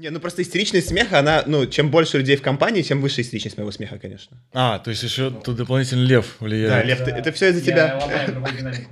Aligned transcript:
Не, 0.00 0.08
ну 0.08 0.18
просто 0.18 0.40
истеричность 0.40 0.88
смеха, 0.88 1.18
она, 1.18 1.42
ну, 1.46 1.66
чем 1.66 1.90
больше 1.90 2.16
людей 2.16 2.34
в 2.36 2.40
компании, 2.40 2.80
тем 2.80 3.02
выше 3.02 3.20
истеричность 3.20 3.58
моего 3.58 3.70
смеха, 3.70 3.98
конечно. 3.98 4.42
А, 4.54 4.78
то 4.78 4.88
есть 4.88 5.02
еще 5.02 5.30
тут 5.30 5.56
дополнительно 5.56 6.02
лев 6.06 6.36
Да, 6.40 6.46
влияет. 6.46 6.86
Лев, 6.86 7.04
ты- 7.04 7.10
это 7.10 7.32
все 7.32 7.50
из-за 7.50 7.60
тебя. 7.60 7.88
Я 7.88 7.98
ломаю 7.98 8.32
другую 8.32 8.56
динамику. 8.56 8.90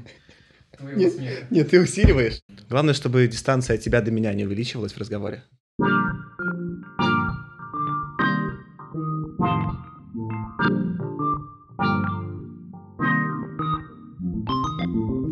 Твоего 0.76 1.00
Нет, 1.00 1.14
смеха. 1.14 1.46
нет, 1.48 1.70
ты 1.70 1.80
усиливаешь. 1.80 2.40
Главное, 2.68 2.92
чтобы 2.92 3.26
дистанция 3.26 3.76
от 3.76 3.80
тебя 3.82 4.02
до 4.02 4.10
меня 4.10 4.34
не 4.34 4.44
увеличивалась 4.44 4.92
в 4.92 4.98
разговоре. 4.98 5.44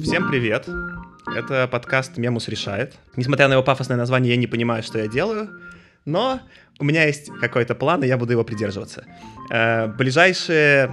Всем 0.00 0.28
привет! 0.30 0.66
Это 1.34 1.68
подкаст 1.68 2.16
«Мемус 2.16 2.48
решает». 2.48 2.94
Несмотря 3.16 3.48
на 3.48 3.54
его 3.54 3.62
пафосное 3.62 3.96
название, 3.96 4.32
я 4.34 4.36
не 4.40 4.46
понимаю, 4.46 4.82
что 4.82 4.98
я 4.98 5.06
делаю, 5.08 5.50
но 6.06 6.40
у 6.78 6.84
меня 6.84 7.04
есть 7.04 7.30
какой-то 7.40 7.74
план, 7.74 8.02
и 8.04 8.06
я 8.06 8.16
буду 8.16 8.32
его 8.32 8.44
придерживаться. 8.44 9.04
Э, 9.50 9.86
Ближайшие, 9.88 10.90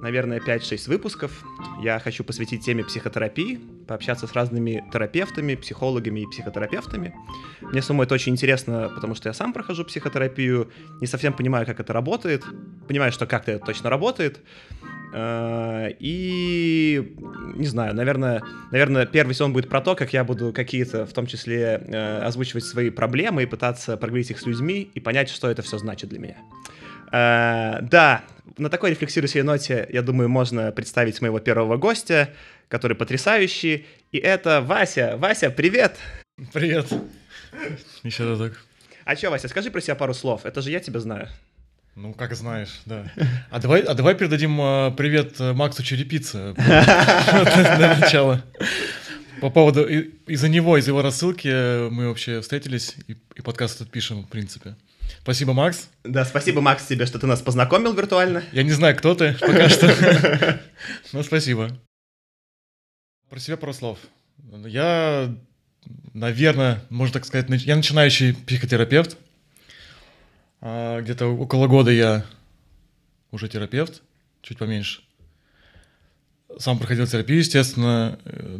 наверное, 0.00 0.40
5-6 0.40 0.88
выпусков 0.88 1.44
я 1.82 1.98
хочу 1.98 2.24
посвятить 2.24 2.64
теме 2.64 2.84
психотерапии, 2.84 3.60
пообщаться 3.86 4.26
с 4.26 4.32
разными 4.32 4.84
терапевтами, 4.92 5.54
психологами 5.54 6.20
и 6.20 6.26
психотерапевтами. 6.26 7.14
Мне 7.60 7.82
самому 7.82 8.02
это 8.02 8.14
очень 8.14 8.32
интересно, 8.32 8.90
потому 8.94 9.14
что 9.14 9.28
я 9.28 9.32
сам 9.32 9.52
прохожу 9.52 9.84
психотерапию, 9.84 10.70
не 11.00 11.06
совсем 11.06 11.32
понимаю, 11.32 11.66
как 11.66 11.80
это 11.80 11.92
работает, 11.92 12.44
понимаю, 12.86 13.12
что 13.12 13.26
как-то 13.26 13.52
это 13.52 13.66
точно 13.66 13.90
работает, 13.90 14.40
Э, 15.12 15.90
и 15.98 17.14
не 17.54 17.66
знаю, 17.66 17.94
наверное, 17.94 18.42
наверное, 18.70 19.06
первый 19.06 19.32
сезон 19.32 19.52
будет 19.52 19.68
про 19.68 19.80
то, 19.80 19.94
как 19.94 20.12
я 20.12 20.24
буду 20.24 20.52
какие-то, 20.52 21.06
в 21.06 21.12
том 21.12 21.26
числе, 21.26 21.82
э, 21.86 22.18
озвучивать 22.22 22.64
свои 22.64 22.90
проблемы 22.90 23.42
и 23.42 23.46
пытаться 23.46 23.96
проговорить 23.96 24.30
их 24.30 24.38
с 24.38 24.46
людьми 24.46 24.90
и 24.94 25.00
понять, 25.00 25.30
что 25.30 25.50
это 25.50 25.62
все 25.62 25.78
значит 25.78 26.10
для 26.10 26.18
меня. 26.18 26.36
Э, 27.10 27.80
да, 27.82 28.22
на 28.58 28.68
такой 28.70 28.90
рефлексирующей 28.90 29.42
ноте, 29.42 29.86
я 29.92 30.02
думаю, 30.02 30.28
можно 30.28 30.72
представить 30.72 31.20
моего 31.20 31.38
первого 31.38 31.76
гостя, 31.76 32.30
который 32.68 32.96
потрясающий. 32.96 33.86
И 34.12 34.18
это 34.18 34.60
Вася. 34.60 35.16
Вася, 35.16 35.50
привет! 35.50 35.96
Привет. 36.52 36.86
Еще 38.04 38.24
разок. 38.28 38.52
А 39.04 39.16
что, 39.16 39.30
Вася, 39.30 39.48
скажи 39.48 39.70
про 39.70 39.80
себя 39.80 39.94
пару 39.94 40.14
слов. 40.14 40.44
Это 40.46 40.60
же 40.62 40.70
я 40.70 40.80
тебя 40.80 41.00
знаю. 41.00 41.28
Ну, 41.94 42.12
как 42.14 42.34
знаешь, 42.36 42.80
да. 42.86 43.10
А 43.50 43.58
давай, 43.58 43.80
а 43.80 43.94
давай 43.94 44.14
передадим 44.14 44.60
э, 44.60 44.92
привет 44.96 45.40
Максу 45.40 45.82
Черепице 45.82 46.54
для 46.56 47.96
начала. 48.00 48.44
По 49.40 49.50
поводу... 49.50 49.84
и- 49.84 50.10
Из-за 50.28 50.48
него, 50.48 50.76
из 50.78 50.86
его 50.86 51.02
рассылки 51.02 51.48
э, 51.50 51.88
мы 51.90 52.06
вообще 52.08 52.40
встретились 52.40 52.94
и, 53.08 53.16
и 53.34 53.40
подкаст 53.42 53.80
этот 53.80 53.90
пишем, 53.90 54.22
в 54.24 54.28
принципе. 54.28 54.76
Спасибо, 55.22 55.52
Макс. 55.52 55.88
Да, 56.04 56.24
спасибо, 56.24 56.60
Макс, 56.60 56.86
тебе, 56.86 57.06
что 57.06 57.18
ты 57.18 57.26
нас 57.26 57.40
познакомил 57.42 57.92
виртуально. 57.94 58.42
Я 58.52 58.62
не 58.62 58.72
знаю, 58.72 58.96
кто 58.96 59.14
ты 59.14 59.32
пока 59.40 59.68
что. 59.68 60.60
Но 61.12 61.22
спасибо. 61.22 61.76
Про 63.28 63.38
себя 63.40 63.56
пару 63.56 63.72
слов. 63.74 63.98
Я, 64.66 65.34
наверное, 66.14 66.82
можно 66.88 67.14
так 67.14 67.26
сказать, 67.26 67.46
я 67.64 67.76
начинающий 67.76 68.34
психотерапевт. 68.34 69.16
А, 70.60 71.00
Где-то 71.00 71.26
около 71.26 71.66
года 71.66 71.90
я 71.90 72.24
уже 73.30 73.48
терапевт, 73.48 74.02
чуть 74.42 74.58
поменьше. 74.58 75.02
Сам 76.58 76.78
проходил 76.78 77.06
терапию, 77.06 77.38
естественно. 77.40 78.18
Э, 78.24 78.58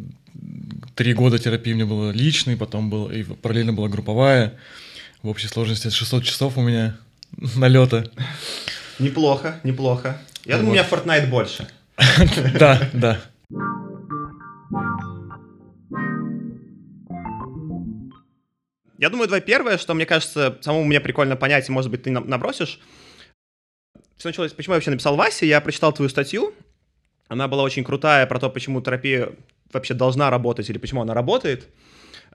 Три 0.94 1.14
года 1.14 1.38
терапии 1.38 1.72
у 1.72 1.76
меня 1.76 1.86
было 1.86 2.10
личной, 2.10 2.56
потом 2.56 2.90
был, 2.90 3.10
и 3.10 3.22
параллельно 3.22 3.72
была 3.72 3.88
групповая. 3.88 4.58
В 5.22 5.28
общей 5.28 5.48
сложности 5.48 5.90
600 5.90 6.24
часов 6.24 6.56
у 6.56 6.60
меня 6.62 6.96
налета. 7.56 8.10
Неплохо, 8.98 9.60
неплохо. 9.64 10.20
Я 10.44 10.58
думаю, 10.58 10.70
у 10.70 10.72
меня. 10.74 10.86
Fortnite 10.88 11.28
больше. 11.28 11.68
Да, 12.58 12.80
да. 12.92 13.20
Я 18.98 19.10
думаю, 19.10 19.28
давай 19.28 19.40
первое, 19.40 19.78
что 19.78 19.94
мне 19.94 20.06
кажется, 20.06 20.58
самому 20.60 20.84
мне 20.84 21.00
прикольно 21.00 21.36
понять, 21.36 21.68
и, 21.68 21.72
может 21.72 21.90
быть, 21.90 22.02
ты 22.02 22.10
набросишь. 22.10 22.80
Все 24.16 24.28
началось, 24.28 24.52
почему 24.52 24.74
я 24.74 24.76
вообще 24.78 24.90
написал 24.90 25.14
Васе, 25.14 25.46
я 25.46 25.60
прочитал 25.60 25.92
твою 25.92 26.08
статью, 26.08 26.52
она 27.28 27.46
была 27.46 27.62
очень 27.62 27.84
крутая 27.84 28.26
про 28.26 28.40
то, 28.40 28.50
почему 28.50 28.80
терапия 28.80 29.30
вообще 29.72 29.94
должна 29.94 30.30
работать 30.30 30.68
или 30.70 30.78
почему 30.78 31.02
она 31.02 31.14
работает. 31.14 31.68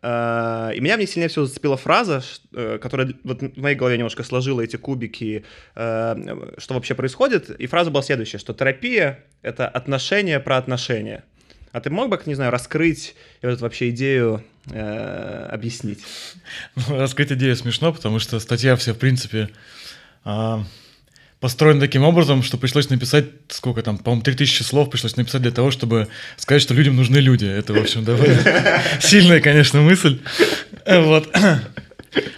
Э, 0.03 0.72
И 0.75 0.81
меня 0.81 0.97
в 0.97 1.00
ней 1.00 1.08
сильнее 1.08 1.30
всего 1.30 1.46
зацепила 1.46 1.78
фраза, 1.78 2.22
э, 2.53 2.78
которая 2.80 3.14
вот 3.24 3.41
в 3.41 3.58
моей 3.58 3.75
голове 3.75 3.97
немножко 3.97 4.24
сложила 4.24 4.62
эти 4.62 4.75
кубики, 4.75 5.46
э, 5.75 6.53
что 6.58 6.74
вообще 6.74 6.94
происходит. 6.94 7.50
И 7.50 7.68
фраза 7.68 7.90
была 7.90 8.03
следующая, 8.03 8.38
что 8.38 8.53
терапия— 8.53 9.24
это 9.42 9.68
отношения 9.68 10.40
про 10.42 10.58
отношения. 10.58 11.24
А 11.72 11.80
ты 11.80 11.90
мог 11.90 12.09
бы, 12.09 12.22
не 12.25 12.36
знаю, 12.36 12.52
раскрыть 12.52 13.16
вот 13.42 13.50
эту 13.50 13.63
вообще 13.63 13.90
идею 13.90 14.44
объяснить? 14.66 16.00
Ну, 16.75 17.00
Раскрыть 17.00 17.31
идею 17.31 17.56
смешно, 17.56 17.92
потому 17.92 18.19
что 18.19 18.40
статья 18.40 18.75
вся, 18.75 18.94
в 18.94 18.97
принципе, 18.97 19.50
а, 20.24 20.63
построена 21.44 21.81
таким 21.81 22.04
образом, 22.04 22.42
что 22.42 22.58
пришлось 22.58 22.90
написать, 22.90 23.26
сколько 23.50 23.81
там, 23.81 23.98
по-моему, 23.98 24.24
3000 24.24 24.64
слов 24.64 24.90
пришлось 24.90 25.18
написать 25.18 25.42
для 25.42 25.52
того, 25.52 25.72
чтобы 25.72 26.08
сказать, 26.38 26.62
что 26.62 26.74
людям 26.74 26.96
нужны 26.96 27.18
люди. 27.18 27.44
Это, 27.44 27.74
в 27.74 27.78
общем, 27.81 28.06
довольно 28.06 28.81
сильная, 29.02 29.42
конечно, 29.42 29.81
мысль. 29.81 30.22
Вот. 30.88 31.30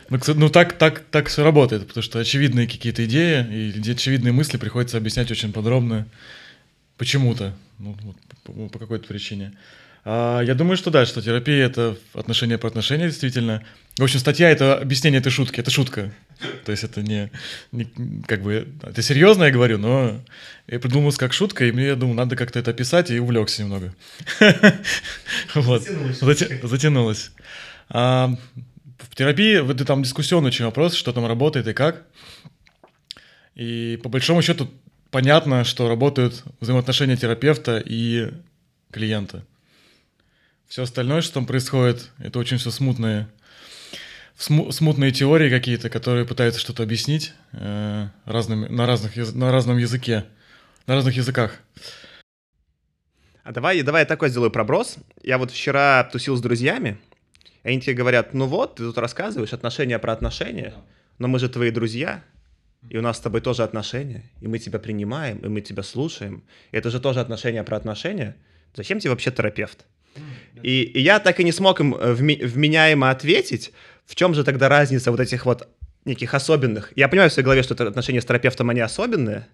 Ну, 0.09 0.19
Ну, 0.33 0.49
так, 0.49 0.73
так, 0.73 1.01
так 1.11 1.27
все 1.27 1.43
работает, 1.43 1.88
потому 1.88 2.01
что 2.01 2.17
очевидные 2.17 2.66
какие-то 2.66 3.05
идеи 3.05 3.45
и 3.75 3.91
очевидные 3.91 4.31
мысли 4.31 4.57
приходится 4.57 4.97
объяснять 4.97 5.29
очень 5.29 5.53
подробно. 5.53 6.07
Почему-то. 6.97 7.53
Ну, 7.77 7.95
по 8.69 8.79
какой-то 8.79 9.07
причине. 9.07 9.53
А, 10.07 10.41
я 10.41 10.53
думаю, 10.53 10.77
что 10.77 10.91
да, 10.91 11.05
что 11.07 11.19
терапия 11.19 11.66
это 11.66 11.97
отношения 12.13 12.59
по 12.59 12.67
отношения, 12.67 13.07
действительно. 13.07 13.63
В 13.97 14.03
общем, 14.03 14.19
статья 14.19 14.51
это 14.51 14.77
объяснение 14.77 15.19
этой 15.19 15.31
шутки, 15.31 15.59
это 15.59 15.71
шутка. 15.71 16.13
То 16.63 16.71
есть 16.71 16.83
это 16.83 17.01
не, 17.01 17.31
не 17.71 17.88
как 18.27 18.43
бы, 18.43 18.67
это 18.83 19.01
серьезно 19.01 19.45
я 19.45 19.51
говорю, 19.51 19.79
но 19.79 20.21
я 20.67 20.79
придумал 20.79 21.11
как 21.13 21.33
шутка, 21.33 21.66
и 21.66 21.71
мне, 21.71 21.88
я 21.88 21.95
думаю, 21.95 22.16
надо 22.16 22.35
как-то 22.35 22.59
это 22.59 22.71
описать, 22.71 23.09
и 23.09 23.19
увлекся 23.19 23.63
немного. 23.63 23.93
Вот. 25.55 25.83
Затянулось. 26.63 27.31
А, 27.89 28.35
В 28.99 29.16
терапии 29.16 29.72
это 29.72 29.85
там 29.85 30.03
дискуссионный 30.03 30.49
очень 30.49 30.66
вопрос, 30.66 30.93
что 30.93 31.13
там 31.13 31.25
работает 31.25 31.67
и 31.67 31.73
как. 31.73 32.03
И 33.55 33.99
по 34.03 34.09
большому 34.09 34.43
счету 34.43 34.69
понятно, 35.09 35.63
что 35.63 35.89
работают 35.89 36.43
взаимоотношения 36.59 37.16
терапевта 37.16 37.81
и 37.83 38.31
клиента. 38.91 39.43
Все 40.67 40.83
остальное, 40.83 41.21
что 41.21 41.35
там 41.35 41.45
происходит, 41.45 42.11
это 42.17 42.39
очень 42.39 42.57
все 42.57 42.71
смутные, 42.71 43.27
сму- 44.37 44.71
смутные 44.71 45.11
теории 45.11 45.49
какие-то, 45.49 45.89
которые 45.89 46.25
пытаются 46.25 46.59
что-то 46.59 46.83
объяснить 46.83 47.33
э, 47.51 48.07
разными, 48.25 48.67
на, 48.67 48.85
разных, 48.85 49.15
на 49.15 49.51
разном 49.51 49.77
языке, 49.77 50.25
на 50.87 50.95
разных 50.95 51.15
языках. 51.15 51.59
А 53.43 53.51
давай, 53.51 53.81
давай 53.83 54.01
я 54.01 54.05
такой 54.05 54.29
сделаю 54.29 54.49
проброс. 54.49 54.97
Я 55.21 55.37
вот 55.37 55.51
вчера 55.51 56.03
тусил 56.11 56.35
с 56.35 56.41
друзьями, 56.41 56.97
и 57.63 57.69
они 57.69 57.79
тебе 57.79 57.93
говорят, 57.93 58.33
ну 58.33 58.47
вот, 58.47 58.75
ты 58.75 58.83
тут 58.83 58.97
рассказываешь 58.97 59.53
отношения 59.53 59.99
про 59.99 60.13
отношения, 60.13 60.73
но 61.19 61.27
мы 61.27 61.37
же 61.37 61.47
твои 61.47 61.69
друзья, 61.69 62.23
и 62.89 62.97
у 62.97 63.01
нас 63.01 63.17
с 63.17 63.19
тобой 63.19 63.41
тоже 63.41 63.63
отношения, 63.63 64.23
и 64.41 64.47
мы 64.47 64.57
тебя 64.57 64.79
принимаем, 64.79 65.37
и 65.39 65.47
мы 65.47 65.61
тебя 65.61 65.83
слушаем. 65.83 66.43
И 66.71 66.77
это 66.77 66.89
же 66.89 66.99
тоже 66.99 67.19
отношения 67.19 67.63
про 67.63 67.77
отношения. 67.77 68.35
Зачем 68.75 68.99
тебе 68.99 69.11
вообще 69.11 69.31
терапевт? 69.31 69.85
И, 70.63 70.81
и 70.83 71.01
я 71.01 71.19
так 71.19 71.39
и 71.39 71.43
не 71.43 71.51
смог 71.51 71.79
им 71.79 71.95
э, 71.95 72.13
вме- 72.13 72.45
вменяемо 72.45 73.09
ответить, 73.09 73.71
в 74.05 74.16
чем 74.16 74.33
же 74.33 74.43
тогда 74.43 74.69
разница 74.69 75.11
вот 75.11 75.19
этих 75.19 75.45
вот 75.45 75.67
неких 76.05 76.33
особенных. 76.33 76.91
Я 76.96 77.07
понимаю 77.07 77.29
в 77.29 77.34
своей 77.34 77.46
голове, 77.46 77.63
что 77.63 77.73
это 77.73 77.87
отношения 77.87 78.22
с 78.22 78.25
терапевтом, 78.25 78.69
они 78.69 78.79
особенные, 78.81 79.47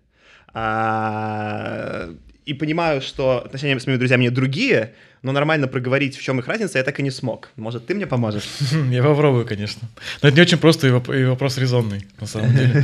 а, 0.53 2.09
и 2.45 2.53
понимаю, 2.53 3.01
что 3.01 3.43
отношения 3.45 3.79
с 3.79 3.85
моими 3.85 3.99
друзьями 3.99 4.29
другие, 4.29 4.93
но 5.21 5.31
нормально 5.31 5.67
проговорить, 5.67 6.17
в 6.17 6.21
чем 6.21 6.39
их 6.39 6.47
разница, 6.47 6.79
я 6.79 6.83
так 6.83 6.99
и 6.99 7.03
не 7.03 7.11
смог. 7.11 7.49
Может, 7.55 7.85
ты 7.85 7.93
мне 7.93 8.07
поможешь? 8.07 8.43
Я 8.91 9.03
попробую, 9.03 9.45
конечно. 9.45 9.87
Но 10.21 10.29
это 10.29 10.35
не 10.35 10.41
очень 10.41 10.57
просто 10.57 10.87
и 10.87 10.89
воп- 10.89 11.15
и 11.15 11.23
вопрос 11.25 11.57
резонный, 11.57 12.05
на 12.19 12.27
самом 12.27 12.55
деле. 12.55 12.83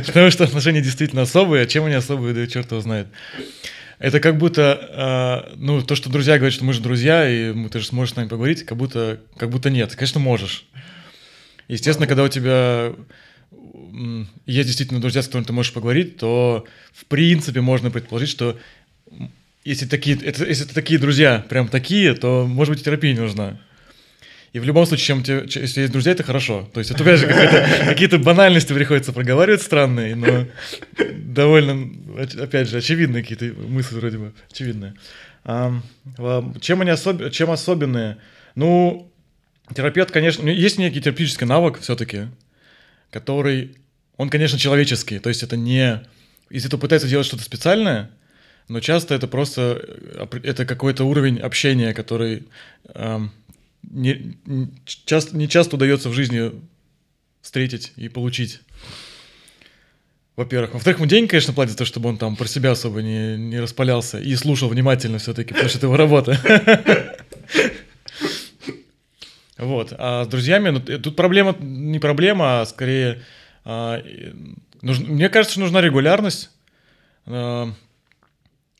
Потому 0.06 0.30
что 0.30 0.44
отношения 0.44 0.80
действительно 0.80 1.22
особые, 1.22 1.64
а 1.64 1.66
чем 1.66 1.84
они 1.84 1.94
особые, 1.94 2.34
да 2.34 2.46
черт 2.46 2.70
его 2.70 2.80
знает. 2.80 3.06
Это 3.98 4.20
как 4.20 4.38
будто, 4.38 5.46
э, 5.50 5.56
ну, 5.56 5.82
то, 5.82 5.96
что 5.96 6.08
друзья 6.08 6.36
говорят, 6.36 6.54
что 6.54 6.64
мы 6.64 6.72
же 6.72 6.80
друзья, 6.80 7.28
и 7.28 7.68
ты 7.68 7.80
же 7.80 7.86
сможешь 7.86 8.14
с 8.14 8.16
нами 8.16 8.28
поговорить, 8.28 8.64
как 8.64 8.78
будто, 8.78 9.20
как 9.36 9.50
будто 9.50 9.70
нет. 9.70 9.94
Конечно, 9.96 10.20
можешь. 10.20 10.66
Естественно, 11.66 12.06
когда 12.06 12.22
у 12.22 12.28
тебя 12.28 12.92
есть 14.46 14.68
действительно 14.68 15.00
друзья, 15.00 15.22
с 15.22 15.26
которыми 15.26 15.46
ты 15.46 15.52
можешь 15.52 15.72
поговорить, 15.72 16.16
то 16.16 16.64
в 16.92 17.04
принципе 17.06 17.60
можно 17.60 17.90
предположить, 17.90 18.28
что 18.28 18.58
если 19.64 19.86
такие, 19.86 20.16
это, 20.16 20.46
если 20.46 20.64
это 20.64 20.74
такие 20.74 21.00
друзья, 21.00 21.44
прям 21.48 21.68
такие, 21.68 22.14
то, 22.14 22.46
может 22.46 22.72
быть, 22.72 22.80
и 22.80 22.84
терапия 22.84 23.12
не 23.12 23.20
нужна. 23.20 23.60
И 24.52 24.58
в 24.60 24.64
любом 24.64 24.86
случае, 24.86 25.06
чем, 25.06 25.22
те- 25.22 25.46
че- 25.46 25.60
если 25.60 25.80
есть 25.82 25.92
друзья, 25.92 26.12
это 26.12 26.22
хорошо. 26.22 26.68
То 26.72 26.80
есть 26.80 26.90
это, 26.90 27.02
опять 27.02 27.20
же, 27.20 27.26
какие-то- 27.26 28.18
банальности 28.18 28.72
приходится 28.72 29.12
проговаривать 29.12 29.62
странные, 29.62 30.14
но 30.16 30.46
довольно, 31.16 31.90
опять 32.40 32.68
же, 32.68 32.78
очевидные 32.78 33.22
какие-то 33.22 33.44
мысли 33.60 33.94
вроде 33.96 34.18
бы, 34.18 34.32
очевидные. 34.50 34.94
Ва- 35.44 36.54
Чем 36.60 36.80
они 36.80 36.90
особ- 36.90 37.30
чем 37.30 37.50
особенные? 37.50 38.16
Ну, 38.54 39.10
терапевт, 39.74 40.10
конечно, 40.10 40.48
есть 40.48 40.78
некий 40.78 41.00
терапевтический 41.00 41.46
навык 41.46 41.78
все-таки, 41.80 42.28
который, 43.10 43.76
он, 44.16 44.30
конечно, 44.30 44.58
человеческий. 44.58 45.18
То 45.18 45.28
есть 45.28 45.42
это 45.42 45.56
не... 45.56 46.00
Если 46.50 46.68
кто 46.68 46.78
пытается 46.78 47.06
делать 47.08 47.26
что-то 47.26 47.42
специальное, 47.42 48.10
но 48.68 48.80
часто 48.80 49.14
это 49.14 49.26
просто 49.28 49.80
э, 49.82 50.26
это 50.42 50.64
какой-то 50.64 51.04
уровень 51.04 51.38
общения, 51.38 51.92
который 51.94 52.44
не, 53.82 54.36
н- 54.46 54.72
часто, 54.84 55.36
не 55.36 55.48
часто 55.48 55.76
удается 55.76 56.08
в 56.08 56.12
жизни 56.12 56.52
встретить 57.40 57.92
и 57.96 58.08
получить. 58.08 58.60
Во-первых. 60.36 60.74
Во-вторых, 60.74 60.98
ему 61.00 61.08
деньги, 61.08 61.30
конечно, 61.30 61.52
платят 61.52 61.76
то, 61.76 61.84
чтобы 61.84 62.08
он 62.08 62.16
там 62.16 62.36
про 62.36 62.46
себя 62.46 62.70
особо 62.70 63.02
не, 63.02 63.36
не 63.36 63.58
распалялся 63.58 64.20
и 64.20 64.36
слушал 64.36 64.68
внимательно 64.68 65.18
все-таки, 65.18 65.52
потому 65.52 65.68
что 65.68 65.78
это 65.78 65.86
его 65.86 65.96
работа. 65.96 67.16
Вот. 69.56 69.92
А 69.98 70.24
с 70.24 70.28
друзьями, 70.28 70.68
ну, 70.70 70.80
тут 70.80 71.16
проблема 71.16 71.56
не 71.58 71.98
проблема, 71.98 72.60
а 72.60 72.66
скорее... 72.66 73.22
а, 73.64 73.96
и, 73.96 74.32
нужн- 74.82 75.06
мне 75.06 75.28
кажется, 75.28 75.54
что 75.54 75.60
нужна 75.62 75.80
регулярность 75.80 76.50
а, 77.26 77.72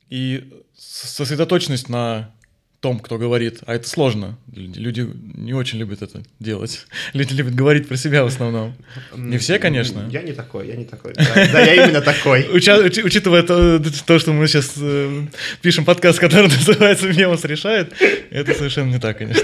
и 0.09 0.49
сосредоточенность 0.77 1.89
на 1.89 2.33
том, 2.81 3.01
кто 3.01 3.19
говорит. 3.19 3.59
А 3.67 3.75
это 3.75 3.89
сложно. 3.89 4.39
Люди 4.55 5.09
не 5.35 5.53
очень 5.53 5.79
любят 5.79 6.03
это 6.03 6.23
делать. 6.39 6.87
Люди 7.13 7.35
любят 7.35 7.55
говорить 7.55 7.89
про 7.89 7.97
себя 7.97 8.23
в 8.23 8.29
основном. 8.29 8.75
Не 9.17 9.39
все, 9.39 9.59
конечно. 9.59 10.09
Я 10.11 10.23
не 10.23 10.33
такой, 10.33 10.69
я 10.69 10.77
не 10.77 10.85
такой. 10.85 11.13
Да, 11.15 11.25
да, 11.35 11.61
я 11.61 11.85
именно 11.85 12.01
такой. 12.01 12.43
Уча- 12.53 12.85
учи- 12.85 13.03
учитывая 13.03 13.43
то, 13.43 13.83
то, 14.07 14.19
что 14.19 14.33
мы 14.33 14.47
сейчас 14.47 14.75
э, 14.77 15.27
пишем 15.61 15.85
подкаст, 15.85 16.19
который 16.21 16.49
называется 16.57 17.09
«Мемос 17.09 17.45
решает», 17.45 17.93
это 18.31 18.55
совершенно 18.55 18.91
не 18.91 19.01
так, 19.01 19.19
конечно. 19.19 19.43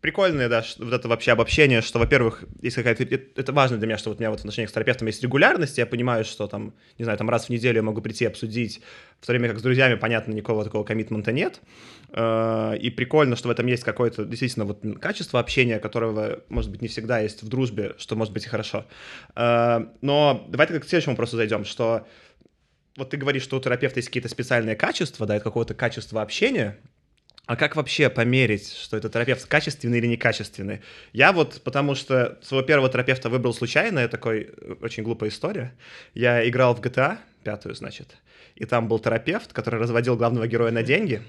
Прикольное, 0.00 0.48
да, 0.48 0.62
что- 0.62 0.84
вот 0.84 0.94
это 0.94 1.08
вообще 1.08 1.32
обобщение, 1.32 1.82
что, 1.82 1.98
во-первых, 1.98 2.44
есть 2.62 2.76
какая-то... 2.76 3.04
Это 3.04 3.52
важно 3.52 3.76
для 3.76 3.86
меня, 3.86 3.98
что 3.98 4.10
вот 4.10 4.18
у 4.18 4.20
меня 4.20 4.30
вот 4.30 4.38
в 4.38 4.42
отношениях 4.42 4.70
с 4.70 4.72
терапевтом 4.72 5.06
есть 5.08 5.22
регулярность, 5.22 5.78
я 5.78 5.86
понимаю, 5.86 6.24
что 6.24 6.46
там, 6.46 6.74
не 6.98 7.04
знаю, 7.04 7.18
там 7.18 7.28
раз 7.28 7.46
в 7.46 7.48
неделю 7.50 7.76
я 7.76 7.82
могу 7.82 8.00
прийти 8.00 8.24
обсудить, 8.24 8.80
в 9.20 9.26
то 9.26 9.32
время 9.32 9.48
как 9.48 9.58
с 9.58 9.62
друзьями, 9.62 9.94
понятно, 9.96 10.32
никакого 10.32 10.64
такого 10.64 10.84
коммитмента 10.84 11.32
нет. 11.32 11.60
Э, 12.12 12.76
И 12.80 12.90
прикольно, 12.90 13.36
что 13.36 13.48
в 13.48 13.50
этом 13.50 13.66
есть 13.66 13.84
какое-то 13.84 14.24
действительно 14.24 14.64
вот 14.64 14.82
качество 15.00 15.38
общения, 15.38 15.78
которого, 15.78 16.40
может 16.48 16.70
быть, 16.70 16.80
не 16.82 16.88
всегда 16.88 17.18
есть 17.20 17.42
в 17.42 17.48
дружбе, 17.48 17.94
что 17.98 18.16
может 18.16 18.32
быть 18.32 18.46
и 18.46 18.48
хорошо. 18.48 18.86
Э, 19.36 19.80
Но 20.00 20.46
давайте 20.48 20.78
к 20.80 20.84
следующему 20.84 21.12
вопросу 21.12 21.36
зайдем, 21.36 21.64
что 21.64 22.06
вот 22.96 23.10
ты 23.10 23.16
говоришь, 23.16 23.42
что 23.44 23.56
у 23.56 23.60
терапевта 23.60 23.98
есть 23.98 24.08
какие-то 24.08 24.28
специальные 24.28 24.76
качества, 24.76 25.26
да, 25.26 25.36
это 25.36 25.44
какого-то 25.44 25.74
качества 25.74 26.22
общения, 26.22 26.78
а 27.46 27.56
как 27.56 27.76
вообще 27.76 28.10
померить, 28.10 28.72
что 28.72 28.96
этот 28.96 29.12
терапевт 29.12 29.44
качественный 29.46 29.98
или 29.98 30.06
некачественный? 30.06 30.80
Я 31.12 31.32
вот, 31.32 31.60
потому 31.64 31.94
что 31.94 32.38
своего 32.42 32.64
первого 32.64 32.88
терапевта 32.88 33.28
выбрал 33.28 33.52
случайно, 33.54 33.98
это 33.98 34.12
такой 34.12 34.50
э, 34.56 34.74
очень 34.80 35.02
глупая 35.02 35.30
история. 35.30 35.74
Я 36.14 36.48
играл 36.48 36.74
в 36.76 36.80
GTA, 36.80 37.18
пятую, 37.42 37.74
значит, 37.74 38.16
и 38.54 38.66
там 38.66 38.88
был 38.88 38.98
терапевт, 38.98 39.52
который 39.52 39.80
разводил 39.80 40.16
главного 40.16 40.46
героя 40.46 40.70
на 40.70 40.82
деньги. 40.82 41.22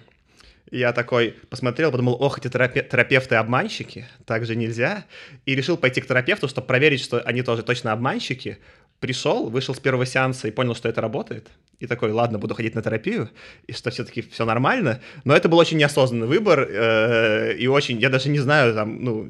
И 0.69 0.77
я 0.77 0.93
такой 0.93 1.35
посмотрел, 1.49 1.91
подумал, 1.91 2.15
ох, 2.21 2.37
эти 2.37 2.47
терапе- 2.47 2.87
терапевты-обманщики, 2.87 4.05
так 4.25 4.45
же 4.45 4.55
нельзя. 4.55 5.05
И 5.45 5.55
решил 5.55 5.75
пойти 5.75 6.01
к 6.01 6.07
терапевту, 6.07 6.47
чтобы 6.47 6.67
проверить, 6.67 7.01
что 7.01 7.19
они 7.21 7.41
тоже 7.41 7.63
точно 7.63 7.91
обманщики. 7.91 8.59
Пришел, 9.01 9.49
вышел 9.49 9.73
с 9.73 9.79
первого 9.79 10.05
сеанса 10.05 10.47
и 10.47 10.51
понял, 10.51 10.75
что 10.75 10.87
это 10.87 11.01
работает. 11.01 11.47
И 11.79 11.87
такой, 11.87 12.11
ладно, 12.11 12.37
буду 12.37 12.53
ходить 12.53 12.75
на 12.75 12.83
терапию, 12.83 13.29
и 13.65 13.73
что 13.73 13.89
все-таки 13.89 14.21
все 14.21 14.45
нормально. 14.45 15.01
Но 15.23 15.35
это 15.35 15.49
был 15.49 15.57
очень 15.57 15.77
неосознанный 15.77 16.27
выбор, 16.27 16.67
э, 16.69 17.55
и 17.57 17.65
очень, 17.65 17.99
я 17.99 18.09
даже 18.09 18.29
не 18.29 18.37
знаю, 18.37 18.75
там, 18.75 19.03
ну, 19.03 19.27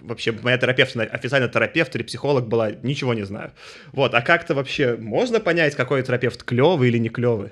вообще 0.00 0.32
моя 0.42 0.56
терапевт, 0.56 0.96
официально 0.96 1.48
терапевт 1.48 1.94
или 1.96 2.02
психолог 2.02 2.48
была, 2.48 2.70
ничего 2.82 3.12
не 3.12 3.26
знаю. 3.26 3.52
Вот, 3.92 4.14
а 4.14 4.22
как-то 4.22 4.54
вообще 4.54 4.96
можно 4.96 5.38
понять, 5.38 5.74
какой 5.74 6.02
терапевт 6.02 6.42
клевый 6.42 6.88
или 6.88 6.96
не 6.96 7.10
клевый? 7.10 7.50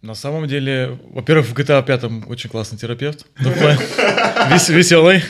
На 0.00 0.14
самом 0.14 0.48
деле, 0.48 0.98
во-первых, 1.10 1.46
в 1.46 1.54
GTA 1.54 1.84
5 1.84 2.28
очень 2.28 2.50
классный 2.50 2.78
терапевт. 2.78 3.26
Веселый. 3.38 5.22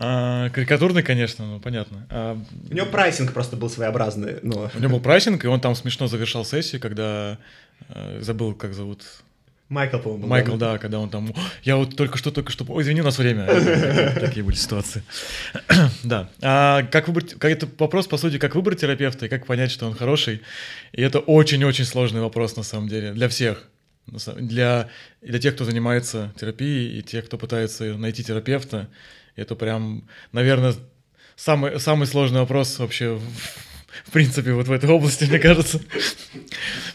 А, 0.00 0.48
Карикатурный, 0.50 1.02
конечно, 1.02 1.44
ну 1.44 1.60
понятно. 1.60 2.06
А, 2.08 2.38
У 2.70 2.74
него 2.74 2.86
pricing 2.86 3.32
просто 3.32 3.56
был 3.56 3.68
своеобразный, 3.68 4.36
ну, 4.42 4.70
У 4.72 4.78
него 4.78 4.92
был 4.92 5.00
pricing, 5.00 5.44
и 5.44 5.48
он 5.48 5.60
там 5.60 5.74
смешно 5.74 6.06
завершал 6.06 6.44
сессию, 6.44 6.80
когда 6.80 7.36
э, 7.88 8.20
забыл, 8.20 8.54
как 8.54 8.74
зовут. 8.74 9.02
Майкл, 9.68 9.98
по-моему, 9.98 10.26
Майкл, 10.28 10.56
да, 10.56 10.78
когда 10.78 10.98
он 10.98 11.10
там. 11.10 11.30
«О, 11.30 11.34
Я 11.62 11.76
вот 11.76 11.94
только 11.94 12.16
что, 12.16 12.30
только 12.30 12.50
что. 12.52 12.64
Ой, 12.68 12.82
извини, 12.82 13.02
у 13.02 13.04
нас 13.04 13.18
время. 13.18 13.46
Такие 14.20 14.42
были 14.42 14.54
ситуации. 14.56 15.02
Да. 16.04 16.30
А 16.40 16.84
как 16.84 17.08
выбрать. 17.08 17.34
Как 17.34 17.50
это 17.50 17.68
вопрос, 17.78 18.06
по 18.06 18.16
сути, 18.16 18.38
как 18.38 18.54
выбрать 18.54 18.80
терапевта 18.80 19.26
и 19.26 19.28
как 19.28 19.46
понять, 19.46 19.70
что 19.70 19.86
он 19.86 19.94
хороший. 19.94 20.40
И 20.92 21.02
это 21.02 21.18
очень-очень 21.18 21.84
сложный 21.84 22.22
вопрос, 22.22 22.56
на 22.56 22.62
самом 22.62 22.88
деле, 22.88 23.12
для 23.12 23.28
всех. 23.28 23.68
Для, 24.38 24.88
для 25.20 25.38
тех, 25.38 25.54
кто 25.54 25.66
занимается 25.66 26.32
терапией, 26.40 26.98
и 26.98 27.02
тех, 27.02 27.26
кто 27.26 27.36
пытается 27.36 27.94
найти 27.98 28.24
терапевта. 28.24 28.88
Это 29.38 29.54
прям, 29.54 30.04
наверное, 30.32 30.74
самый, 31.36 31.78
самый 31.78 32.06
сложный 32.08 32.40
вопрос 32.40 32.78
вообще 32.80 33.20
в, 34.04 34.10
принципе 34.10 34.52
вот 34.52 34.66
в 34.66 34.72
этой 34.72 34.90
области, 34.90 35.24
мне 35.24 35.38
кажется. 35.38 35.80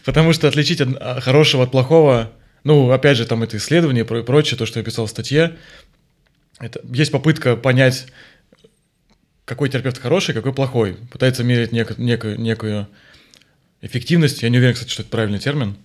Потому 0.04 0.32
что 0.34 0.46
отличить 0.46 0.80
а, 0.82 1.20
хорошего 1.20 1.64
от 1.64 1.70
плохого, 1.70 2.32
ну, 2.62 2.90
опять 2.90 3.16
же, 3.16 3.24
там 3.26 3.42
это 3.42 3.56
исследование 3.56 4.04
и 4.04 4.06
про- 4.06 4.20
и 4.20 4.22
прочее, 4.22 4.58
то, 4.58 4.66
что 4.66 4.78
я 4.78 4.84
писал 4.84 5.06
в 5.06 5.10
статье, 5.10 5.56
это, 6.60 6.80
есть 6.84 7.10
попытка 7.12 7.56
понять, 7.56 8.06
какой 9.46 9.70
терапевт 9.70 9.98
хороший, 9.98 10.34
какой 10.34 10.52
плохой. 10.52 10.96
Пытается 11.10 11.44
мерить 11.44 11.72
нек- 11.72 11.94
некую, 11.98 12.38
некую 12.38 12.88
эффективность. 13.80 14.42
Я 14.42 14.50
не 14.50 14.58
уверен, 14.58 14.74
кстати, 14.74 14.90
что 14.90 15.02
это 15.02 15.10
правильный 15.10 15.38
термин. 15.38 15.76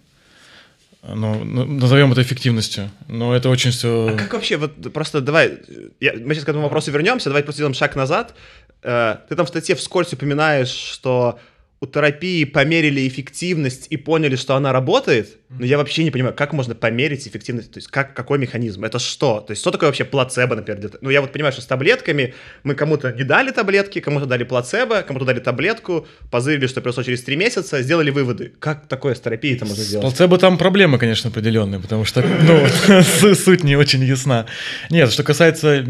Но 1.01 1.33
ну, 1.35 1.65
назовем 1.65 2.11
это 2.11 2.21
эффективностью. 2.21 2.89
Но 3.07 3.33
это 3.35 3.49
очень 3.49 3.71
все... 3.71 4.09
А 4.13 4.17
как 4.17 4.33
вообще, 4.33 4.57
вот 4.57 4.91
просто 4.91 5.21
давай, 5.21 5.59
я- 5.99 6.13
мы 6.13 6.33
сейчас 6.33 6.43
к 6.43 6.49
этому 6.49 6.63
вопросу 6.63 6.91
вернемся, 6.91 7.29
давай 7.29 7.43
просто 7.43 7.59
сделаем 7.59 7.73
шаг 7.73 7.95
назад. 7.95 8.35
Э, 8.83 9.15
Ты 9.29 9.35
там 9.35 9.45
в 9.45 9.49
статье 9.49 9.75
вскользь 9.75 10.11
упоминаешь, 10.11 10.69
что 10.69 11.39
у 11.81 11.85
терапии 11.87 12.43
померили 12.43 13.07
эффективность 13.07 13.87
и 13.89 13.95
поняли, 13.95 14.35
что 14.35 14.55
она 14.55 14.73
работает, 14.73 15.37
но 15.49 15.65
я 15.65 15.77
вообще 15.77 16.03
не 16.03 16.11
понимаю, 16.11 16.35
как 16.35 16.51
можно 16.51 16.75
померить 16.75 17.25
эффективность, 17.25 17.71
то 17.71 17.77
есть 17.77 17.87
как, 17.87 18.13
какой 18.13 18.37
механизм, 18.37 18.83
это 18.83 18.99
что? 18.99 19.39
То 19.39 19.51
есть 19.51 19.61
что 19.61 19.71
такое 19.71 19.87
вообще 19.87 20.03
плацебо, 20.03 20.57
например? 20.57 20.91
Ну 20.99 21.09
я 21.09 21.21
вот 21.21 21.31
понимаю, 21.31 21.53
что 21.53 21.61
с 21.61 21.65
таблетками 21.65 22.33
мы 22.63 22.75
кому-то 22.75 23.13
не 23.13 23.23
дали 23.23 23.51
таблетки, 23.51 23.99
кому-то 24.01 24.25
дали 24.25 24.43
плацебо, 24.43 25.03
кому-то 25.03 25.25
дали 25.25 25.39
таблетку, 25.39 26.05
позырили, 26.29 26.67
что 26.67 26.81
произошло 26.81 27.03
через 27.03 27.23
три 27.23 27.37
месяца, 27.37 27.81
сделали 27.81 28.09
выводы. 28.09 28.51
Как 28.59 28.87
такое 28.87 29.15
с 29.15 29.21
терапией-то 29.21 29.63
можно 29.65 29.81
С 29.81 29.87
сделать? 29.87 30.05
плацебо 30.05 30.37
там 30.37 30.57
проблемы, 30.57 30.97
конечно, 30.99 31.29
определенные, 31.29 31.79
потому 31.79 32.03
что, 32.03 32.21
ну, 32.21 33.01
су- 33.03 33.35
суть 33.35 33.63
не 33.63 33.77
очень 33.77 34.03
ясна. 34.03 34.47
Нет, 34.89 35.13
что 35.13 35.23
касается 35.23 35.85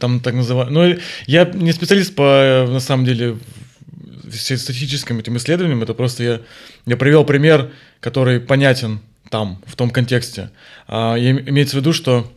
там 0.00 0.20
так 0.20 0.32
называемых... 0.32 0.72
Ну, 0.72 0.96
я 1.26 1.44
не 1.44 1.72
специалист 1.72 2.14
по, 2.14 2.64
на 2.66 2.80
самом 2.80 3.04
деле, 3.04 3.36
статистическим 4.32 5.18
этим 5.18 5.36
исследованиям, 5.36 5.82
это 5.82 5.94
просто 5.94 6.22
я, 6.22 6.40
я 6.86 6.96
привел 6.96 7.24
пример, 7.24 7.72
который 8.00 8.40
понятен 8.40 9.00
там, 9.30 9.62
в 9.66 9.76
том 9.76 9.90
контексте. 9.90 10.50
А, 10.86 11.16
имеется 11.18 11.76
в 11.76 11.80
виду, 11.80 11.92
что 11.92 12.32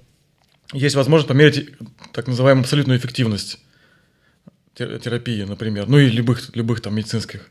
есть 0.74 0.96
возможность 0.96 1.28
померить 1.28 1.70
так 2.14 2.28
называемую 2.28 2.64
абсолютную 2.64 3.00
эффективность 3.00 3.60
те- 4.74 5.00
терапии, 5.00 5.44
например, 5.44 5.88
ну 5.88 6.00
и 6.00 6.10
любых, 6.10 6.56
любых 6.56 6.82
там 6.82 6.96
медицинских 6.96 7.50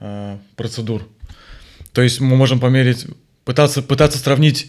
а, 0.00 0.40
процедур. 0.56 1.08
То 1.92 2.02
есть 2.02 2.20
мы 2.20 2.36
можем 2.36 2.60
померить, 2.60 3.06
пытаться, 3.44 3.82
пытаться 3.82 4.18
сравнить 4.18 4.68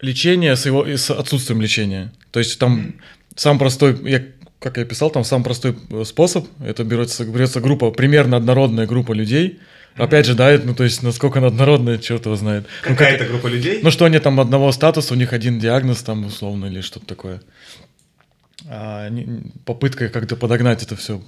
лечение 0.00 0.56
с, 0.56 0.66
его, 0.66 0.86
с 0.86 1.10
отсутствием 1.10 1.60
лечения. 1.60 2.12
То 2.30 2.38
есть 2.38 2.58
там 2.58 2.94
самый 3.34 3.58
простой, 3.58 3.98
я, 4.08 4.24
как 4.58 4.78
я 4.78 4.84
писал, 4.84 5.10
там 5.10 5.24
самый 5.24 5.44
простой 5.44 5.76
э, 5.90 6.04
способ, 6.04 6.46
это 6.64 6.84
берется, 6.84 7.24
берется 7.24 7.60
группа, 7.60 7.90
примерно 7.90 8.36
однородная 8.36 8.86
группа 8.86 9.12
людей. 9.12 9.60
Опять 9.96 10.26
же, 10.26 10.34
да, 10.34 10.50
это, 10.50 10.66
ну 10.66 10.74
то 10.74 10.84
есть 10.84 11.02
насколько 11.02 11.38
она 11.38 11.48
однородная, 11.48 11.98
черт 11.98 12.26
его 12.26 12.36
знает. 12.36 12.64
Ну, 12.64 12.88
как- 12.88 12.98
Какая-то 12.98 13.24
группа 13.26 13.46
людей? 13.46 13.80
ну, 13.82 13.90
что 13.90 14.04
они 14.04 14.18
там 14.18 14.38
одного 14.40 14.70
статуса, 14.72 15.14
у 15.14 15.16
них 15.16 15.32
один 15.32 15.58
диагноз 15.58 16.02
там 16.02 16.26
условно 16.26 16.66
или 16.66 16.80
что-то 16.82 17.06
такое. 17.06 17.40
А, 18.68 19.08
не- 19.08 19.52
попытка 19.64 20.08
как-то 20.08 20.36
подогнать 20.36 20.82
это 20.82 20.96
все 20.96 21.22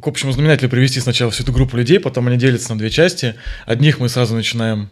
к 0.00 0.06
общему 0.06 0.32
знаменателю 0.32 0.68
привести 0.68 1.00
сначала 1.00 1.30
всю 1.30 1.42
эту 1.44 1.52
группу 1.52 1.76
людей, 1.76 1.98
потом 2.00 2.26
они 2.28 2.36
делятся 2.36 2.72
на 2.72 2.78
две 2.78 2.90
части. 2.90 3.36
Одних 3.66 3.98
мы 4.00 4.08
сразу 4.08 4.34
начинаем 4.34 4.90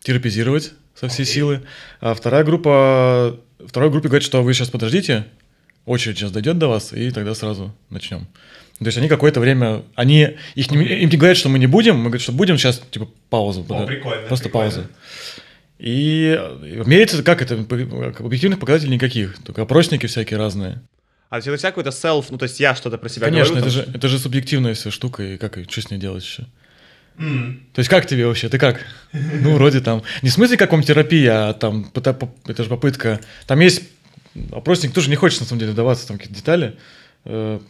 терапизировать, 0.00 0.72
со 0.98 1.08
всей 1.08 1.24
силы. 1.26 1.62
А 2.00 2.14
вторая 2.14 2.42
группа, 2.44 3.38
второй 3.66 3.90
группе 3.90 4.08
говорит, 4.08 4.24
что 4.26 4.42
вы 4.42 4.54
сейчас 4.54 4.70
подождите, 4.70 5.26
очередь 5.84 6.18
сейчас 6.18 6.30
дойдет 6.30 6.58
до 6.58 6.68
вас, 6.68 6.92
и 6.92 7.10
тогда 7.10 7.34
сразу 7.34 7.74
начнем. 7.90 8.26
То 8.78 8.86
есть 8.86 8.98
они 8.98 9.08
какое-то 9.08 9.40
время, 9.40 9.82
они, 9.94 10.36
их 10.54 10.70
не, 10.70 10.84
им 10.84 11.08
не 11.08 11.16
говорят, 11.16 11.36
что 11.36 11.48
мы 11.48 11.58
не 11.58 11.66
будем, 11.66 11.96
мы 11.96 12.04
говорим, 12.04 12.20
что 12.20 12.32
будем 12.32 12.58
сейчас, 12.58 12.82
типа, 12.90 13.08
паузу. 13.30 13.64
О, 13.68 13.86
прикольно, 13.86 14.26
Просто 14.26 14.46
прикольно. 14.46 14.70
пауза. 14.70 14.88
И 15.78 16.40
меряется, 16.62 17.22
как 17.22 17.42
это, 17.42 17.54
объективных 17.54 18.60
показателей 18.60 18.94
никаких, 18.94 19.36
только 19.42 19.62
опросники 19.62 20.06
всякие 20.06 20.38
разные. 20.38 20.82
А 21.28 21.36
то 21.36 21.36
есть 21.36 21.48
это 21.48 21.56
вся 21.56 21.68
какой-то 21.68 21.92
селф, 21.92 22.30
ну 22.30 22.38
то 22.38 22.44
есть 22.44 22.60
я 22.60 22.74
что-то 22.74 22.98
про 22.98 23.08
себя 23.08 23.28
Конечно, 23.28 23.54
говорю. 23.54 23.66
это 23.66 23.74
там, 23.74 23.86
же, 23.86 23.96
это 23.96 24.08
же 24.08 24.18
субъективная 24.18 24.74
вся 24.74 24.90
штука, 24.90 25.22
и 25.22 25.36
как, 25.38 25.58
и 25.58 25.64
что 25.64 25.80
с 25.80 25.90
ней 25.90 25.98
делать 25.98 26.22
еще? 26.22 26.46
М. 27.18 27.66
То 27.72 27.80
есть 27.80 27.88
как 27.88 28.06
тебе 28.06 28.26
вообще? 28.26 28.48
Ты 28.48 28.58
как? 28.58 28.84
Ну, 29.12 29.54
вроде 29.54 29.80
там... 29.80 30.02
Не 30.22 30.28
в 30.30 30.32
смысле 30.32 30.56
каком 30.56 30.82
терапия, 30.82 31.48
а 31.48 31.52
там... 31.54 31.90
Это 31.94 32.62
же 32.62 32.68
попытка... 32.68 33.20
Там 33.46 33.60
есть... 33.60 33.82
Опросник 34.52 34.92
тоже 34.92 35.10
не 35.10 35.16
хочет, 35.16 35.40
на 35.40 35.46
самом 35.46 35.60
деле, 35.60 35.72
вдаваться 35.72 36.06
там 36.08 36.16
какие-то 36.18 36.34
детали. 36.38 36.74
Э, 37.24 37.60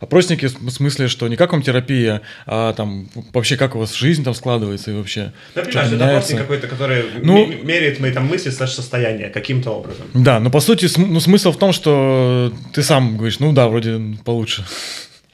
Опросники 0.00 0.46
в 0.46 0.70
смысле, 0.70 1.08
что 1.08 1.28
не 1.28 1.36
как 1.36 1.52
вам 1.52 1.60
терапия, 1.62 2.22
а 2.46 2.72
там 2.72 3.08
вообще 3.34 3.56
как 3.58 3.74
у 3.76 3.78
вас 3.78 3.92
жизнь 3.94 4.24
там 4.24 4.32
складывается 4.34 4.90
и 4.90 4.94
вообще 4.94 5.32
Да, 5.54 5.62
понимаешь, 5.62 5.92
это 5.92 6.08
опросник 6.08 6.38
какой-то, 6.38 6.66
который 6.68 7.04
Ну- 7.22 7.46
ме- 7.46 7.56
меряет 7.56 8.00
мои 8.00 8.10
там 8.12 8.26
мысли 8.26 8.48
слэш 8.50 8.70
состояние 8.70 9.28
каким-то 9.28 9.70
образом. 9.70 10.06
Да, 10.14 10.40
но 10.40 10.50
по 10.50 10.60
сути 10.60 10.86
см- 10.86 11.12
ну, 11.12 11.20
смысл 11.20 11.52
в 11.52 11.58
том, 11.58 11.72
что 11.74 12.52
ты 12.72 12.82
сам 12.82 13.16
говоришь, 13.18 13.38
ну 13.38 13.52
да, 13.52 13.68
вроде 13.68 14.00
получше. 14.24 14.64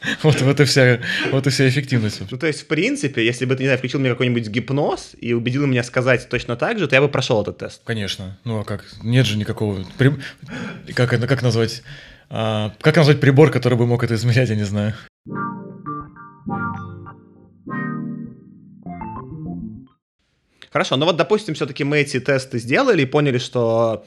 Вот, 0.22 0.40
вот 0.40 0.60
и 0.60 0.64
вся, 0.64 1.00
вот 1.30 1.46
и 1.46 1.50
вся 1.50 1.68
эффективность. 1.68 2.22
Ну, 2.30 2.38
то 2.38 2.46
есть, 2.46 2.62
в 2.62 2.66
принципе, 2.66 3.24
если 3.24 3.44
бы 3.44 3.54
ты, 3.54 3.62
не 3.62 3.66
знаю, 3.66 3.78
включил 3.78 4.00
мне 4.00 4.10
какой-нибудь 4.10 4.48
гипноз 4.48 5.12
и 5.20 5.32
убедил 5.32 5.66
меня 5.66 5.82
сказать 5.82 6.28
точно 6.28 6.56
так 6.56 6.78
же, 6.78 6.88
то 6.88 6.94
я 6.94 7.02
бы 7.02 7.08
прошел 7.08 7.42
этот 7.42 7.58
тест. 7.58 7.82
Конечно. 7.84 8.38
Ну 8.44 8.60
а 8.60 8.64
как? 8.64 8.84
Нет 9.02 9.26
же 9.26 9.36
никакого. 9.36 9.84
Как 10.94 11.12
это 11.12 11.26
как 11.26 11.42
назвать? 11.42 11.82
А, 12.28 12.72
как 12.80 12.96
назвать 12.96 13.20
прибор, 13.20 13.50
который 13.50 13.76
бы 13.76 13.86
мог 13.86 14.04
это 14.04 14.14
измерять, 14.14 14.48
я 14.48 14.56
не 14.56 14.64
знаю. 14.64 14.94
Хорошо, 20.72 20.96
но 20.96 21.04
вот, 21.06 21.16
допустим, 21.16 21.54
все-таки 21.54 21.82
мы 21.82 21.98
эти 21.98 22.20
тесты 22.20 22.58
сделали 22.60 23.02
и 23.02 23.06
поняли, 23.06 23.38
что 23.38 24.06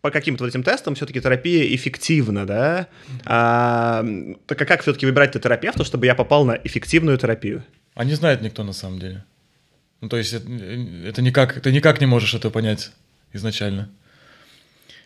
по 0.00 0.10
каким-то 0.10 0.44
вот 0.44 0.50
этим 0.50 0.62
тестам 0.62 0.94
все-таки 0.94 1.20
терапия 1.20 1.74
эффективна, 1.74 2.46
да? 2.46 2.88
А, 3.24 4.04
так 4.46 4.60
а 4.62 4.64
как 4.64 4.82
все-таки 4.82 5.06
выбирать 5.06 5.32
терапевта, 5.32 5.84
чтобы 5.84 6.06
я 6.06 6.14
попал 6.14 6.44
на 6.44 6.52
эффективную 6.52 7.18
терапию? 7.18 7.64
А 7.94 8.04
не 8.04 8.14
знает 8.14 8.42
никто 8.42 8.62
на 8.62 8.72
самом 8.72 8.98
деле. 8.98 9.24
Ну, 10.00 10.08
то 10.08 10.16
есть 10.16 10.32
это, 10.32 10.46
это 10.48 11.22
никак, 11.22 11.60
ты 11.60 11.72
никак 11.72 12.00
не 12.00 12.06
можешь 12.06 12.34
это 12.34 12.50
понять 12.50 12.92
изначально. 13.32 13.88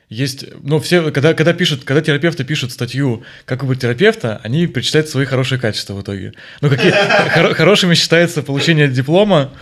Есть, 0.09 0.45
ну, 0.65 0.81
все, 0.81 1.13
когда, 1.13 1.35
когда 1.35 1.53
пишут, 1.53 1.85
когда 1.85 2.03
терапевты 2.03 2.43
пишут 2.43 2.73
статью 2.73 3.23
«Как 3.45 3.63
выбрать 3.63 3.81
терапевта», 3.81 4.41
они 4.43 4.67
перечисляют 4.67 5.09
свои 5.09 5.25
хорошие 5.25 5.61
качества 5.61 5.95
в 5.95 6.03
итоге. 6.03 6.35
Ну, 6.61 6.69
какие 6.69 6.91
хоро- 7.37 7.55
хорошими 7.55 7.95
считается 7.95 8.43
получение 8.43 8.89
диплома 8.89 9.53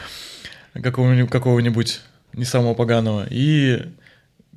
какого-нибудь 0.72 2.00
не 2.32 2.46
самого 2.46 2.72
поганого 2.72 3.26
и 3.28 3.82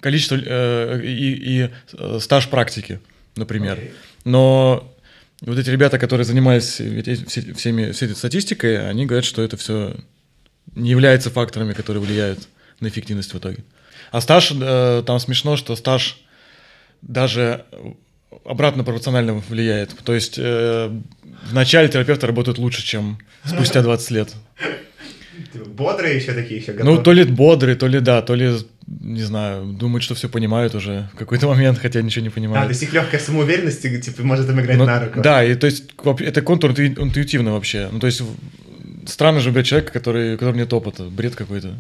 количество, 0.02 0.36
э, 0.36 1.02
и, 1.04 1.64
и, 1.64 1.70
э, 1.94 2.20
стаж 2.20 2.50
практики, 2.50 3.00
например. 3.36 3.80
Но 4.26 4.94
вот 5.42 5.58
эти 5.58 5.70
ребята, 5.70 5.98
которые 5.98 6.26
занимались 6.26 6.74
всеми, 6.76 7.92
всей 7.92 8.06
этой 8.08 8.16
статистикой, 8.16 8.90
они 8.90 9.06
говорят, 9.06 9.26
что 9.26 9.42
это 9.42 9.58
все 9.58 9.96
не 10.76 10.92
является 10.92 11.30
факторами, 11.30 11.74
которые 11.74 12.04
влияют 12.04 12.48
на 12.80 12.88
эффективность 12.88 13.34
в 13.34 13.38
итоге. 13.38 13.64
А 14.12 14.22
стаж, 14.22 14.52
э, 14.52 15.04
там 15.06 15.20
смешно, 15.20 15.56
что 15.56 15.76
стаж 15.76 16.22
даже 17.02 17.66
обратно 18.46 18.84
пропорционально 18.84 19.34
влияет. 19.34 19.96
То 20.04 20.14
есть 20.14 20.36
э, 20.38 20.92
в 21.50 21.54
начале 21.54 21.90
терапевты 21.90 22.28
работают 22.28 22.58
лучше, 22.58 22.84
чем 22.84 23.20
спустя 23.46 23.82
20 23.82 24.12
лет. 24.12 24.34
Бодрые 25.82 26.16
еще 26.16 26.34
такие 26.34 26.60
еще 26.62 26.74
Ну, 26.74 27.02
то 27.02 27.12
ли 27.14 27.24
бодрые, 27.24 27.76
то 27.76 27.88
ли 27.88 28.00
да, 28.00 28.22
то 28.22 28.36
ли, 28.36 28.52
не 28.88 29.24
знаю, 29.24 29.66
думают, 29.66 30.04
что 30.04 30.16
все 30.16 30.30
понимают 30.30 30.76
уже 30.76 31.10
в 31.14 31.18
какой-то 31.18 31.48
момент, 31.48 31.78
хотя 31.80 32.02
ничего 32.02 32.24
не 32.24 32.30
А, 32.30 32.32
понимают. 32.32 32.68
то 32.68 32.70
есть 32.72 32.84
их 32.84 32.94
легкая 32.94 33.20
самоуверенность, 33.20 33.82
типа, 33.82 34.24
может 34.24 34.50
им 34.50 34.60
играть 34.60 34.78
Ну, 34.78 34.86
на 34.86 35.00
руку. 35.00 35.22
Да, 35.22 35.44
и 35.44 35.56
то 35.56 35.68
есть 35.68 35.86
это 36.20 36.42
контур 36.42 36.72
интуи- 36.72 37.02
интуитивно 37.02 37.54
вообще. 37.54 37.90
Ну, 37.92 38.00
то 38.00 38.08
есть 38.08 38.22
странно 39.08 39.40
же 39.40 39.52
брать 39.52 39.66
человека, 39.66 39.92
который, 39.92 40.36
у 40.36 40.38
которого 40.38 40.58
нет 40.58 40.72
опыта, 40.74 41.04
бред 41.06 41.36
какой-то. 41.36 41.74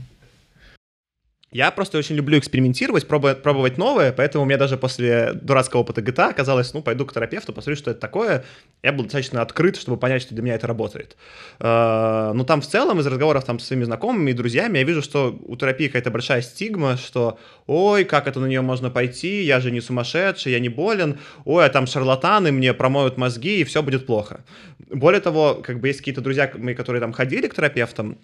Я 1.53 1.69
просто 1.71 1.97
очень 1.97 2.15
люблю 2.15 2.39
экспериментировать, 2.39 3.05
пробовать, 3.09 3.43
пробовать 3.43 3.77
новое, 3.77 4.13
поэтому 4.13 4.45
меня 4.45 4.57
даже 4.57 4.77
после 4.77 5.33
дурацкого 5.33 5.81
опыта 5.81 5.99
GTA 5.99 6.29
оказалось, 6.29 6.73
ну, 6.73 6.81
пойду 6.81 7.05
к 7.05 7.11
терапевту, 7.11 7.51
посмотрю, 7.51 7.75
что 7.75 7.91
это 7.91 7.99
такое. 7.99 8.45
Я 8.83 8.93
был 8.93 9.03
достаточно 9.03 9.41
открыт, 9.41 9.75
чтобы 9.75 9.97
понять, 9.97 10.21
что 10.21 10.33
для 10.33 10.43
меня 10.43 10.55
это 10.55 10.65
работает. 10.67 11.17
Э, 11.59 12.31
Ну, 12.33 12.45
там 12.45 12.61
в 12.61 12.67
целом 12.67 13.01
из 13.01 13.05
разговоров 13.07 13.43
там 13.43 13.59
с 13.59 13.65
своими 13.65 13.83
знакомыми 13.83 14.31
и 14.31 14.33
друзьями 14.33 14.77
я 14.77 14.85
вижу, 14.85 15.01
что 15.01 15.37
у 15.45 15.57
терапии 15.57 15.87
какая-то 15.87 16.09
большая 16.09 16.41
стигма, 16.41 16.95
что 16.95 17.37
ой, 17.67 18.05
как 18.05 18.27
это 18.27 18.39
на 18.39 18.45
нее 18.45 18.61
можно 18.61 18.89
пойти, 18.89 19.43
я 19.43 19.59
же 19.59 19.71
не 19.71 19.81
сумасшедший, 19.81 20.53
я 20.53 20.59
не 20.59 20.69
болен, 20.69 21.19
ой, 21.43 21.65
а 21.65 21.69
там 21.69 21.85
шарлатаны 21.85 22.53
мне 22.53 22.73
промоют 22.73 23.17
мозги, 23.17 23.59
и 23.59 23.63
все 23.65 23.83
будет 23.83 24.05
плохо. 24.05 24.45
Более 24.89 25.19
того, 25.19 25.55
как 25.55 25.81
бы 25.81 25.89
есть 25.89 25.99
какие-то 25.99 26.21
друзья 26.21 26.49
мои, 26.55 26.75
которые 26.75 27.01
там 27.01 27.11
ходили 27.11 27.47
к 27.47 27.55
терапевтам, 27.55 28.19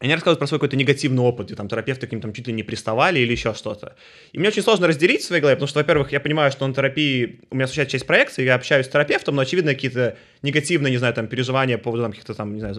они 0.00 0.12
рассказывают 0.12 0.38
про 0.38 0.46
свой 0.46 0.58
какой-то 0.58 0.76
негативный 0.76 1.22
опыт, 1.22 1.46
где 1.46 1.56
там 1.56 1.68
терапевты 1.68 2.06
к 2.06 2.12
ним 2.12 2.20
там 2.20 2.32
чуть 2.32 2.46
ли 2.46 2.52
не 2.52 2.62
приставали 2.62 3.18
или 3.18 3.32
еще 3.32 3.54
что-то. 3.54 3.96
И 4.32 4.38
мне 4.38 4.48
очень 4.48 4.62
сложно 4.62 4.86
разделить 4.86 5.22
в 5.22 5.24
своей 5.24 5.40
голове, 5.40 5.56
потому 5.56 5.68
что, 5.68 5.80
во-первых, 5.80 6.12
я 6.12 6.20
понимаю, 6.20 6.52
что 6.52 6.66
на 6.66 6.74
терапии 6.74 7.40
у 7.50 7.56
меня 7.56 7.66
случается 7.66 7.92
часть 7.92 8.06
проекции, 8.06 8.44
я 8.44 8.54
общаюсь 8.54 8.86
с 8.86 8.88
терапевтом, 8.88 9.34
но, 9.34 9.42
очевидно, 9.42 9.74
какие-то 9.74 10.16
негативные, 10.42 10.90
не 10.90 10.98
знаю, 10.98 11.14
там, 11.14 11.26
переживания 11.26 11.78
по 11.78 11.84
поводу 11.84 12.04
там, 12.04 12.12
каких-то 12.12 12.34
там, 12.34 12.54
не 12.54 12.60
знаю, 12.60 12.74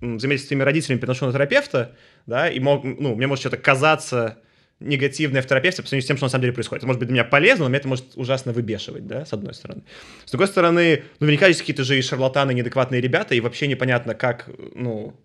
взаимодействия 0.00 0.38
с 0.38 0.46
своими 0.48 0.62
родителями 0.62 0.98
переношу 0.98 1.26
на 1.26 1.32
терапевта, 1.32 1.94
да, 2.26 2.48
и 2.48 2.58
мог, 2.58 2.84
ну, 2.84 3.14
мне 3.14 3.26
может 3.26 3.40
что-то 3.40 3.58
казаться 3.58 4.38
негативное 4.80 5.42
в 5.42 5.46
терапевте 5.46 5.82
по 5.82 5.88
сравнению 5.88 6.04
с 6.04 6.06
тем, 6.06 6.16
что 6.16 6.26
на 6.26 6.30
самом 6.30 6.42
деле 6.42 6.52
происходит. 6.52 6.80
Это 6.80 6.86
может 6.86 7.00
быть 7.00 7.08
для 7.08 7.14
меня 7.14 7.24
полезно, 7.24 7.64
но 7.64 7.68
меня 7.68 7.78
это 7.78 7.88
может 7.88 8.04
ужасно 8.14 8.52
выбешивать, 8.52 9.06
да, 9.06 9.24
с 9.24 9.32
одной 9.32 9.54
стороны. 9.54 9.82
С 10.24 10.30
другой 10.30 10.48
стороны, 10.48 11.02
ну, 11.18 11.26
наверняка 11.26 11.46
есть 11.46 11.60
какие-то 11.60 11.84
же 11.84 11.98
и 11.98 12.02
шарлатаны, 12.02 12.52
неадекватные 12.52 13.00
ребята, 13.00 13.34
и 13.34 13.40
вообще 13.40 13.68
непонятно, 13.68 14.14
как, 14.14 14.50
ну, 14.74 15.18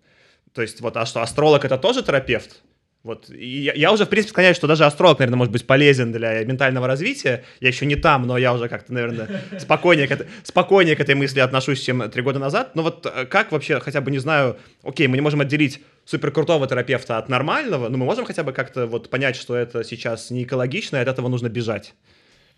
то 0.54 0.62
есть 0.62 0.80
вот, 0.80 0.96
а 0.96 1.06
что, 1.06 1.22
астролог 1.22 1.64
это 1.64 1.78
тоже 1.78 2.02
терапевт? 2.02 2.62
Вот, 3.02 3.30
и 3.30 3.62
я, 3.62 3.72
я 3.72 3.92
уже, 3.92 4.04
в 4.04 4.08
принципе, 4.08 4.30
склоняюсь, 4.30 4.56
что 4.56 4.68
даже 4.68 4.84
астролог, 4.84 5.18
наверное, 5.18 5.36
может 5.36 5.52
быть 5.52 5.66
полезен 5.66 6.12
для 6.12 6.44
ментального 6.44 6.86
развития. 6.86 7.42
Я 7.60 7.68
еще 7.68 7.84
не 7.84 7.96
там, 7.96 8.28
но 8.28 8.38
я 8.38 8.54
уже 8.54 8.68
как-то, 8.68 8.92
наверное, 8.92 9.42
спокойнее 9.58 10.06
к, 10.06 10.12
этой, 10.12 10.28
спокойнее 10.44 10.94
к 10.94 11.00
этой 11.00 11.16
мысли 11.16 11.40
отношусь, 11.40 11.80
чем 11.80 12.08
три 12.10 12.22
года 12.22 12.38
назад. 12.38 12.76
Но 12.76 12.82
вот 12.82 13.04
э, 13.12 13.26
как 13.26 13.50
вообще, 13.50 13.80
хотя 13.80 14.00
бы, 14.00 14.12
не 14.12 14.18
знаю, 14.18 14.56
окей, 14.84 15.08
мы 15.08 15.16
не 15.16 15.20
можем 15.20 15.40
отделить 15.40 15.80
суперкрутого 16.04 16.68
терапевта 16.68 17.18
от 17.18 17.28
нормального, 17.28 17.88
но 17.88 17.98
мы 17.98 18.04
можем 18.04 18.24
хотя 18.24 18.44
бы 18.44 18.52
как-то 18.52 18.86
вот 18.86 19.10
понять, 19.10 19.34
что 19.34 19.56
это 19.56 19.82
сейчас 19.82 20.30
не 20.30 20.44
экологично, 20.44 20.98
и 20.98 21.00
от 21.00 21.08
этого 21.08 21.26
нужно 21.26 21.48
бежать. 21.48 21.94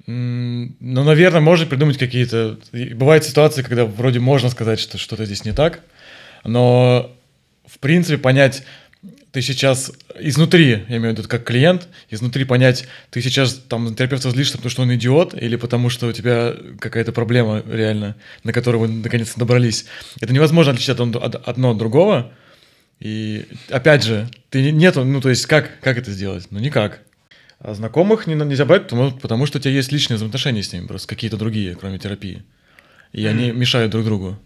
Ну, 0.06 0.74
наверное, 0.80 1.40
можно 1.40 1.64
придумать 1.64 1.96
какие-то... 1.96 2.58
Бывают 2.72 3.24
ситуации, 3.24 3.62
когда 3.62 3.86
вроде 3.86 4.20
можно 4.20 4.50
сказать, 4.50 4.78
что 4.78 4.98
что-то 4.98 5.24
здесь 5.24 5.46
не 5.46 5.52
так, 5.52 5.80
но, 6.44 7.16
в 7.66 7.78
принципе, 7.78 8.18
понять, 8.18 8.64
ты 9.32 9.42
сейчас 9.42 9.92
изнутри, 10.18 10.84
я 10.88 10.96
имею 10.96 11.14
в 11.14 11.18
виду 11.18 11.28
как 11.28 11.44
клиент, 11.44 11.88
изнутри 12.08 12.44
понять, 12.44 12.86
ты 13.10 13.20
сейчас 13.20 13.54
там 13.54 13.94
терапевта 13.94 14.30
злишься, 14.30 14.56
потому 14.58 14.70
что 14.70 14.82
он 14.82 14.94
идиот, 14.94 15.34
или 15.34 15.56
потому 15.56 15.90
что 15.90 16.06
у 16.06 16.12
тебя 16.12 16.54
какая-то 16.78 17.12
проблема 17.12 17.62
реально, 17.68 18.14
на 18.44 18.52
которую 18.52 18.82
вы 18.82 18.88
наконец-то 18.88 19.38
добрались. 19.40 19.86
Это 20.20 20.32
невозможно 20.32 20.72
отличить 20.72 20.90
от- 20.90 21.16
от- 21.16 21.48
одно 21.48 21.72
от 21.72 21.78
другого. 21.78 22.32
И 23.00 23.46
опять 23.70 24.04
же, 24.04 24.28
ты 24.50 24.62
не- 24.62 24.70
нету, 24.72 25.04
ну 25.04 25.20
то 25.20 25.28
есть 25.30 25.46
как, 25.46 25.80
как 25.80 25.98
это 25.98 26.12
сделать? 26.12 26.46
Ну 26.50 26.60
никак. 26.60 27.00
А 27.58 27.74
знакомых 27.74 28.26
не, 28.26 28.34
нельзя 28.34 28.64
брать, 28.64 28.84
потому, 28.84 29.10
потому 29.10 29.46
что 29.46 29.58
у 29.58 29.60
тебя 29.60 29.72
есть 29.74 29.90
личные 29.90 30.16
взаимоотношения 30.16 30.62
с 30.62 30.72
ними, 30.72 30.86
просто 30.86 31.08
какие-то 31.08 31.36
другие, 31.36 31.74
кроме 31.74 31.98
терапии. 31.98 32.44
И 33.12 33.26
они 33.26 33.50
мешают 33.50 33.90
друг 33.90 34.04
другу. 34.04 34.38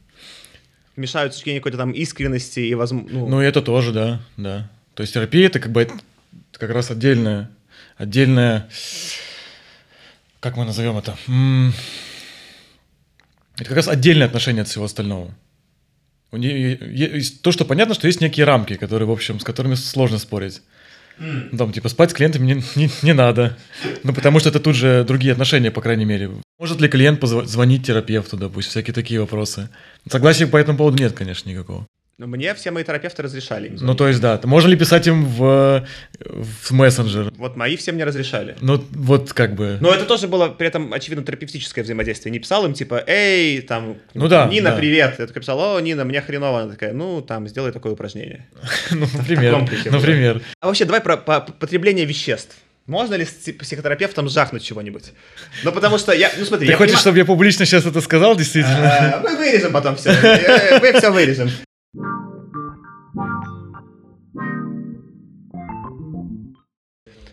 Мешают 0.99 1.33
с 1.33 1.37
точки 1.37 1.47
зрения 1.47 1.61
какой-то 1.61 1.79
там 1.79 1.93
искренности 1.93 2.61
и 2.61 2.75
возможно... 2.75 3.09
Ну, 3.11 3.29
Ну, 3.29 3.41
это 3.41 3.63
тоже, 3.63 3.93
да, 3.93 4.21
да. 4.37 4.69
То 4.95 5.03
есть 5.03 5.15
терапия 5.15 5.47
это 5.47 5.61
как 5.61 5.71
бы 5.71 5.83
это 5.83 5.95
как 6.53 6.71
раз 6.71 6.91
отдельная, 6.91 7.51
отдельная, 7.97 8.69
как 10.41 10.57
мы 10.57 10.65
назовем 10.65 10.99
это? 10.99 11.17
Это 13.57 13.65
как 13.65 13.77
раз 13.77 13.87
отдельное 13.87 14.27
отношение 14.27 14.63
от 14.63 14.69
всего 14.69 14.87
остального. 14.87 15.33
У 16.33 16.37
нее 16.37 16.77
есть 16.81 17.43
то, 17.43 17.53
что 17.53 17.65
понятно, 17.65 17.95
что 17.95 18.09
есть 18.09 18.21
некие 18.21 18.45
рамки, 18.45 18.75
которые, 18.75 19.09
в 19.09 19.13
общем, 19.13 19.39
с 19.39 19.45
которыми 19.45 19.77
сложно 19.77 20.19
спорить. 20.19 20.63
Ну, 21.19 21.57
Там, 21.57 21.73
типа, 21.73 21.89
спать 21.89 22.11
с 22.11 22.15
клиентами 22.15 22.55
не, 22.55 22.63
не, 22.77 22.91
не 23.03 23.13
надо. 23.13 23.57
Ну, 24.03 24.13
потому 24.13 24.41
что 24.41 24.49
это 24.49 24.61
тут 24.61 24.75
же 24.77 25.05
другие 25.05 25.33
отношения, 25.33 25.71
по 25.71 25.81
крайней 25.81 26.05
мере. 26.05 26.31
Может 26.59 26.81
ли 26.81 26.89
клиент 26.89 27.23
позв- 27.23 27.45
звонить 27.47 27.87
терапевту, 27.87 28.37
допустим, 28.37 28.71
всякие 28.71 28.93
такие 28.95 29.21
вопросы. 29.21 29.69
Согласия 30.11 30.47
по 30.47 30.57
этому 30.57 30.77
поводу 30.79 30.99
нет, 31.01 31.13
конечно, 31.13 31.49
никакого. 31.49 31.87
Но 32.19 32.27
мне 32.27 32.53
все 32.57 32.73
мои 32.73 32.83
терапевты 32.83 33.23
разрешали 33.23 33.69
им 33.69 33.77
Ну, 33.81 33.95
то 33.95 34.09
есть, 34.09 34.21
да. 34.21 34.41
Можно 34.43 34.71
ли 34.71 34.77
писать 34.77 35.07
им 35.07 35.25
в, 35.25 35.87
в 36.19 36.71
мессенджер? 36.73 37.33
Вот 37.37 37.55
мои 37.57 37.77
все 37.77 37.93
мне 37.93 38.03
разрешали. 38.03 38.57
Ну, 38.61 38.85
вот 38.91 39.33
как 39.33 39.55
бы... 39.55 39.79
Но 39.81 39.95
это 39.95 40.05
тоже 40.05 40.27
было 40.27 40.49
при 40.49 40.67
этом, 40.67 40.93
очевидно, 40.93 41.25
терапевтическое 41.25 41.85
взаимодействие. 41.85 42.33
Не 42.33 42.41
писал 42.41 42.67
им, 42.67 42.73
типа, 42.75 43.05
эй, 43.07 43.61
там, 43.61 43.99
Ну 44.15 44.27
да, 44.27 44.47
Нина, 44.49 44.71
да. 44.71 44.77
привет. 44.77 45.15
Я 45.21 45.27
такой 45.29 45.43
писал, 45.43 45.61
о, 45.77 45.81
Нина, 45.81 46.05
мне 46.05 46.21
хреново. 46.21 46.63
Она 46.63 46.73
такая, 46.73 46.93
ну, 46.93 47.23
там, 47.23 47.47
сделай 47.47 47.71
такое 47.71 47.93
упражнение. 47.93 48.49
Ну, 48.91 49.07
например. 49.17 49.57
Например. 49.89 50.43
А 50.61 50.67
вообще, 50.67 50.87
давай 50.87 51.01
про, 51.01 51.17
по- 51.19 51.41
потребление 51.41 52.05
веществ. 52.05 52.57
Можно 52.89 53.17
ли 53.17 53.27
с 53.27 53.29
пси- 53.29 53.53
психотерапевтом 53.53 54.31
жахнуть 54.31 54.65
чего-нибудь? 54.65 55.13
Ну, 55.63 55.73
потому 55.73 55.99
что 55.99 56.13
я, 56.13 56.31
ну, 56.39 56.45
смотри, 56.47 56.67
Ты 56.67 56.73
я 56.73 56.79
хочешь, 56.79 56.95
понима- 56.97 57.01
чтобы 57.01 57.19
я 57.19 57.25
публично 57.27 57.67
сейчас 57.67 57.85
это 57.85 58.01
сказал, 58.01 58.35
действительно? 58.35 59.15
А, 59.17 59.21
Мы 59.23 59.37
вырежем 59.37 59.73
потом 59.73 59.95
все. 59.97 60.11
Мы 60.81 60.93
все 60.99 61.11
вырежем. 61.11 61.51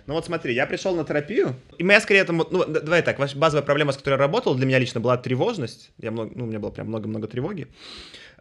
Ну 0.08 0.14
вот 0.14 0.26
смотри, 0.26 0.54
я 0.54 0.68
пришел 0.68 0.96
на 0.96 1.04
терапию, 1.04 1.56
и 1.80 1.84
моя 1.84 2.00
скорее 2.00 2.20
это, 2.20 2.32
ну, 2.32 2.46
давай 2.66 3.02
так, 3.02 3.18
ваша 3.18 3.36
базовая 3.38 3.64
проблема, 3.66 3.92
с 3.92 3.98
которой 3.98 4.14
я 4.14 4.18
работал, 4.20 4.54
для 4.54 4.68
меня 4.68 4.78
лично 4.78 5.00
была 5.00 5.18
тревожность. 5.18 5.92
Я 5.98 6.12
много, 6.12 6.32
ну, 6.36 6.44
у 6.44 6.48
меня 6.48 6.60
было 6.60 6.70
прям 6.70 6.88
много-много 6.90 7.28
тревоги. 7.28 7.68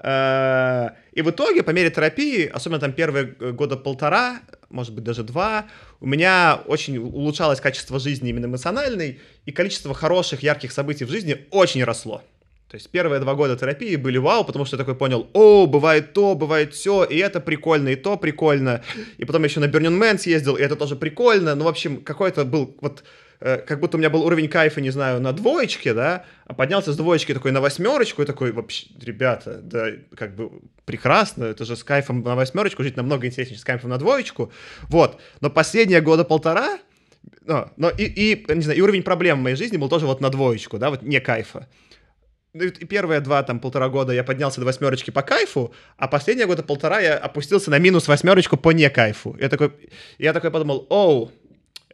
Э, 0.02 0.90
И 1.12 1.23
в 1.23 1.30
итоге, 1.30 1.62
по 1.62 1.71
мере 1.71 1.88
терапии, 1.90 2.47
особенно 2.52 2.80
там 2.80 2.92
первые 2.92 3.25
года 3.52 3.78
полтора, 3.78 4.40
может 4.75 4.93
быть, 4.93 5.04
даже 5.04 5.23
два, 5.23 5.66
у 6.00 6.07
меня 6.07 6.61
очень 6.66 6.99
улучшалось 6.99 7.61
качество 7.61 7.99
жизни 7.99 8.31
именно 8.31 8.47
эмоциональной, 8.47 9.21
и 9.47 9.52
количество 9.52 9.95
хороших, 9.95 10.43
ярких 10.43 10.73
событий 10.73 11.04
в 11.04 11.11
жизни 11.11 11.47
очень 11.50 11.85
росло. 11.85 12.23
То 12.69 12.76
есть 12.76 12.90
первые 12.90 13.21
два 13.21 13.35
года 13.35 13.57
терапии 13.57 13.95
были 13.95 14.19
вау, 14.19 14.45
потому 14.45 14.64
что 14.64 14.76
я 14.76 14.78
такой 14.78 14.97
понял, 14.97 15.28
о, 15.33 15.66
бывает 15.66 16.12
то, 16.12 16.35
бывает 16.35 16.75
все, 16.75 17.04
и 17.04 17.16
это 17.19 17.40
прикольно, 17.40 17.90
и 17.90 17.97
то 17.97 18.16
прикольно. 18.16 18.83
И 19.16 19.25
потом 19.25 19.45
еще 19.45 19.61
на 19.61 19.66
Burning 19.66 19.97
Man 19.97 20.19
съездил, 20.19 20.57
и 20.57 20.62
это 20.62 20.75
тоже 20.75 20.97
прикольно. 20.97 21.54
Ну, 21.54 21.64
в 21.64 21.69
общем, 21.69 22.02
какой-то 22.02 22.45
был 22.45 22.76
вот 22.81 23.04
э, 23.44 23.58
как 23.58 23.78
будто 23.78 23.96
у 23.96 24.00
меня 24.00 24.10
был 24.10 24.24
уровень 24.24 24.48
кайфа, 24.48 24.80
не 24.80 24.90
знаю, 24.90 25.20
на 25.20 25.32
двоечке, 25.32 25.92
да, 25.92 26.24
а 26.46 26.54
поднялся 26.54 26.92
с 26.92 26.96
двоечки 26.96 27.34
такой 27.34 27.52
на 27.52 27.60
восьмерочку, 27.60 28.22
и 28.22 28.24
такой, 28.24 28.52
вообще, 28.52 28.86
ребята, 29.00 29.60
да, 29.62 29.88
как 30.16 30.34
бы 30.34 30.50
прекрасно, 30.86 31.44
это 31.44 31.64
же 31.64 31.76
с 31.76 31.84
кайфом 31.84 32.22
на 32.22 32.34
восьмерочку 32.34 32.82
жить 32.82 32.96
намного 32.96 33.26
интереснее, 33.26 33.56
чем 33.56 33.60
с 33.60 33.64
кайфом 33.64 33.90
на 33.90 33.98
двоечку, 33.98 34.50
вот. 34.88 35.20
Но 35.40 35.50
последние 35.50 36.00
года 36.00 36.24
полтора, 36.24 36.78
но, 37.44 37.70
но 37.76 37.90
и, 37.90 38.04
и, 38.04 38.44
не 38.52 38.62
знаю, 38.62 38.78
и 38.78 38.82
уровень 38.82 39.02
проблем 39.02 39.40
в 39.40 39.42
моей 39.42 39.56
жизни 39.56 39.76
был 39.76 39.90
тоже 39.90 40.06
вот 40.06 40.20
на 40.20 40.30
двоечку, 40.30 40.78
да, 40.78 40.88
вот 40.88 41.02
не 41.02 41.20
кайфа. 41.20 41.68
Ну, 42.54 42.62
и 42.62 42.70
первые 42.70 43.18
два, 43.18 43.42
там, 43.42 43.58
полтора 43.58 43.88
года 43.88 44.12
я 44.12 44.22
поднялся 44.22 44.60
до 44.60 44.66
восьмерочки 44.66 45.10
по 45.10 45.22
кайфу, 45.22 45.74
а 45.96 46.06
последние 46.06 46.46
года 46.46 46.62
полтора 46.62 47.00
я 47.00 47.18
опустился 47.18 47.68
на 47.68 47.80
минус 47.80 48.06
восьмерочку 48.06 48.56
по 48.56 48.70
не 48.70 48.88
кайфу. 48.88 49.36
Я 49.40 49.48
такой, 49.48 49.72
я 50.18 50.32
такой 50.32 50.52
подумал, 50.52 50.86
оу, 50.88 51.32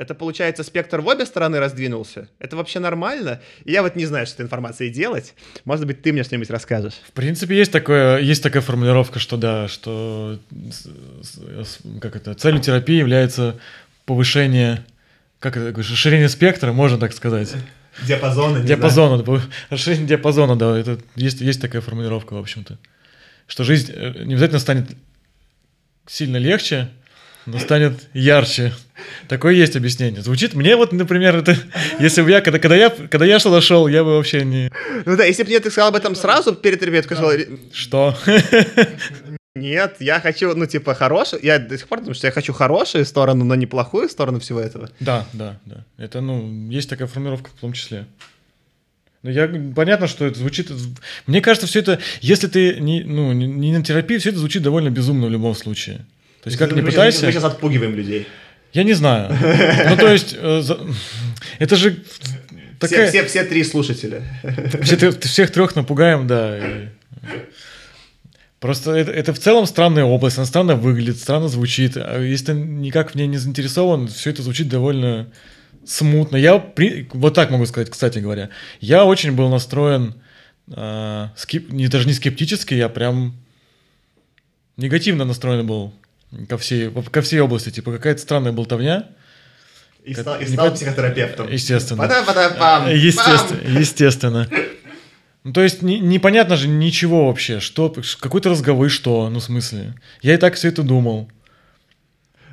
это 0.00 0.14
получается 0.14 0.62
спектр 0.62 1.02
в 1.02 1.07
обе 1.09 1.26
стороны 1.26 1.59
раздвинулся? 1.59 2.26
Это 2.38 2.57
вообще 2.57 2.78
нормально? 2.78 3.42
И 3.66 3.73
я 3.73 3.83
вот 3.83 3.97
не 3.97 4.07
знаю, 4.07 4.25
что 4.25 4.33
с 4.33 4.35
этой 4.37 4.47
информацией 4.47 4.88
делать. 4.88 5.35
Может 5.66 5.87
быть, 5.87 6.00
ты 6.00 6.14
мне 6.14 6.25
что-нибудь 6.25 6.49
расскажешь? 6.49 6.95
В 7.07 7.12
принципе, 7.12 7.54
есть, 7.54 7.71
такое, 7.71 8.19
есть 8.19 8.42
такая 8.42 8.62
формулировка, 8.62 9.19
что 9.19 9.37
да, 9.37 9.69
что 9.69 10.38
как 12.00 12.16
это, 12.16 12.33
целью 12.33 12.62
терапии 12.62 12.97
является 12.97 13.61
повышение, 14.07 14.87
как 15.38 15.59
это, 15.59 15.78
расширение 15.78 16.30
спектра, 16.30 16.73
можно 16.73 16.97
так 16.97 17.12
сказать. 17.12 17.54
Диапазона, 18.07 19.19
да, 19.19 19.23
пов- 19.23 19.50
расширение 19.69 20.07
диапазона, 20.07 20.57
да, 20.57 20.78
это 20.78 20.99
есть, 21.14 21.42
есть 21.42 21.61
такая 21.61 21.83
формулировка, 21.83 22.33
в 22.33 22.38
общем-то. 22.38 22.78
Что 23.47 23.64
жизнь 23.64 23.92
э, 23.95 24.25
не 24.25 24.33
обязательно 24.33 24.61
станет 24.61 24.87
сильно 26.07 26.38
легче, 26.38 26.88
но 27.50 27.59
станет 27.59 28.09
ярче. 28.14 28.73
Такое 29.28 29.54
есть 29.54 29.76
объяснение. 29.76 30.23
Звучит 30.23 30.54
мне 30.54 30.76
вот, 30.76 30.92
например, 30.92 31.37
это, 31.37 31.57
если 31.99 32.23
бы 32.23 32.30
я, 32.30 32.40
когда, 32.40 32.59
когда 32.59 32.76
я, 32.76 32.90
когда 32.90 33.26
я 33.26 33.38
сюда 33.38 33.61
шел, 33.61 33.88
я 33.88 34.04
бы 34.04 34.16
вообще 34.16 34.45
не... 34.45 34.71
Ну 35.04 35.16
да, 35.16 35.25
если 35.25 35.42
бы 35.42 35.49
мне 35.49 35.61
ты 35.61 35.71
сказал 35.71 35.88
об 35.88 35.97
этом 35.97 36.14
сразу 36.14 36.54
перед 36.54 36.81
бы 36.81 37.03
сказал, 37.03 37.33
Что? 37.72 38.16
нет, 39.55 39.96
я 40.01 40.20
хочу, 40.20 40.55
ну, 40.55 40.66
типа, 40.66 40.94
хорошую, 40.94 41.42
я 41.42 41.59
до 41.59 41.77
сих 41.77 41.88
пор 41.88 42.01
думаю, 42.01 42.14
что 42.14 42.27
я 42.27 42.33
хочу 42.33 42.53
хорошую 42.53 43.05
сторону, 43.05 43.44
но 43.44 43.55
не 43.55 43.66
плохую 43.66 44.09
сторону 44.09 44.38
всего 44.40 44.61
этого. 44.61 44.90
Да, 45.01 45.27
да, 45.33 45.59
да. 45.64 45.85
Это, 45.98 46.20
ну, 46.20 46.70
есть 46.70 46.88
такая 46.88 47.09
формулировка 47.09 47.51
в 47.51 47.61
том 47.61 47.72
числе. 47.72 48.07
Ну, 49.22 49.31
я, 49.31 49.48
понятно, 49.75 50.07
что 50.07 50.25
это 50.25 50.38
звучит... 50.38 50.70
Мне 51.27 51.42
кажется, 51.42 51.66
все 51.66 51.81
это, 51.81 51.98
если 52.20 52.46
ты 52.46 52.81
не, 52.81 53.03
ну, 53.05 53.33
не, 53.33 53.46
не 53.46 53.77
на 53.77 53.85
терапии, 53.85 54.16
все 54.16 54.31
это 54.31 54.38
звучит 54.38 54.62
довольно 54.62 54.90
безумно 54.90 55.27
в 55.27 55.31
любом 55.31 55.55
случае. 55.55 56.07
То 56.42 56.48
есть, 56.48 56.59
как 56.59 56.70
Мы 56.72 56.81
не 56.81 56.83
пытайся... 56.87 57.26
Мы 57.26 57.33
сейчас 57.33 57.44
отпугиваем 57.44 57.94
людей. 57.94 58.26
Я 58.72 58.85
не 58.85 58.92
знаю. 58.94 59.37
Ну, 59.90 59.96
то 59.96 60.11
есть, 60.12 60.35
э, 60.38 60.62
это 61.59 61.76
же 61.76 61.90
Все, 61.92 62.79
такая... 62.79 63.09
все, 63.09 63.24
все 63.24 63.44
три 63.44 63.64
слушателя. 63.64 64.22
Все 64.83 65.11
всех 65.11 65.50
трех 65.50 65.76
напугаем, 65.76 66.26
да. 66.26 66.59
Просто 68.61 68.92
это, 68.92 69.11
это 69.11 69.33
в 69.33 69.38
целом 69.38 69.66
странная 69.66 70.05
область, 70.05 70.37
она 70.37 70.46
странно 70.46 70.76
выглядит, 70.76 71.18
странно 71.18 71.48
звучит. 71.48 71.96
А 71.96 72.20
если 72.22 72.46
ты 72.46 72.53
никак 72.53 73.12
в 73.12 73.14
ней 73.14 73.26
не 73.26 73.38
заинтересован, 73.38 74.09
все 74.09 74.31
это 74.31 74.42
звучит 74.42 74.68
довольно 74.68 75.29
смутно. 75.85 76.37
Я 76.37 76.59
при- 76.59 77.09
вот 77.12 77.35
так 77.35 77.50
могу 77.50 77.64
сказать, 77.66 77.90
кстати 77.90 78.18
говоря. 78.18 78.50
Я 78.81 79.05
очень 79.07 79.33
был 79.33 79.48
настроен 79.48 80.14
а, 80.72 81.33
скеп- 81.37 81.72
не, 81.72 81.88
даже 81.88 82.07
не 82.07 82.12
скептически, 82.12 82.74
я 82.74 82.88
прям 82.88 83.35
негативно 84.76 85.24
настроен 85.24 85.66
был 85.66 85.94
ко 86.49 86.59
всей, 86.59 86.90
ко 86.90 87.21
всей 87.23 87.40
области. 87.40 87.71
Типа 87.71 87.93
какая-то 87.93 88.21
странная 88.21 88.53
болтовня. 88.53 89.09
И 90.05 90.14
Как- 90.14 90.23
стал, 90.23 90.40
и 90.40 90.47
стал 90.47 90.73
психотерапевтом. 90.75 91.49
Естественно. 91.51 92.03
Пада-пада-пам, 92.03 92.85
пам. 92.85 92.95
Естественно, 92.95 93.79
естественно. 93.79 94.49
Ну, 95.43 95.55
то 95.55 95.62
есть 95.62 95.81
не- 95.81 96.01
непонятно 96.01 96.55
же 96.57 96.69
ничего 96.69 97.29
вообще, 97.29 97.61
что, 97.61 97.90
какой-то 98.21 98.51
разговор, 98.51 98.85
и 98.85 98.88
что, 98.90 99.31
ну, 99.31 99.38
в 99.38 99.43
смысле. 99.43 99.95
Я 100.21 100.35
и 100.35 100.37
так 100.37 100.55
все 100.55 100.69
это 100.69 100.83
думал. 100.83 101.31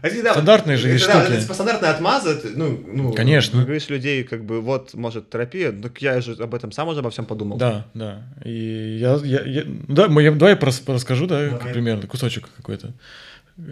А 0.02 0.10
да, 0.24 0.32
Стандартные 0.32 0.78
же 0.78 0.84
это, 0.88 0.94
есть 0.94 1.06
да, 1.08 1.20
штуки. 1.20 1.34
это, 1.34 1.42
типа, 1.42 1.54
стандартные 1.54 1.92
отмазы, 1.92 2.40
ну, 2.56 2.82
ну, 2.88 3.12
Конечно. 3.12 3.64
Говоришь 3.64 3.90
людей, 3.90 4.24
как 4.24 4.46
бы, 4.46 4.62
вот, 4.62 4.94
может, 4.94 5.30
терапия, 5.30 5.74
так 5.74 6.02
я 6.02 6.22
же 6.22 6.34
об 6.42 6.56
этом 6.56 6.72
сам 6.72 6.88
уже 6.88 7.00
обо 7.00 7.10
всем 7.10 7.26
подумал. 7.26 7.58
Да, 7.58 7.88
да. 7.94 8.22
И 8.46 9.00
я, 9.02 9.20
я, 9.24 9.42
я- 9.44 9.64
ну 9.66 9.94
да, 9.94 10.08
мы- 10.08 10.22
я, 10.24 10.32
давай 10.32 10.54
я 10.54 10.60
расскажу, 10.94 11.28
да, 11.28 11.50
Давай. 11.50 11.74
примерно, 11.74 12.08
кусочек 12.08 12.48
какой-то. 12.56 12.94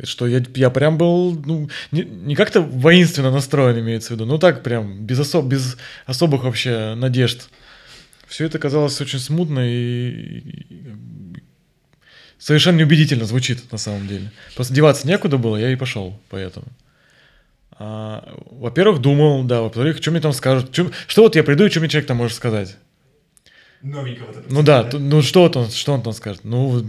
Что 0.04 0.26
я, 0.28 0.44
я 0.56 0.70
прям 0.72 0.98
был, 0.98 1.40
ну, 1.46 1.70
не, 1.92 2.02
не 2.04 2.36
как-то 2.36 2.62
воинственно 2.62 3.30
настроен, 3.32 3.80
имеется 3.80 4.10
в 4.10 4.12
виду, 4.16 4.26
ну 4.26 4.40
так 4.40 4.64
прям, 4.64 5.06
без, 5.06 5.20
особ, 5.20 5.46
без 5.46 5.78
особых 6.08 6.44
вообще 6.44 6.96
надежд. 6.96 7.50
Все 8.28 8.46
это 8.46 8.58
казалось 8.58 9.00
очень 9.00 9.20
смутно 9.20 9.60
и, 9.60 10.10
и 10.70 10.88
совершенно 12.40 12.78
неубедительно 12.78 13.26
звучит 13.26 13.72
на 13.72 13.78
самом 13.78 14.08
деле. 14.08 14.32
Просто 14.56 14.74
деваться 14.74 15.08
некуда 15.08 15.38
было, 15.38 15.56
я 15.58 15.70
и 15.72 15.76
пошел 15.76 16.20
поэтому. 16.30 16.66
А, 17.78 18.38
во-первых, 18.52 19.02
думал, 19.02 19.44
да, 19.44 19.62
во-вторых, 19.62 19.98
что 19.98 20.10
мне 20.12 20.20
там 20.22 20.34
скажут, 20.34 20.72
чё- 20.72 20.92
что 21.08 21.24
вот 21.24 21.36
я 21.36 21.44
приду 21.44 21.66
и 21.66 21.70
что 21.70 21.80
мне 21.82 21.90
человек 21.90 22.08
там 22.08 22.18
может 22.18 22.36
сказать. 22.38 22.78
Новенького 23.84 24.34
Ну 24.50 24.64
да, 24.64 24.84
т- 24.84 24.98
ну 24.98 25.22
что 25.22 25.42
вот 25.44 25.56
он, 25.58 25.70
что 25.70 25.94
он 25.94 26.02
там 26.02 26.14
скажет? 26.14 26.42
Ну, 26.44 26.84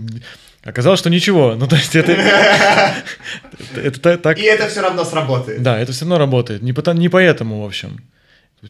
оказалось, 0.67 1.01
что 1.01 1.11
ничего. 1.11 1.55
Ну, 1.55 1.67
то 1.67 1.77
есть 1.77 1.95
это... 1.97 2.13
Это 3.77 4.01
та- 4.01 4.17
так... 4.19 4.39
И 4.39 4.43
это 4.43 4.69
все 4.69 4.81
равно 4.83 5.05
сработает. 5.05 5.63
Да, 5.63 5.79
это 5.79 5.93
все 5.93 6.05
равно 6.05 6.19
работает. 6.19 6.63
Не, 6.63 6.73
потому, 6.73 7.01
не 7.01 7.09
поэтому, 7.09 7.63
в 7.63 7.65
общем. 7.67 8.01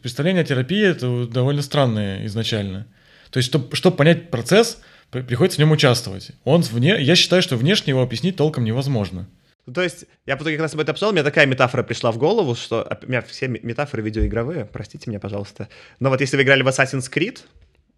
Представление 0.01 0.43
о 0.43 0.45
терапии 0.45 0.85
это 0.85 1.25
довольно 1.27 1.61
странное 1.61 2.25
изначально. 2.25 2.87
То 3.31 3.37
есть, 3.37 3.49
чтобы, 3.49 3.75
чтобы 3.75 3.95
понять 3.97 4.29
процесс, 4.29 4.79
при- 5.11 5.21
приходится 5.21 5.57
в 5.57 5.59
нем 5.59 5.71
участвовать. 5.71 6.31
Он 6.43 6.61
вне, 6.61 7.01
я 7.01 7.15
считаю, 7.15 7.41
что 7.41 7.55
внешне 7.57 7.91
его 7.91 8.01
объяснить 8.01 8.35
толком 8.35 8.63
невозможно. 8.63 9.27
Ну, 9.65 9.73
То 9.73 9.81
есть, 9.81 10.05
я 10.25 10.37
потом, 10.37 10.53
как 10.53 10.61
раз 10.61 10.73
об 10.73 10.79
этом 10.81 10.93
обсуждал, 10.93 11.11
у 11.11 11.13
меня 11.13 11.23
такая 11.23 11.45
метафора 11.45 11.83
пришла 11.83 12.11
в 12.11 12.17
голову, 12.17 12.55
что... 12.55 12.81
оп- 12.83 13.03
У 13.05 13.07
меня 13.09 13.21
все 13.21 13.47
ме- 13.47 13.59
метафоры 13.63 14.03
видеоигровые, 14.03 14.65
простите 14.65 15.09
меня, 15.09 15.19
пожалуйста. 15.19 15.67
Но 15.99 16.09
вот 16.09 16.21
если 16.21 16.37
вы 16.37 16.43
играли 16.43 16.61
в 16.63 16.67
Assassin's 16.67 17.11
Creed, 17.11 17.39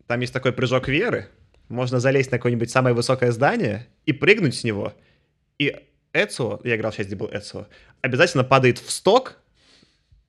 там 0.08 0.20
есть 0.22 0.34
такой 0.34 0.52
прыжок 0.52 0.88
веры, 0.88 1.28
можно 1.70 2.00
залезть 2.00 2.32
на 2.32 2.38
какое-нибудь 2.38 2.70
самое 2.70 2.94
высокое 2.96 3.32
здание 3.32 3.88
и 4.06 4.14
прыгнуть 4.14 4.56
с 4.56 4.64
него. 4.64 4.94
И 5.60 5.76
Эцио, 6.14 6.60
я 6.64 6.76
играл 6.76 6.92
в 6.92 6.96
часть, 6.96 7.10
где 7.10 7.16
был 7.16 7.30
Эцио, 7.32 7.68
обязательно 8.02 8.44
падает 8.44 8.80
в 8.80 8.90
сток 8.92 9.38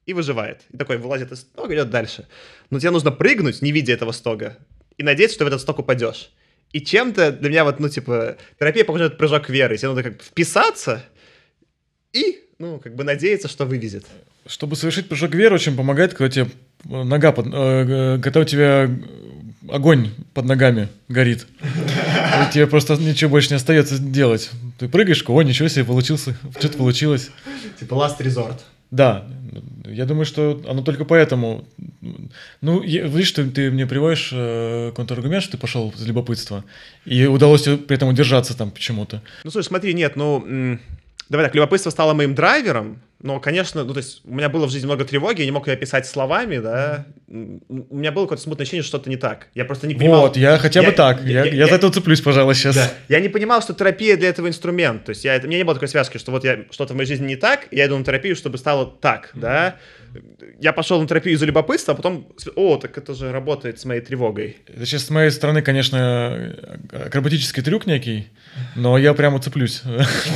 и 0.06 0.12
выживает. 0.12 0.62
И 0.70 0.76
такой 0.76 0.98
вылазит 0.98 1.32
из 1.32 1.40
стога, 1.40 1.74
идет 1.74 1.90
дальше. 1.90 2.28
Но 2.68 2.78
тебе 2.78 2.90
нужно 2.90 3.10
прыгнуть, 3.10 3.62
не 3.62 3.72
видя 3.72 3.92
этого 3.92 4.12
стога, 4.12 4.58
и 4.98 5.02
надеяться, 5.02 5.36
что 5.36 5.44
в 5.44 5.48
этот 5.48 5.60
сток 5.60 5.78
упадешь. 5.78 6.30
И 6.72 6.80
чем-то 6.80 7.32
для 7.32 7.50
меня 7.50 7.64
вот, 7.64 7.80
ну, 7.80 7.88
типа, 7.88 8.36
терапия 8.58 8.84
похожа 8.84 9.04
на 9.04 9.10
прыжок 9.10 9.48
веры. 9.48 9.76
Тебе 9.76 9.88
надо 9.88 10.02
как 10.02 10.18
бы 10.18 10.22
вписаться 10.22 11.04
и, 12.12 12.44
ну, 12.58 12.78
как 12.78 12.94
бы 12.94 13.02
надеяться, 13.02 13.48
что 13.48 13.64
вывезет. 13.64 14.04
Чтобы 14.46 14.76
совершить 14.76 15.08
прыжок 15.08 15.34
веры, 15.34 15.54
очень 15.54 15.76
помогает, 15.76 16.14
когда 16.14 16.30
тебе 16.30 16.46
нога 16.84 17.32
под, 17.32 17.46
э, 17.46 17.50
э, 17.50 18.18
когда 18.20 18.40
у 18.40 18.44
тебя 18.44 18.90
огонь 19.72 20.10
под 20.34 20.44
ногами 20.46 20.88
горит. 21.08 21.46
И 21.62 22.52
тебе 22.52 22.66
просто 22.66 22.96
ничего 22.96 23.30
больше 23.30 23.50
не 23.50 23.56
остается 23.56 23.98
делать. 23.98 24.50
Ты 24.78 24.88
прыгаешь, 24.88 25.24
о, 25.26 25.42
ничего 25.42 25.68
себе, 25.68 25.84
получился, 25.84 26.36
что-то 26.58 26.78
получилось. 26.78 27.30
Типа 27.78 27.94
last 27.94 28.18
resort. 28.20 28.60
Да, 28.90 29.24
я 29.86 30.04
думаю, 30.04 30.24
что 30.26 30.60
оно 30.68 30.82
только 30.82 31.04
поэтому. 31.04 31.64
Ну, 32.60 32.82
я- 32.82 33.02
видишь, 33.06 33.30
ты, 33.32 33.44
ты 33.48 33.70
мне 33.70 33.86
приводишь 33.86 34.30
э, 34.32 34.92
контраргумент, 34.96 35.42
что 35.44 35.52
ты 35.52 35.58
пошел 35.58 35.90
из 35.96 36.04
любопытства, 36.06 36.64
и 37.04 37.26
удалось 37.26 37.62
при 37.62 37.94
этом 37.94 38.08
удержаться 38.08 38.56
там 38.56 38.70
почему-то. 38.70 39.22
Ну, 39.44 39.50
слушай, 39.50 39.66
смотри, 39.68 39.94
нет, 39.94 40.16
ну, 40.16 40.44
м, 40.44 40.80
давай 41.28 41.46
так, 41.46 41.54
любопытство 41.54 41.90
стало 41.90 42.14
моим 42.14 42.34
драйвером, 42.34 42.98
но, 43.22 43.38
конечно, 43.40 43.84
ну, 43.84 43.92
то 43.92 43.98
есть 43.98 44.22
у 44.24 44.34
меня 44.34 44.48
было 44.48 44.66
в 44.66 44.70
жизни 44.70 44.86
много 44.86 45.04
тревоги, 45.04 45.40
я 45.40 45.44
не 45.46 45.50
мог 45.52 45.66
ее 45.68 45.74
описать 45.74 46.06
словами, 46.06 46.58
да, 46.58 47.06
М, 47.32 47.62
у 47.68 47.96
меня 47.96 48.10
было 48.10 48.24
какое-то 48.24 48.42
смутное 48.42 48.64
ощущение, 48.64 48.82
что 48.82 48.96
что-то 48.96 49.08
не 49.08 49.16
так. 49.16 49.46
Я 49.54 49.64
просто 49.64 49.86
не 49.86 49.94
понимал... 49.94 50.22
Вот, 50.22 50.36
я 50.36 50.58
хотя 50.58 50.80
бы 50.80 50.86
Я- 50.88 50.92
так. 50.92 51.22
Я, 51.22 51.44
я- 51.44 51.52
я 51.52 51.64
за 51.66 51.70
я- 51.70 51.76
это 51.76 51.90
цеплюсь, 51.92 52.20
пожалуй, 52.20 52.56
сейчас. 52.56 52.74
Да. 52.74 52.90
Я 53.08 53.20
не 53.20 53.28
понимал, 53.28 53.62
что 53.62 53.72
терапия 53.72 54.16
для 54.16 54.28
этого 54.30 54.48
инструмент. 54.48 55.04
То 55.04 55.10
есть 55.10 55.24
я, 55.24 55.36
это- 55.36 55.46
у 55.46 55.48
меня 55.48 55.58
не 55.58 55.64
было 55.64 55.74
такой 55.74 55.86
связки, 55.86 56.18
что 56.18 56.32
вот 56.32 56.42
я 56.44 56.64
что-то 56.72 56.92
в 56.92 56.96
моей 56.96 57.06
жизни 57.06 57.26
не 57.28 57.36
так, 57.36 57.68
я 57.70 57.86
иду 57.86 57.96
на 57.96 58.04
терапию, 58.04 58.34
чтобы 58.34 58.58
стало 58.58 58.84
так, 58.86 59.30
да. 59.34 59.76
Я 60.58 60.72
пошел 60.72 61.00
на 61.00 61.06
терапию 61.06 61.36
из-за 61.36 61.46
любопытства, 61.46 61.94
а 61.94 61.96
потом, 61.96 62.26
о, 62.56 62.78
так 62.78 62.98
это 62.98 63.14
же 63.14 63.30
работает 63.30 63.78
с 63.78 63.84
моей 63.84 64.00
тревогой. 64.00 64.56
Это 64.66 64.84
сейчас 64.84 65.04
с 65.04 65.10
моей 65.10 65.30
стороны, 65.30 65.62
конечно, 65.62 66.52
акробатический 66.92 67.62
трюк 67.62 67.86
некий, 67.86 68.26
но 68.74 68.98
я 68.98 69.14
прямо 69.14 69.40
цеплюсь. 69.40 69.82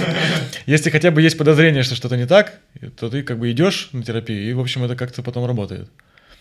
Если 0.66 0.90
хотя 0.90 1.10
бы 1.10 1.22
есть 1.22 1.36
подозрение, 1.36 1.82
что 1.82 1.94
что-то 1.96 2.16
не 2.16 2.26
так, 2.26 2.60
то 2.96 3.08
ты 3.10 3.22
как 3.22 3.38
бы 3.38 3.50
идешь 3.50 3.88
на 3.92 4.02
терапию, 4.02 4.48
и, 4.50 4.52
в 4.52 4.60
общем, 4.60 4.84
это 4.84 4.96
как-то 4.96 5.22
потом 5.22 5.46
работает. 5.46 5.88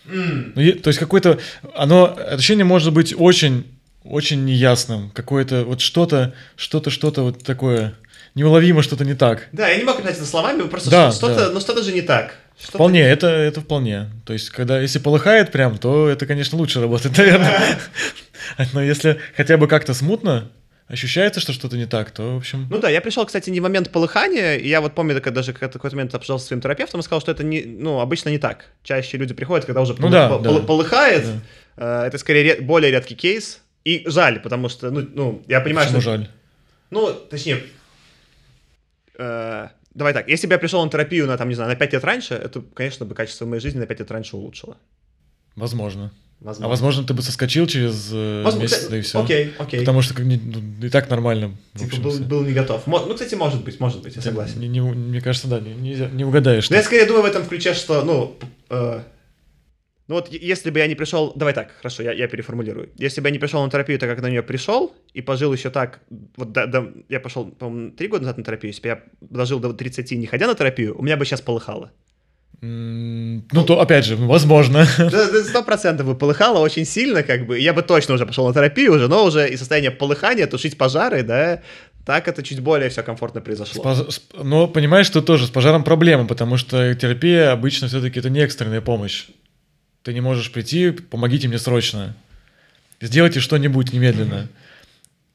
Ну, 0.06 0.62
е- 0.62 0.74
то 0.74 0.90
есть 0.90 1.00
какое-то... 1.00 1.40
Оно... 1.76 2.16
Ощущение 2.32 2.66
может 2.66 2.92
быть 2.94 3.14
очень, 3.18 3.66
очень 4.04 4.44
неясным. 4.44 5.12
Какое-то 5.12 5.64
вот 5.64 5.80
что-то, 5.82 6.34
что-то, 6.58 6.90
что-то 6.90 7.22
вот 7.24 7.44
такое... 7.44 7.94
Неуловимо 8.36 8.82
что-то 8.82 9.06
не 9.06 9.14
так. 9.14 9.48
Да, 9.52 9.70
я 9.70 9.78
не 9.78 9.84
мог 9.84 10.00
описать 10.00 10.18
это 10.18 10.26
словами, 10.26 10.64
просто 10.64 10.90
Да, 10.90 11.12
что-то, 11.12 11.36
да. 11.36 11.50
ну 11.52 11.60
что-то 11.60 11.84
же 11.84 11.92
не 11.94 12.02
так. 12.02 12.36
Что-то- 12.60 12.78
Вполне, 12.80 13.02
это, 13.02 13.28
это 13.28 13.62
вполне. 13.62 14.10
То 14.26 14.34
есть, 14.34 14.50
когда, 14.50 14.82
если 14.82 14.98
полыхает 15.00 15.52
прям, 15.52 15.78
то 15.78 16.10
это, 16.10 16.26
конечно, 16.26 16.58
лучше 16.58 16.82
работает, 16.82 17.16
наверное. 17.20 17.78
Но 18.74 18.82
если 18.82 19.20
хотя 19.38 19.58
бы 19.58 19.68
как-то 19.68 19.94
смутно 19.94 20.50
ощущается, 20.94 21.40
что 21.40 21.52
что-то 21.54 21.76
не 21.76 21.86
так, 21.88 22.12
то, 22.12 22.36
в 22.36 22.38
общем... 22.38 22.68
Ну 22.70 22.80
да, 22.80 22.90
я 22.90 23.02
пришел, 23.02 23.26
кстати, 23.26 23.50
не 23.50 23.60
в 23.60 23.64
момент 23.64 23.92
полыхания, 23.92 24.56
и 24.56 24.68
я 24.68 24.80
вот 24.80 24.94
помню, 24.96 25.16
когда 25.16 25.32
даже 25.42 25.52
как- 25.54 25.74
какой-то 25.74 25.96
момент 25.96 26.14
обсуждал 26.16 26.40
со 26.40 26.46
своим 26.48 26.62
терапевтом 26.62 27.00
и 27.00 27.04
сказал, 27.04 27.20
что 27.22 27.32
это 27.32 27.44
не, 27.44 27.64
ну, 27.64 28.00
обычно 28.00 28.30
не 28.30 28.38
так. 28.38 28.68
Чаще 28.84 29.18
люди 29.18 29.34
приходят, 29.34 29.66
когда 29.66 29.82
уже 29.82 29.94
Ну 29.94 30.08
полы- 30.08 30.12
да, 30.12 30.30
пол- 30.30 30.40
да. 30.40 30.50
пол- 30.50 30.62
полыхает, 30.66 31.26
Да. 31.76 32.04
Э, 32.04 32.08
это 32.08 32.18
скорее 32.18 32.44
ре- 32.56 32.62
более 32.62 32.92
редкий 32.92 33.16
кейс, 33.16 33.62
и 33.84 34.04
жаль, 34.08 34.40
потому 34.40 34.70
что, 34.70 34.92
ну, 34.92 35.02
ну 35.14 35.44
я 35.48 35.60
понимаю, 35.62 35.88
Почему 35.88 36.02
что... 36.02 36.12
жаль? 36.12 36.30
Ну, 36.92 37.12
точнее, 37.14 37.64
э, 39.18 39.68
давай 39.94 40.14
так, 40.14 40.28
если 40.30 40.48
бы 40.48 40.54
я 40.54 40.60
пришел 40.60 40.84
на 40.84 40.90
терапию 40.92 41.28
на, 41.28 41.38
там, 41.38 41.50
не 41.50 41.56
знаю, 41.56 41.70
на 41.72 41.76
5 41.76 41.94
лет 41.94 42.04
раньше, 42.04 42.34
это, 42.36 42.62
конечно, 42.74 43.06
бы 43.06 43.16
качество 43.16 43.46
моей 43.46 43.62
жизни 43.62 43.80
на 43.80 43.86
5 43.88 44.00
лет 44.00 44.12
раньше 44.12 44.36
улучшило. 44.38 44.78
Возможно. 45.56 46.12
Возможно. 46.44 46.66
А 46.66 46.70
возможно, 46.70 47.04
ты 47.06 47.14
бы 47.14 47.22
соскочил 47.22 47.68
через 47.68 48.10
э, 48.12 48.42
Возможно, 48.44 48.62
месяц, 48.64 48.76
кстати, 48.76 48.92
да 48.92 48.98
и 48.98 49.02
все. 49.02 49.24
Окей, 49.24 49.54
окей. 49.58 49.80
Потому 49.80 50.02
что 50.02 50.14
как, 50.14 50.26
не- 50.26 50.38
ну, 50.38 50.86
и 50.86 50.90
так 50.90 51.10
нормально. 51.10 51.56
Типа 51.74 51.86
общем, 51.86 52.04
был, 52.04 52.20
был 52.20 52.44
не 52.44 52.52
готов. 52.52 52.86
Мо- 52.86 53.06
Ну, 53.08 53.14
кстати, 53.14 53.36
может 53.36 53.64
быть, 53.64 53.80
может 53.80 54.02
быть, 54.02 54.16
я 54.18 54.22
согласен. 54.22 54.60
Не- 54.60 54.68
не- 54.68 54.82
мне 54.82 55.22
кажется, 55.22 55.48
да, 55.48 55.62
не, 55.62 55.74
нельзя- 55.74 56.12
не 56.12 56.26
угадаешь. 56.26 56.70
Но 56.70 56.76
я 56.76 56.84
скорее 56.84 57.06
думаю 57.06 57.24
в 57.24 57.26
этом 57.28 57.46
ключе, 57.46 57.74
что, 57.74 58.04
ну, 58.04 58.36
э, 58.70 59.00
ну 60.10 60.16
вот 60.16 60.28
если 60.34 60.70
бы 60.70 60.80
я 60.80 60.88
не 60.88 60.96
пришел, 60.96 61.32
давай 61.34 61.54
так, 61.54 61.72
хорошо, 61.78 62.04
я, 62.04 62.12
я 62.12 62.28
переформулирую. 62.28 62.90
Если 62.98 63.22
бы 63.22 63.30
я 63.30 63.32
не 63.32 63.40
пришел 63.40 63.64
на 63.64 63.70
терапию, 63.72 63.98
так 63.98 64.10
как 64.10 64.22
на 64.22 64.30
нее 64.30 64.44
пришел, 64.44 64.94
и 65.14 65.22
пожил 65.22 65.54
еще 65.54 65.70
так, 65.70 66.02
вот 66.36 66.52
до- 66.52 66.68
до- 66.68 66.92
я 67.08 67.22
пошел, 67.22 67.46
по-моему, 67.52 67.92
три 67.92 68.10
года 68.10 68.24
назад 68.24 68.38
на 68.38 68.44
терапию, 68.44 68.72
если 68.74 68.82
бы 68.82 68.88
я 68.90 69.04
дожил 69.22 69.60
до 69.62 69.72
30, 69.72 70.18
не 70.18 70.26
ходя 70.26 70.48
на 70.48 70.56
терапию, 70.56 70.94
у 71.00 71.04
меня 71.04 71.16
бы 71.16 71.24
сейчас 71.26 71.40
полыхало. 71.40 71.92
М, 72.62 73.23
Ну, 73.54 73.64
то, 73.66 73.80
опять 73.80 74.06
же, 74.06 74.16
возможно. 74.16 74.86
Сто 74.86 75.64
процентов 75.64 76.08
бы 76.08 76.16
полыхало 76.16 76.60
очень 76.60 76.86
сильно, 76.86 77.24
как 77.24 77.46
бы. 77.46 77.60
Я 77.60 77.74
бы 77.74 77.82
точно 77.84 78.16
уже 78.16 78.26
пошел 78.26 78.48
на 78.48 78.54
терапию 78.54 78.94
уже, 78.94 79.08
но 79.08 79.24
уже 79.26 79.48
и 79.50 79.58
состояние 79.58 79.92
полыхания, 79.92 80.48
тушить 80.48 80.78
пожары, 80.78 81.24
да, 81.24 81.62
так 82.06 82.28
это 82.28 82.44
чуть 82.44 82.60
более 82.60 82.90
все 82.90 83.02
комфортно 83.04 83.40
произошло. 83.42 83.84
пож- 83.84 84.12
с- 84.12 84.22
Но 84.44 84.68
понимаешь, 84.68 85.06
что 85.06 85.22
тоже 85.22 85.48
с 85.48 85.50
пожаром 85.50 85.84
проблема, 85.84 86.28
потому 86.28 86.58
что 86.58 86.94
терапия 86.96 87.52
обычно 87.52 87.88
все-таки 87.88 88.20
это 88.20 88.30
не 88.30 88.40
экстренная 88.42 88.82
помощь. 88.82 89.28
Ты 90.04 90.14
не 90.14 90.20
можешь 90.22 90.52
прийти, 90.52 90.92
помогите 90.92 91.48
мне 91.48 91.58
срочно. 91.60 92.14
Сделайте 93.00 93.40
что-нибудь 93.40 93.94
немедленно. 93.94 94.48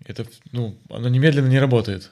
Это, 0.07 0.27
ну, 0.53 0.77
оно 0.91 1.09
немедленно 1.09 1.49
не 1.49 1.59
работает. 1.59 2.11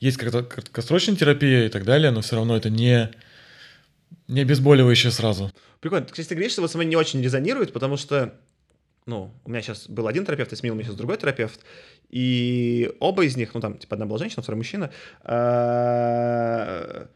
Есть 0.00 0.16
краткосрочная 0.18 1.16
терапия 1.16 1.66
и 1.66 1.68
так 1.68 1.84
далее, 1.84 2.10
но 2.10 2.20
все 2.20 2.36
равно 2.36 2.56
это 2.56 2.68
не, 2.70 3.10
не 4.28 4.40
обезболивающее 4.40 5.12
сразу. 5.12 5.52
Прикольно. 5.80 6.06
Кстати, 6.06 6.28
ты 6.28 6.34
говоришь, 6.34 6.52
что 6.52 6.62
вот 6.62 6.70
со 6.70 6.78
мной 6.78 6.86
не 6.86 6.96
очень 6.96 7.22
резонирует, 7.22 7.72
потому 7.72 7.96
что, 7.96 8.34
ну, 9.06 9.32
у 9.44 9.50
меня 9.50 9.62
сейчас 9.62 9.88
был 9.88 10.06
один 10.08 10.24
терапевт, 10.24 10.52
и 10.52 10.56
сменил 10.56 10.74
меня 10.74 10.84
сейчас 10.84 10.96
другой 10.96 11.16
терапевт, 11.18 11.60
и 12.10 12.92
оба 13.00 13.24
из 13.24 13.36
них, 13.36 13.54
ну, 13.54 13.60
там, 13.60 13.78
типа, 13.78 13.94
одна 13.96 14.06
была 14.06 14.18
женщина, 14.18 14.42
второй 14.42 14.58
мужчина, 14.58 14.90
э, 15.24 17.06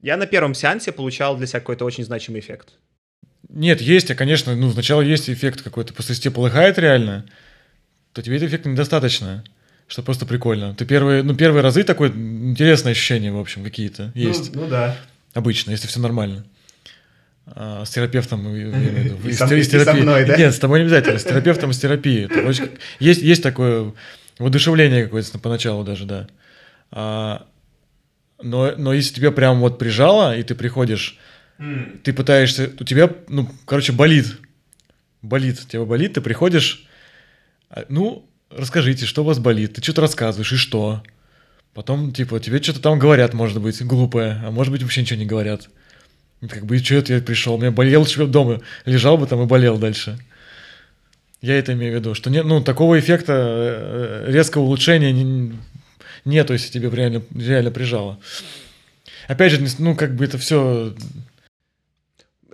я 0.00 0.16
на 0.16 0.26
первом 0.26 0.54
сеансе 0.54 0.92
получал 0.92 1.36
для 1.36 1.46
себя 1.46 1.60
какой-то 1.60 1.84
очень 1.84 2.04
значимый 2.04 2.40
эффект. 2.40 2.74
Нет, 3.48 3.80
есть, 3.80 4.10
а, 4.10 4.14
конечно, 4.14 4.54
ну, 4.56 4.70
сначала 4.72 5.00
есть 5.00 5.30
эффект 5.30 5.62
какой-то, 5.62 5.94
просто 5.94 6.12
если 6.12 6.24
тебе 6.24 6.34
полыхает 6.34 6.78
реально, 6.78 7.26
то 8.12 8.22
тебе 8.22 8.36
этого 8.36 8.48
эффекта 8.48 8.68
недостаточно, 8.68 9.44
что 9.86 10.02
просто 10.02 10.26
прикольно. 10.26 10.74
Ты 10.74 10.84
первые, 10.86 11.22
ну, 11.22 11.34
первые 11.34 11.62
разы 11.62 11.82
такое 11.84 12.10
интересное 12.10 12.92
ощущение, 12.92 13.32
в 13.32 13.38
общем, 13.38 13.62
какие-то 13.62 14.10
есть. 14.14 14.54
Ну, 14.54 14.62
ну 14.62 14.68
да. 14.68 14.96
Обычно, 15.34 15.70
если 15.70 15.86
все 15.86 16.00
нормально. 16.00 16.44
А, 17.46 17.84
с 17.84 17.90
терапевтом, 17.90 18.44
я 18.54 18.64
имею 18.64 18.70
в 18.72 18.76
виду. 18.98 19.28
И 19.28 19.32
с 19.32 19.38
со- 19.38 19.48
те- 19.48 19.58
и 19.58 19.62
с 19.62 19.66
со 19.66 19.72
терапией. 19.72 20.02
мной, 20.04 20.24
да? 20.24 20.36
Нет, 20.36 20.54
с 20.54 20.58
тобой 20.58 20.78
не 20.80 20.84
обязательно, 20.86 21.18
с 21.18 21.24
терапевтом 21.24 21.70
и 21.70 21.72
с 21.72 21.78
терапией. 21.78 22.26
Это 22.26 22.40
очень- 22.46 22.70
Есть, 23.00 23.22
есть 23.22 23.42
такое 23.42 23.92
воодушевление 24.38 25.04
какое-то 25.04 25.38
поначалу 25.38 25.82
даже, 25.84 26.04
да. 26.04 26.28
А, 26.90 27.46
но, 28.42 28.74
но 28.76 28.92
если 28.92 29.14
тебя 29.14 29.30
прям 29.32 29.60
вот 29.60 29.78
прижало, 29.78 30.36
и 30.36 30.42
ты 30.42 30.54
приходишь, 30.54 31.18
М. 31.58 32.00
ты 32.04 32.12
пытаешься, 32.12 32.70
у 32.78 32.84
тебя, 32.84 33.10
ну, 33.28 33.50
короче, 33.66 33.92
болит. 33.92 34.38
Болит, 35.22 35.60
тебя 35.68 35.84
болит, 35.84 36.14
ты 36.14 36.20
приходишь, 36.20 36.86
а, 37.70 37.84
ну, 37.88 38.28
расскажите, 38.50 39.06
что 39.06 39.22
у 39.22 39.24
вас 39.26 39.38
болит, 39.38 39.74
ты 39.74 39.82
что-то 39.82 40.00
рассказываешь, 40.02 40.52
и 40.52 40.56
что? 40.56 41.02
Потом, 41.74 42.12
типа, 42.12 42.38
тебе 42.38 42.62
что-то 42.62 42.80
там 42.80 42.98
говорят, 42.98 43.32
может 43.32 43.60
быть, 43.60 43.82
глупое, 43.82 44.40
а 44.44 44.50
может 44.50 44.72
быть, 44.72 44.82
вообще 44.82 45.00
ничего 45.02 45.18
не 45.18 45.26
говорят. 45.26 45.70
И 46.42 46.46
Как 46.46 46.66
бы, 46.66 46.76
что 46.78 46.96
это 46.96 47.14
я 47.14 47.20
пришел? 47.20 47.56
Меня 47.56 47.70
болел, 47.70 48.00
лучше 48.00 48.26
дома 48.26 48.60
лежал 48.84 49.16
бы 49.16 49.26
там 49.26 49.42
и 49.42 49.46
болел 49.46 49.78
дальше. 49.78 50.18
Я 51.40 51.58
это 51.58 51.72
имею 51.72 51.92
в 51.92 51.96
виду, 51.96 52.14
что 52.14 52.30
нет, 52.30 52.44
ну, 52.44 52.62
такого 52.62 52.98
эффекта 52.98 53.32
э, 53.34 54.24
резкого 54.30 54.62
улучшения 54.62 55.12
не- 55.12 55.54
нету, 56.24 56.52
если 56.52 56.70
тебе 56.70 56.90
реально, 56.90 57.22
реально 57.34 57.70
прижало. 57.70 58.18
Опять 59.26 59.52
же, 59.52 59.66
ну, 59.78 59.96
как 59.96 60.14
бы 60.14 60.24
это 60.24 60.38
все 60.38 60.94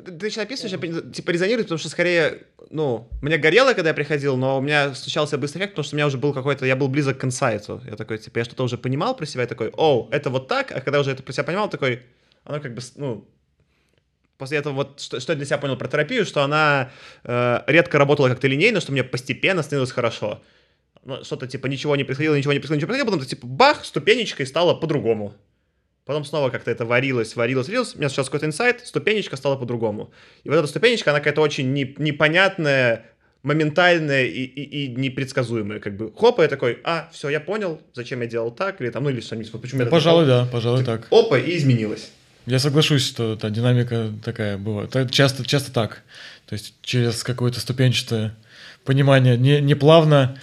Ты, 0.05 0.13
ты 0.13 0.31
сейчас 0.31 0.45
описываешь, 0.45 0.73
я 0.73 1.13
типа 1.13 1.31
резонирует, 1.31 1.67
потому 1.67 1.79
что 1.79 1.89
скорее, 1.89 2.43
ну, 2.71 3.09
мне 3.21 3.39
горело, 3.39 3.75
когда 3.75 3.91
я 3.91 3.95
приходил, 3.95 4.37
но 4.37 4.59
у 4.59 4.61
меня 4.61 4.95
случался 4.95 5.39
быстрый 5.39 5.61
эффект, 5.61 5.73
потому 5.73 5.85
что 5.85 5.95
у 5.95 5.99
меня 5.99 6.07
уже 6.07 6.19
был 6.19 6.33
какой-то, 6.33 6.67
я 6.67 6.77
был 6.77 6.89
близок 6.89 7.19
к 7.19 7.25
инсайту. 7.25 7.83
Я 7.87 7.97
такой, 7.97 8.19
типа, 8.19 8.39
я 8.39 8.45
что-то 8.45 8.65
уже 8.65 8.79
понимал 8.79 9.17
про 9.17 9.27
себя, 9.27 9.45
и 9.45 9.47
такой, 9.47 9.73
о, 9.77 10.09
это 10.11 10.31
вот 10.31 10.49
так, 10.49 10.73
а 10.73 10.81
когда 10.81 11.01
уже 11.01 11.11
это 11.11 11.23
про 11.23 11.33
себя 11.33 11.45
понимал, 11.45 11.69
такой, 11.69 12.03
оно 12.45 12.61
как 12.61 12.75
бы, 12.75 12.83
ну, 12.97 13.29
после 14.39 14.59
этого 14.59 14.75
вот, 14.75 15.01
что, 15.01 15.21
что 15.21 15.33
я 15.33 15.37
для 15.37 15.47
себя 15.47 15.59
понял 15.59 15.77
про 15.77 15.89
терапию, 15.89 16.25
что 16.25 16.43
она 16.43 16.91
э, 17.25 17.61
редко 17.67 17.99
работала 17.99 18.29
как-то 18.29 18.47
линейно, 18.47 18.81
что 18.81 18.93
мне 18.93 19.05
постепенно 19.05 19.63
становилось 19.63 19.93
хорошо. 19.93 20.43
Ну, 21.05 21.25
что-то 21.25 21.47
типа 21.47 21.67
ничего 21.67 21.97
не 21.97 22.05
происходило, 22.05 22.35
ничего 22.37 22.53
не 22.53 22.59
происходило, 22.61 22.79
ничего 22.79 22.95
не 22.95 23.01
происходило, 23.01 23.17
потом 23.17 23.29
типа 23.29 23.47
бах, 23.47 23.85
ступенечкой 23.85 24.47
стало 24.47 24.75
по-другому. 24.75 25.35
Потом 26.09 26.25
снова 26.25 26.49
как-то 26.49 26.71
это 26.71 26.87
варилось, 26.87 27.37
варилось, 27.37 27.67
варилось. 27.67 27.95
У 27.95 27.99
меня 27.99 28.09
сейчас 28.09 28.29
какой-то 28.29 28.47
инсайт, 28.47 28.81
ступенечка 28.83 29.37
стала 29.37 29.57
по-другому. 29.57 30.11
И 30.43 30.49
вот 30.49 30.57
эта 30.57 30.67
ступенечка, 30.67 31.11
она 31.11 31.19
какая-то 31.19 31.43
очень 31.43 31.75
не- 31.75 31.95
непонятная, 31.99 33.05
моментальная 33.43 34.25
и, 34.25 34.43
и, 34.43 34.87
и 34.87 34.89
непредсказуемая. 34.89 35.81
Как 35.81 35.99
бы 35.99 36.11
хоп, 36.19 36.39
и 36.39 36.43
я 36.45 36.49
такой, 36.49 36.79
а, 36.83 37.11
все, 37.13 37.29
я 37.29 37.41
понял, 37.41 37.83
зачем 37.93 38.23
я 38.23 38.27
делал 38.27 38.51
так, 38.51 38.81
или 38.81 38.89
там, 38.89 39.05
ну 39.05 39.11
или 39.11 39.21
что-нибудь. 39.21 39.53
вот 39.53 39.61
Почему 39.61 39.81
я 39.81 39.85
это 39.85 39.91
Пожалуй, 39.91 40.25
делал. 40.25 40.47
да, 40.47 40.51
пожалуй, 40.51 40.83
так. 40.83 41.09
Опа, 41.11 41.39
и 41.39 41.55
изменилось. 41.59 42.11
Я 42.47 42.59
соглашусь, 42.59 43.07
что 43.07 43.37
та 43.37 43.51
динамика 43.51 44.11
такая 44.25 44.57
бывает. 44.57 44.97
Это 44.97 45.13
часто, 45.13 45.45
часто 45.45 45.73
так. 45.75 46.05
То 46.47 46.55
есть 46.55 46.73
через 46.81 47.23
какое-то 47.23 47.61
ступенчатое 47.61 48.35
понимание, 48.87 49.37
не, 49.37 49.61
не 49.61 49.75
плавно, 49.75 50.39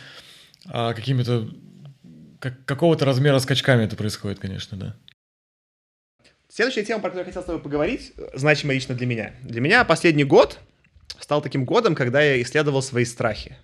а 0.68 0.94
какими-то 0.94 1.50
как, 2.40 2.54
какого-то 2.66 3.04
размера 3.06 3.40
скачками 3.40 3.84
это 3.86 3.96
происходит, 3.96 4.38
конечно, 4.38 4.78
да. 4.78 4.96
Следующая 6.56 6.86
тема, 6.86 7.02
про 7.02 7.10
которую 7.10 7.26
я 7.26 7.26
хотел 7.26 7.42
с 7.42 7.48
тобой 7.48 7.62
поговорить, 7.62 8.14
э, 8.16 8.30
значимая 8.34 8.76
лично 8.76 8.96
для 8.96 9.06
меня. 9.06 9.34
Для 9.44 9.60
меня 9.60 9.84
последний 9.84 10.24
год 10.24 10.60
стал 11.20 11.42
таким 11.42 11.66
годом, 11.66 11.96
когда 11.96 12.22
я 12.22 12.42
исследовал 12.42 12.82
свои 12.82 13.04
страхи. 13.04 13.58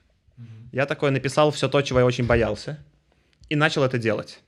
Я 0.73 0.86
такое 0.86 1.10
написал 1.12 1.51
все 1.51 1.69
то, 1.69 1.82
чего 1.82 1.99
я 1.99 2.06
очень 2.06 2.25
боялся. 2.25 2.84
и 3.47 3.56
начал 3.56 3.84
это 3.84 3.97
делать. 3.97 4.39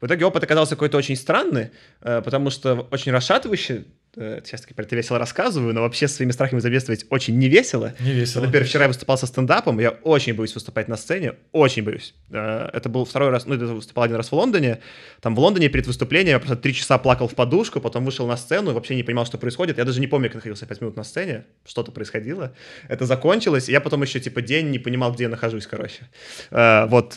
В 0.00 0.06
итоге 0.06 0.24
опыт 0.24 0.42
оказался 0.42 0.74
какой-то 0.74 0.98
очень 0.98 1.14
странный, 1.14 1.70
э, 2.00 2.20
потому 2.20 2.50
что 2.50 2.88
очень 2.90 3.12
расшатывающий. 3.12 3.84
Э, 4.20 4.40
Сейчас 4.44 4.62
теперь 4.62 4.84
это 4.84 4.96
весело 4.96 5.18
рассказываю, 5.18 5.72
но 5.72 5.82
вообще 5.82 6.08
своими 6.08 6.32
страхами 6.32 6.58
заместствовать 6.60 7.06
очень 7.10 7.38
не 7.38 7.48
весело. 7.48 7.94
Не 8.00 8.12
весело. 8.12 8.42
Например, 8.42 8.66
вчера 8.66 8.84
я 8.84 8.88
выступал 8.88 9.16
со 9.16 9.26
стендапом, 9.26 9.78
я 9.78 9.90
очень 9.90 10.34
боюсь 10.34 10.54
выступать 10.54 10.88
на 10.88 10.96
сцене, 10.96 11.34
очень 11.52 11.84
боюсь. 11.84 12.14
Э, 12.30 12.68
Это 12.72 12.88
был 12.88 13.04
второй 13.04 13.30
раз, 13.30 13.46
ну, 13.46 13.54
это 13.54 13.66
выступал 13.66 14.04
один 14.04 14.16
раз 14.16 14.30
в 14.30 14.32
Лондоне. 14.34 14.78
Там 15.20 15.34
в 15.36 15.38
Лондоне 15.38 15.68
перед 15.68 15.86
выступлением 15.86 16.34
я 16.34 16.38
просто 16.40 16.56
три 16.56 16.74
часа 16.74 16.98
плакал 16.98 17.28
в 17.28 17.34
подушку, 17.34 17.80
потом 17.80 18.04
вышел 18.04 18.26
на 18.26 18.36
сцену 18.36 18.72
вообще 18.72 18.96
не 18.96 19.04
понимал, 19.04 19.24
что 19.26 19.38
происходит. 19.38 19.78
Я 19.78 19.84
даже 19.84 20.00
не 20.00 20.06
помню, 20.08 20.28
как 20.28 20.36
находился 20.36 20.66
пять 20.66 20.80
минут 20.80 20.96
на 20.96 21.04
сцене, 21.04 21.44
что-то 21.64 21.92
происходило. 21.92 22.52
Это 22.88 23.06
закончилось, 23.06 23.68
и 23.68 23.72
я 23.72 23.80
потом 23.80 24.02
еще, 24.02 24.18
типа, 24.20 24.42
день 24.42 24.70
не 24.70 24.78
понимал, 24.80 25.12
где 25.12 25.24
я 25.24 25.28
нахожусь, 25.28 25.66
короче. 25.66 26.08
Э, 26.50 26.86
Вот. 26.86 27.16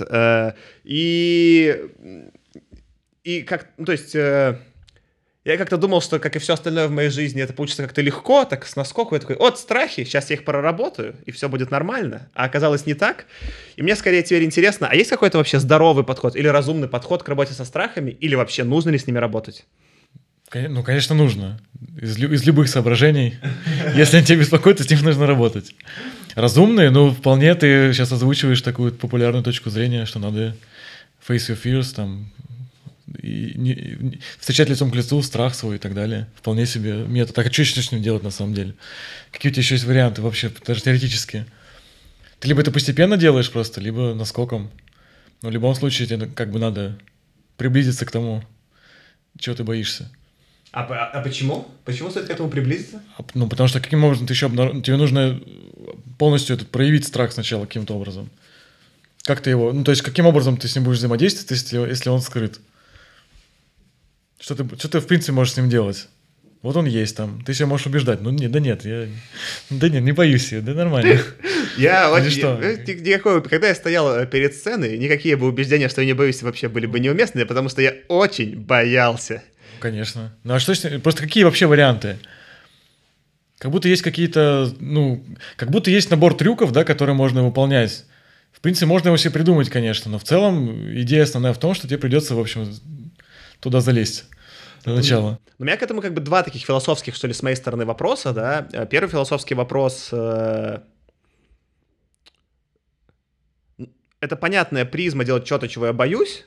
И... 0.83 1.81
И 3.23 3.41
как, 3.43 3.69
ну, 3.77 3.85
то 3.85 3.91
есть... 3.91 4.15
я 5.43 5.57
как-то 5.57 5.77
думал, 5.77 6.01
что, 6.01 6.19
как 6.19 6.35
и 6.35 6.39
все 6.39 6.53
остальное 6.53 6.87
в 6.87 6.91
моей 6.91 7.09
жизни, 7.09 7.41
это 7.41 7.53
получится 7.53 7.81
как-то 7.83 8.01
легко, 8.01 8.45
так 8.45 8.67
с 8.67 8.75
наскоку. 8.75 9.15
Я 9.15 9.21
такой, 9.21 9.35
от, 9.37 9.57
страхи, 9.57 10.03
сейчас 10.03 10.29
я 10.29 10.35
их 10.35 10.45
проработаю, 10.45 11.15
и 11.25 11.31
все 11.31 11.49
будет 11.49 11.71
нормально. 11.71 12.29
А 12.35 12.45
оказалось 12.45 12.85
не 12.85 12.93
так. 12.93 13.25
И 13.75 13.81
мне 13.81 13.95
скорее 13.95 14.21
теперь 14.21 14.43
интересно, 14.43 14.87
а 14.91 14.95
есть 14.95 15.09
какой-то 15.09 15.39
вообще 15.39 15.59
здоровый 15.59 16.03
подход 16.03 16.35
или 16.35 16.47
разумный 16.47 16.87
подход 16.87 17.23
к 17.23 17.29
работе 17.29 17.53
со 17.53 17.65
страхами, 17.65 18.11
или 18.11 18.35
вообще 18.35 18.63
нужно 18.63 18.91
ли 18.91 18.99
с 18.99 19.07
ними 19.07 19.17
работать? 19.17 19.65
Ну, 20.53 20.83
конечно, 20.83 21.15
нужно. 21.15 21.59
Из, 21.99 22.17
лю- 22.17 22.31
из 22.33 22.45
любых 22.45 22.67
соображений. 22.67 23.35
Если 23.95 24.17
они 24.17 24.25
тебя 24.25 24.37
беспокоят, 24.39 24.77
то 24.77 24.83
с 24.83 24.89
ним 24.89 25.01
нужно 25.01 25.25
работать. 25.25 25.73
Разумные, 26.35 26.91
ну, 26.91 27.11
вполне 27.11 27.55
ты 27.55 27.93
сейчас 27.93 28.11
озвучиваешь 28.11 28.61
такую 28.61 28.91
популярную 28.91 29.43
точку 29.43 29.69
зрения, 29.69 30.05
что 30.05 30.19
надо 30.19 30.55
face 31.25 31.49
your 31.49 31.57
fears, 31.61 31.95
там, 31.95 32.31
и 33.21 33.53
не- 33.55 33.97
не- 33.99 34.19
встречать 34.39 34.69
лицом 34.69 34.91
к 34.91 34.95
лицу 34.95 35.21
страх 35.23 35.55
свой 35.55 35.75
и 35.75 35.79
так 35.79 35.93
далее. 35.93 36.27
Вполне 36.35 36.65
себе 36.65 36.93
метод. 37.07 37.35
Так 37.35 37.47
а 37.47 37.51
что 37.51 37.61
еще 37.63 37.81
с 37.81 37.91
ним 37.91 38.01
делать 38.01 38.23
на 38.23 38.31
самом 38.31 38.53
деле? 38.53 38.73
Какие 39.31 39.51
у 39.51 39.53
тебя 39.53 39.61
еще 39.61 39.75
есть 39.75 39.85
варианты 39.85 40.21
вообще, 40.21 40.51
даже 40.65 40.81
теоретически? 40.81 41.45
Ты 42.39 42.47
либо 42.47 42.61
это 42.61 42.71
постепенно 42.71 43.17
делаешь 43.17 43.51
просто, 43.51 43.81
либо 43.81 44.13
наскоком. 44.13 44.71
Но 45.41 45.49
в 45.49 45.51
любом 45.51 45.75
случае 45.75 46.07
тебе 46.07 46.27
как 46.27 46.51
бы 46.51 46.59
надо 46.59 46.97
приблизиться 47.57 48.05
к 48.05 48.11
тому, 48.11 48.43
чего 49.39 49.55
ты 49.55 49.63
боишься. 49.63 50.11
А, 50.71 51.21
почему? 51.21 51.67
Почему 51.83 52.09
стоит 52.11 52.27
к 52.27 52.29
этому 52.29 52.49
приблизиться? 52.49 53.01
А, 53.17 53.25
Ну, 53.33 53.47
потому 53.49 53.67
что 53.67 53.79
каким 53.81 54.03
образом 54.03 54.25
ты 54.25 54.33
еще 54.33 54.47
обнар- 54.47 54.81
тебе 54.81 54.95
нужно 54.95 55.41
полностью 56.17 56.55
этот, 56.55 56.69
проявить 56.69 57.05
страх 57.05 57.31
сначала 57.33 57.65
каким-то 57.65 57.93
образом. 57.95 58.29
Как 59.23 59.41
ты 59.41 59.49
его, 59.49 59.71
ну, 59.73 59.83
то 59.83 59.91
есть 59.91 60.01
каким 60.01 60.25
образом 60.25 60.57
ты 60.57 60.67
с 60.67 60.75
ним 60.75 60.85
будешь 60.85 60.97
взаимодействовать, 60.99 61.51
если, 61.51 61.77
если 61.89 62.09
он 62.09 62.21
скрыт? 62.21 62.59
Что 64.41 64.55
ты, 64.55 64.67
что 64.77 64.89
ты, 64.89 64.99
в 64.99 65.07
принципе, 65.07 65.33
можешь 65.33 65.53
с 65.53 65.57
ним 65.57 65.69
делать? 65.69 66.07
Вот 66.63 66.75
он 66.75 66.85
есть 66.85 67.15
там, 67.15 67.43
ты 67.43 67.53
себя 67.53 67.67
можешь 67.67 67.87
убеждать. 67.87 68.21
Ну, 68.21 68.31
не, 68.31 68.47
да 68.47 68.59
нет, 68.59 68.85
я, 68.85 69.07
да 69.69 69.87
нет, 69.87 70.03
не 70.03 70.11
боюсь 70.11 70.51
я, 70.51 70.61
да 70.61 70.73
нормально. 70.73 71.19
Я 71.77 72.11
очень... 72.11 72.41
э, 72.43 73.39
Когда 73.49 73.69
я 73.69 73.75
стоял 73.75 74.13
э, 74.13 74.27
перед 74.27 74.53
сценой, 74.53 74.97
никакие 74.97 75.37
бы 75.37 75.47
убеждения, 75.47 75.87
что 75.87 76.01
я 76.01 76.07
не 76.07 76.13
боюсь, 76.13 76.41
вообще 76.43 76.67
были 76.67 76.85
бы 76.85 76.99
неуместны, 76.99 77.45
потому 77.45 77.69
что 77.69 77.81
я 77.81 77.95
очень 78.09 78.59
боялся. 78.59 79.41
Конечно. 79.79 80.35
Ну, 80.43 80.53
а 80.53 80.59
что 80.59 80.73
Просто 80.99 81.21
какие 81.23 81.45
вообще 81.45 81.67
варианты? 81.67 82.17
Как 83.57 83.71
будто 83.71 83.87
есть 83.87 84.01
какие-то, 84.01 84.69
ну, 84.79 85.23
как 85.55 85.71
будто 85.71 85.89
есть 85.89 86.11
набор 86.11 86.35
трюков, 86.35 86.73
да, 86.73 86.83
которые 86.83 87.15
можно 87.15 87.41
выполнять. 87.43 88.05
В 88.51 88.59
принципе, 88.59 88.85
можно 88.85 89.07
его 89.07 89.17
себе 89.17 89.31
придумать, 89.31 89.69
конечно, 89.69 90.11
но 90.11 90.19
в 90.19 90.23
целом 90.23 90.93
идея 91.01 91.23
основная 91.23 91.53
в 91.53 91.57
том, 91.57 91.73
что 91.73 91.87
тебе 91.87 91.99
придется, 91.99 92.35
в 92.35 92.39
общем, 92.39 92.67
туда 93.61 93.79
залезть 93.79 94.25
для 94.83 94.95
начала. 94.95 95.39
У 95.59 95.63
меня 95.63 95.77
к 95.77 95.83
этому 95.83 96.01
как 96.01 96.13
бы 96.13 96.21
два 96.21 96.43
таких 96.43 96.63
философских, 96.65 97.15
что 97.15 97.27
ли, 97.27 97.33
с 97.33 97.43
моей 97.43 97.55
стороны 97.55 97.85
вопроса, 97.85 98.33
да. 98.33 98.67
Э, 98.73 98.85
Первый 98.85 99.09
философский 99.09 99.53
вопрос... 99.55 100.09
э, 100.11 100.79
Это 104.19 104.35
понятная 104.35 104.85
призма 104.85 105.23
делать 105.23 105.45
что-то, 105.45 105.67
чего 105.67 105.87
я 105.87 105.93
боюсь, 105.93 106.45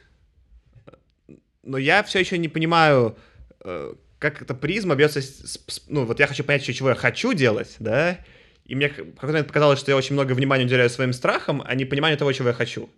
но 1.62 1.78
я 1.78 2.02
все 2.04 2.20
еще 2.20 2.38
не 2.38 2.48
понимаю, 2.48 3.16
э, 3.64 3.94
как 4.18 4.42
эта 4.42 4.54
призма 4.54 4.94
бьется... 4.94 5.20
с- 5.20 5.60
с- 5.66 5.82
Ну, 5.88 6.04
вот 6.04 6.20
я 6.20 6.26
хочу 6.26 6.44
понять, 6.44 6.62
чего 6.64 6.90
я 6.90 6.94
хочу 6.94 7.32
делать, 7.32 7.76
да, 7.80 8.18
и 8.64 8.74
мне 8.74 8.88
в 8.88 9.14
какой-то 9.16 9.44
показалось, 9.44 9.78
что 9.80 9.90
я 9.90 9.96
очень 9.96 10.14
много 10.14 10.32
внимания 10.34 10.64
уделяю 10.64 10.88
своим 10.90 11.12
страхам, 11.12 11.62
а 11.66 11.74
не 11.74 11.84
пониманию 11.84 12.16
того, 12.18 12.32
чего 12.32 12.48
я 12.48 12.54
хочу. 12.54 12.88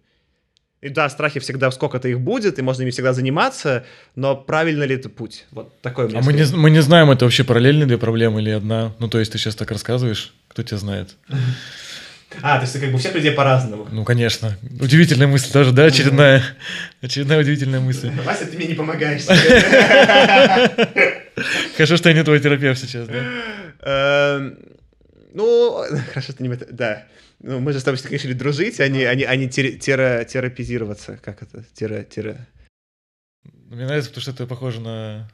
И 0.87 0.89
да, 0.89 1.09
страхи 1.09 1.41
всегда, 1.41 1.73
сколько-то 1.73 2.07
их 2.07 2.21
будет, 2.21 2.61
и 2.61 2.63
можно 2.63 2.83
ими 2.83 2.91
всегда 2.91 3.13
заниматься, 3.13 3.85
но 4.15 4.37
правильно 4.37 4.85
ли 4.85 4.95
это 4.95 5.09
путь? 5.09 5.45
Вот 5.51 5.81
такой 5.81 6.05
у 6.05 6.09
меня 6.09 6.21
А 6.21 6.23
мы 6.23 6.33
не, 6.33 6.45
мы 6.55 6.71
не 6.71 6.81
знаем, 6.81 7.11
это 7.11 7.25
вообще 7.25 7.43
параллельные 7.43 7.87
две 7.87 7.99
проблемы 7.99 8.41
или 8.41 8.51
одна. 8.51 8.93
Ну, 9.01 9.09
то 9.09 9.19
есть 9.19 9.33
ты 9.33 9.39
сейчас 9.39 9.57
так 9.57 9.69
рассказываешь, 9.73 10.33
кто 10.47 10.63
тебя 10.63 10.79
знает. 10.79 11.17
А, 12.41 12.59
то 12.59 12.63
есть 12.63 12.79
как 12.79 12.89
бы 12.91 12.95
у 12.95 12.99
всех 12.99 13.17
людей 13.17 13.33
по-разному. 13.33 13.89
Ну, 13.91 14.05
конечно. 14.05 14.57
Удивительная 14.81 15.27
мысль 15.27 15.51
тоже, 15.51 15.73
да, 15.73 15.87
очередная. 15.87 16.45
Очередная 17.03 17.41
удивительная 17.41 17.81
мысль. 17.81 18.13
Вася, 18.25 18.47
ты 18.47 18.57
мне 18.57 18.69
не 18.69 18.75
помогаешь. 18.75 19.25
Хорошо, 21.77 21.97
что 21.97 22.11
я 22.11 22.15
не 22.15 22.23
твой 22.23 22.39
терапевт 22.39 22.81
сейчас, 22.81 23.09
да? 23.09 23.25
Эм, 23.83 24.57
Ну, 25.35 25.83
хорошо, 26.13 26.31
что 26.31 26.45
не... 26.45 26.49
Да. 26.71 27.07
Ну, 27.49 27.61
мы 27.61 27.73
же 27.73 27.79
с 27.79 27.85
тобой 27.85 27.97
все-таки 27.97 28.17
решили 28.17 28.33
дружить, 28.33 28.81
а 28.81 28.89
не, 28.89 29.05
а 29.05 29.15
не, 29.15 29.23
а 29.23 29.37
не 29.37 29.47
тера- 29.49 29.79
тера- 29.79 30.25
терапизироваться. 30.25 31.17
Как 31.23 31.43
это? 31.43 31.65
Тера, 31.75 32.03
тера... 32.03 32.45
Мне 33.71 33.87
нравится, 33.87 34.11
потому 34.11 34.23
что 34.23 34.31
это 34.33 34.47
похоже 34.49 34.81
на 34.81 35.31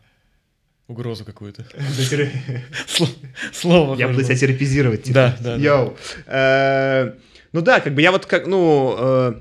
угрозу 0.88 1.24
какую-то. 1.24 1.64
Слово. 3.52 3.96
Я 3.96 4.08
буду 4.08 4.22
тебя 4.22 4.36
терапизировать. 4.36 5.10
Да, 5.10 5.36
да, 5.40 5.56
да. 5.56 5.62
Йоу. 5.62 5.96
Э, 6.26 7.14
Ну 7.52 7.62
да, 7.62 7.80
как 7.80 7.94
бы 7.94 8.02
я 8.02 8.12
вот 8.12 8.26
как, 8.26 8.46
ну... 8.46 8.94
э, 8.98 9.34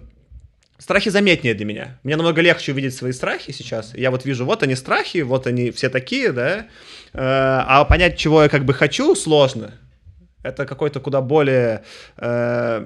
Страхи 0.78 1.10
заметнее 1.10 1.54
для 1.54 1.66
меня. 1.66 2.00
Мне 2.04 2.16
намного 2.16 2.42
легче 2.42 2.72
увидеть 2.72 2.96
свои 2.96 3.12
страхи 3.12 3.52
сейчас. 3.52 3.94
Я 3.96 4.12
вот 4.12 4.24
вижу, 4.26 4.46
вот 4.46 4.64
они 4.64 4.76
страхи, 4.76 5.20
вот 5.20 5.46
они 5.46 5.72
все 5.72 5.90
такие, 5.90 6.32
да. 6.32 6.68
Э, 7.14 7.20
А 7.20 7.84
понять, 7.86 8.18
чего 8.18 8.44
я 8.44 8.50
как 8.50 8.64
бы 8.64 8.74
хочу, 8.74 9.14
сложно. 9.16 9.74
Это 10.44 10.66
какой-то 10.66 11.00
куда 11.00 11.22
более 11.22 11.84
э, 12.18 12.86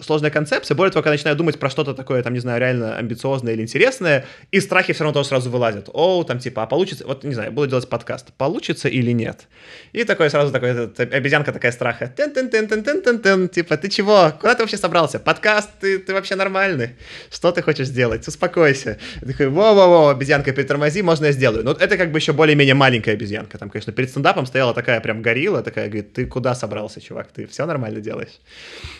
сложная 0.00 0.30
концепция. 0.30 0.76
Более 0.76 0.92
того, 0.92 1.02
когда 1.02 1.14
начинаю 1.14 1.36
думать 1.36 1.58
про 1.58 1.68
что-то 1.70 1.92
такое, 1.92 2.22
там, 2.22 2.34
не 2.34 2.40
знаю, 2.40 2.60
реально 2.60 2.96
амбициозное 2.96 3.54
или 3.54 3.62
интересное, 3.62 4.24
и 4.52 4.60
страхи 4.60 4.92
все 4.92 5.02
равно 5.02 5.14
тоже 5.14 5.28
сразу 5.28 5.50
вылазят. 5.50 5.88
О, 5.92 6.22
там, 6.22 6.38
типа, 6.38 6.62
а 6.62 6.66
получится... 6.66 7.04
Вот, 7.06 7.24
не 7.24 7.34
знаю, 7.34 7.50
буду 7.50 7.66
делать 7.66 7.88
подкаст. 7.88 8.32
Получится 8.34 8.88
или 8.88 9.10
нет? 9.10 9.48
И 9.92 10.04
такой 10.04 10.30
сразу 10.30 10.52
такой, 10.52 10.70
этот, 10.70 11.00
обезьянка 11.00 11.52
такая 11.52 11.72
страха. 11.72 12.12
Тен-тен-тен-тен-тен-тен. 12.16 13.48
Типа, 13.48 13.76
ты 13.76 13.88
чего? 13.88 14.32
Куда 14.40 14.54
ты 14.54 14.62
вообще 14.62 14.76
собрался? 14.76 15.18
Подкаст, 15.18 15.70
ты, 15.80 15.98
ты 15.98 16.12
вообще 16.12 16.36
нормальный. 16.36 16.90
Что 17.30 17.50
ты 17.50 17.60
хочешь 17.60 17.88
сделать? 17.88 18.26
Успокойся. 18.28 18.98
Я 19.20 19.28
такой, 19.28 19.48
во-во-во, 19.48 20.10
обезьянка, 20.10 20.52
притормози, 20.52 21.02
можно 21.02 21.26
я 21.26 21.32
сделаю. 21.32 21.64
Ну, 21.64 21.72
это 21.72 21.96
как 21.96 22.12
бы 22.12 22.18
еще 22.18 22.32
более-менее 22.32 22.74
маленькая 22.74 23.14
обезьянка. 23.14 23.58
Там, 23.58 23.68
конечно, 23.68 23.92
перед 23.92 24.10
стендапом 24.10 24.46
стояла 24.46 24.74
такая 24.74 25.00
прям 25.00 25.22
горилла, 25.22 25.62
такая, 25.62 25.88
говорит, 25.88 26.19
ты 26.20 26.26
куда 26.26 26.54
собрался, 26.54 27.00
чувак? 27.00 27.32
Ты 27.32 27.46
все 27.46 27.66
нормально 27.66 28.00
делаешь? 28.00 28.40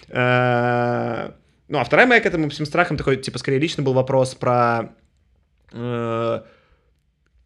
Э, 0.08 1.32
Ну, 1.68 1.78
а 1.78 1.84
вторая 1.84 2.06
моя 2.06 2.20
к 2.20 2.26
этому 2.26 2.48
всем 2.48 2.66
страхам 2.66 2.96
такой, 2.96 3.16
типа, 3.16 3.38
скорее 3.38 3.58
лично 3.58 3.82
был 3.82 3.92
вопрос 3.92 4.34
про... 4.34 4.92
э, 5.72 6.40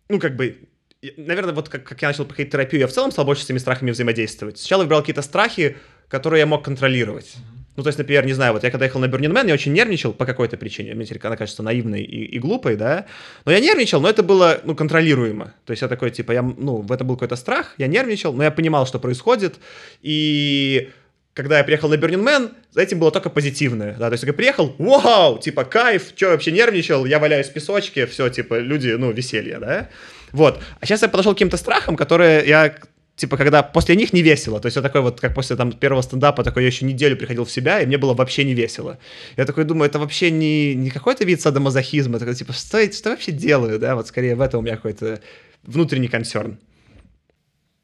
Ну, 0.08 0.18
как 0.20 0.36
бы, 0.36 0.68
наверное, 1.16 1.54
вот 1.54 1.68
как, 1.68 1.84
как 1.84 2.00
я 2.02 2.08
начал 2.08 2.24
проходить 2.24 2.52
терапию, 2.52 2.80
я 2.80 2.86
в 2.86 2.92
целом 2.92 3.10
стал 3.10 3.24
больше 3.24 3.42
с 3.42 3.46
этими 3.46 3.58
страхами 3.58 3.90
взаимодействовать. 3.90 4.58
Сначала 4.58 4.82
я 4.82 4.84
выбрал 4.84 5.00
какие-то 5.00 5.22
страхи, 5.22 5.76
которые 6.08 6.40
я 6.40 6.46
мог 6.46 6.64
контролировать. 6.64 7.36
Ну, 7.76 7.82
то 7.82 7.88
есть, 7.88 7.98
например, 7.98 8.24
не 8.24 8.32
знаю, 8.32 8.52
вот 8.52 8.62
я 8.62 8.70
когда 8.70 8.84
ехал 8.84 9.00
на 9.00 9.06
Burning 9.06 9.48
я 9.48 9.54
очень 9.54 9.72
нервничал 9.72 10.12
по 10.12 10.26
какой-то 10.26 10.56
причине. 10.56 10.94
Мне 10.94 11.06
она 11.22 11.36
кажется 11.36 11.62
наивной 11.62 12.02
и, 12.02 12.24
и 12.24 12.38
глупой, 12.38 12.76
да. 12.76 13.06
Но 13.44 13.52
я 13.52 13.60
нервничал, 13.60 14.00
но 14.00 14.08
это 14.08 14.22
было, 14.22 14.60
ну, 14.64 14.76
контролируемо. 14.76 15.54
То 15.64 15.72
есть 15.72 15.82
я 15.82 15.88
такой, 15.88 16.10
типа, 16.10 16.32
я, 16.32 16.42
ну, 16.42 16.76
в 16.76 16.92
этом 16.92 17.06
был 17.06 17.16
какой-то 17.16 17.36
страх, 17.36 17.74
я 17.78 17.86
нервничал, 17.86 18.32
но 18.32 18.44
я 18.44 18.50
понимал, 18.50 18.86
что 18.86 18.98
происходит. 18.98 19.56
И 20.02 20.90
когда 21.34 21.58
я 21.58 21.64
приехал 21.64 21.88
на 21.88 21.94
Burning 21.94 22.52
за 22.70 22.80
этим 22.80 23.00
было 23.00 23.10
только 23.10 23.28
позитивное. 23.28 23.94
Да? 23.98 24.08
То 24.08 24.12
есть 24.12 24.24
я 24.24 24.32
приехал, 24.32 24.74
вау, 24.78 25.38
типа, 25.38 25.64
кайф, 25.64 26.12
что 26.16 26.28
вообще 26.28 26.52
нервничал, 26.52 27.04
я 27.04 27.18
валяюсь 27.18 27.48
в 27.48 27.52
песочке, 27.52 28.06
все, 28.06 28.28
типа, 28.28 28.58
люди, 28.58 28.90
ну, 28.90 29.10
веселье, 29.10 29.58
да. 29.58 29.88
Вот. 30.32 30.60
А 30.80 30.86
сейчас 30.86 31.02
я 31.02 31.08
подошел 31.08 31.32
к 31.32 31.36
каким-то 31.36 31.56
страхам, 31.56 31.96
которые 31.96 32.46
я 32.46 32.74
типа, 33.16 33.36
когда 33.36 33.62
после 33.62 33.96
них 33.96 34.12
не 34.12 34.22
весело. 34.22 34.60
То 34.60 34.66
есть 34.66 34.76
я 34.76 34.82
такой 34.82 35.00
вот, 35.00 35.20
как 35.20 35.34
после 35.34 35.56
там 35.56 35.72
первого 35.72 36.02
стендапа, 36.02 36.42
такой 36.42 36.62
я 36.62 36.68
еще 36.68 36.84
неделю 36.84 37.16
приходил 37.16 37.44
в 37.44 37.50
себя, 37.50 37.80
и 37.80 37.86
мне 37.86 37.98
было 37.98 38.14
вообще 38.14 38.44
не 38.44 38.54
весело. 38.54 38.98
Я 39.36 39.44
такой 39.44 39.64
думаю, 39.64 39.88
это 39.88 39.98
вообще 39.98 40.30
не, 40.30 40.74
не 40.74 40.90
какой-то 40.90 41.24
вид 41.24 41.40
садомазохизма, 41.40 42.18
такой, 42.18 42.34
типа, 42.34 42.52
что, 42.52 42.92
что 42.92 43.10
я 43.10 43.14
вообще 43.14 43.32
делаю, 43.32 43.78
да, 43.78 43.94
вот 43.94 44.08
скорее 44.08 44.34
в 44.34 44.40
этом 44.40 44.60
у 44.60 44.62
меня 44.62 44.76
какой-то 44.76 45.20
внутренний 45.62 46.08
консерн. 46.08 46.58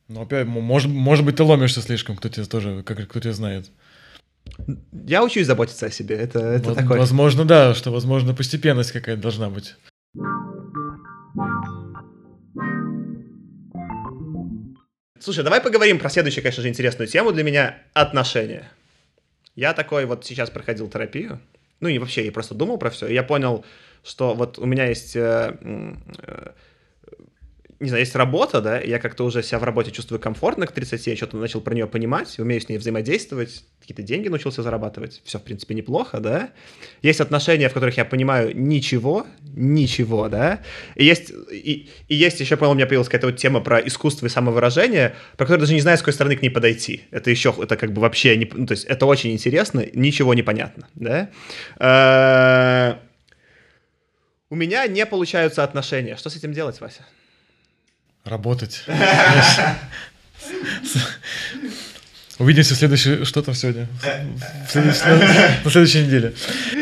Ну, 0.08 0.22
опять, 0.22 0.46
может, 0.46 0.90
может 0.90 1.24
быть, 1.24 1.36
ты 1.36 1.44
ломишься 1.44 1.80
слишком, 1.80 2.16
кто 2.16 2.28
тебя 2.28 2.44
тоже, 2.44 2.82
как, 2.82 3.08
кто 3.08 3.20
тебя 3.20 3.32
знает. 3.32 3.70
Я 5.06 5.22
учусь 5.22 5.46
заботиться 5.46 5.86
о 5.86 5.90
себе. 5.90 6.16
Это, 6.16 6.40
это 6.40 6.70
Вот, 6.70 6.78
такой. 6.78 6.98
Возможно, 6.98 7.44
да, 7.44 7.74
что, 7.74 7.92
возможно, 7.92 8.34
постепенность 8.34 8.90
какая-то 8.90 9.22
должна 9.22 9.50
быть. 9.50 9.76
Слушай, 15.20 15.44
давай 15.44 15.60
поговорим 15.60 15.98
про 15.98 16.08
следующую, 16.08 16.42
конечно 16.42 16.62
же, 16.62 16.70
интересную 16.70 17.06
тему 17.06 17.30
для 17.30 17.44
меня— 17.44 17.78
отношения. 17.92 18.70
Я 19.54 19.74
такой 19.74 20.06
вот 20.06 20.24
сейчас 20.24 20.48
проходил 20.48 20.88
терапию. 20.88 21.38
Ну 21.80 21.88
и 21.88 21.98
вообще, 21.98 22.24
я 22.24 22.32
просто 22.32 22.54
думал 22.54 22.78
про 22.78 22.88
все. 22.88 23.06
И 23.06 23.12
я 23.12 23.22
понял, 23.22 23.62
что 24.02 24.34
вот 24.34 24.58
у 24.58 24.64
меня 24.64 24.86
есть 24.86 25.14
э, 25.16 25.54
э, 25.60 26.52
не 27.80 27.88
знаю, 27.88 28.02
есть 28.02 28.14
работа, 28.14 28.60
да, 28.60 28.78
я 28.78 28.98
как-то 28.98 29.24
уже 29.24 29.42
себя 29.42 29.58
в 29.58 29.64
работе 29.64 29.90
чувствую 29.90 30.20
комфортно 30.20 30.66
к 30.66 30.72
30, 30.72 31.06
я 31.06 31.16
что-то 31.16 31.38
начал 31.38 31.62
про 31.62 31.74
нее 31.74 31.86
понимать, 31.86 32.38
умею 32.38 32.60
с 32.60 32.68
ней 32.68 32.76
взаимодействовать, 32.76 33.64
какие-то 33.80 34.02
деньги 34.02 34.28
научился 34.28 34.62
зарабатывать, 34.62 35.22
все, 35.24 35.38
в 35.38 35.42
принципе, 35.42 35.74
неплохо, 35.74 36.20
да. 36.20 36.50
Есть 37.00 37.20
отношения, 37.22 37.70
в 37.70 37.72
которых 37.72 37.96
я 37.96 38.04
понимаю 38.04 38.54
ничего, 38.54 39.26
ничего, 39.56 40.28
да, 40.28 40.60
и 40.94 41.06
есть, 41.06 41.32
и, 41.50 41.88
и 42.08 42.14
есть 42.14 42.38
еще, 42.40 42.58
по-моему, 42.58 42.72
у 42.72 42.76
меня 42.76 42.86
появилась 42.86 43.08
какая-то 43.08 43.28
вот 43.28 43.36
тема 43.36 43.60
про 43.60 43.78
искусство 43.80 44.26
и 44.26 44.28
самовыражение, 44.28 45.14
про 45.38 45.46
которую 45.46 45.60
даже 45.60 45.72
не 45.72 45.80
знаю, 45.80 45.96
с 45.96 46.02
какой 46.02 46.12
стороны 46.12 46.36
к 46.36 46.42
ней 46.42 46.50
подойти. 46.50 47.04
Это 47.10 47.30
еще, 47.30 47.54
это 47.58 47.78
как 47.78 47.92
бы 47.92 48.02
вообще, 48.02 48.36
не, 48.36 48.50
ну, 48.52 48.66
то 48.66 48.72
есть 48.72 48.84
это 48.84 49.06
очень 49.06 49.32
интересно, 49.32 49.86
ничего 49.94 50.34
не 50.34 50.42
понятно, 50.42 50.86
да. 50.94 51.30
Э, 51.78 52.98
У 54.50 54.54
меня 54.56 54.86
не 54.86 55.06
получаются 55.06 55.64
отношения. 55.64 56.16
Что 56.16 56.28
с 56.28 56.36
этим 56.36 56.52
делать, 56.52 56.80
Вася? 56.80 57.06
Работать. 58.24 58.84
Увидимся 62.38 62.74
в 62.74 62.78
следующий... 62.78 63.24
Что 63.26 63.42
там 63.42 63.54
сегодня? 63.54 63.86
В 64.66 64.70
следующей- 64.72 65.62
На 65.64 65.70
следующей 65.70 66.06
неделе. 66.06 66.32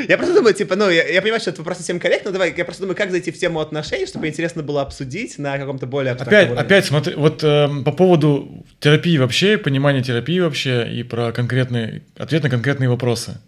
Я 0.08 0.16
просто 0.16 0.34
думаю, 0.34 0.54
типа, 0.54 0.76
ну, 0.76 0.88
я, 0.88 1.02
я 1.08 1.20
понимаю, 1.20 1.40
что 1.40 1.50
это 1.50 1.60
вопрос 1.62 1.78
совсем 1.78 1.98
корректно, 1.98 2.30
давай, 2.30 2.54
я 2.56 2.64
просто 2.64 2.82
думаю, 2.82 2.96
как 2.96 3.10
зайти 3.10 3.32
в 3.32 3.38
тему 3.38 3.58
отношений, 3.58 4.06
чтобы 4.06 4.28
интересно 4.28 4.62
было 4.62 4.82
обсудить 4.82 5.36
на 5.38 5.58
каком-то 5.58 5.86
более 5.86 6.12
Опять, 6.12 6.46
уровне. 6.50 6.60
опять 6.62 6.86
смотри, 6.86 7.14
вот 7.16 7.42
эм, 7.42 7.82
по 7.82 7.90
поводу 7.90 8.64
терапии 8.78 9.18
вообще, 9.18 9.58
понимания 9.58 10.00
терапии 10.00 10.38
вообще 10.38 10.92
и 10.92 11.02
про 11.02 11.32
конкретные, 11.32 12.02
ответ 12.16 12.44
на 12.44 12.50
конкретные 12.50 12.88
вопросы. 12.88 13.40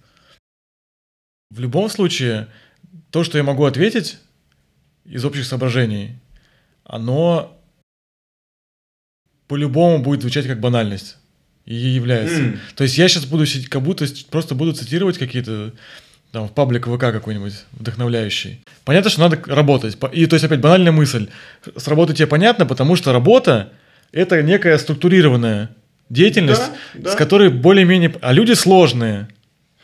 В 1.51 1.61
любом 1.61 1.89
случае, 1.89 2.49
то, 3.13 3.23
что 3.23 3.39
я 3.39 3.45
могу 3.45 3.65
ответить 3.67 4.19
из 5.05 5.25
общих 5.25 5.45
соображений, 5.45 6.17
оно 6.83 7.57
по-любому 9.51 9.99
будет 9.99 10.21
звучать 10.21 10.47
как 10.47 10.61
банальность. 10.61 11.17
И 11.67 11.75
является. 11.75 12.37
М. 12.37 12.61
То 12.77 12.85
есть 12.85 12.97
я 12.97 13.09
сейчас 13.09 13.25
буду 13.25 13.47
сидеть, 13.47 13.69
как 13.69 13.83
будто 13.83 14.07
просто 14.31 14.55
буду 14.55 14.73
цитировать 14.73 15.19
какие-то 15.19 15.73
там 16.31 16.47
в 16.47 16.53
паблик 16.53 16.87
ВК 16.87 17.01
какой-нибудь 17.01 17.55
вдохновляющий. 17.73 18.61
Понятно, 18.85 19.11
что 19.11 19.21
надо 19.23 19.43
работать. 19.47 19.99
И 20.13 20.27
то 20.27 20.35
есть 20.35 20.45
опять 20.45 20.61
банальная 20.61 20.93
мысль. 20.93 21.27
С 21.77 21.89
работой 21.89 22.15
тебе 22.15 22.29
понятно, 22.29 22.65
потому 22.65 22.95
что 22.95 23.13
работа 23.13 23.73
это 24.13 24.41
некая 24.41 24.79
структурированная 24.79 25.71
деятельность, 26.09 26.71
Да, 26.95 27.01
да. 27.01 27.13
с 27.13 27.17
которой 27.17 27.49
более-менее... 27.51 28.15
А 28.21 28.33
люди 28.33 28.53
сложные, 28.53 29.27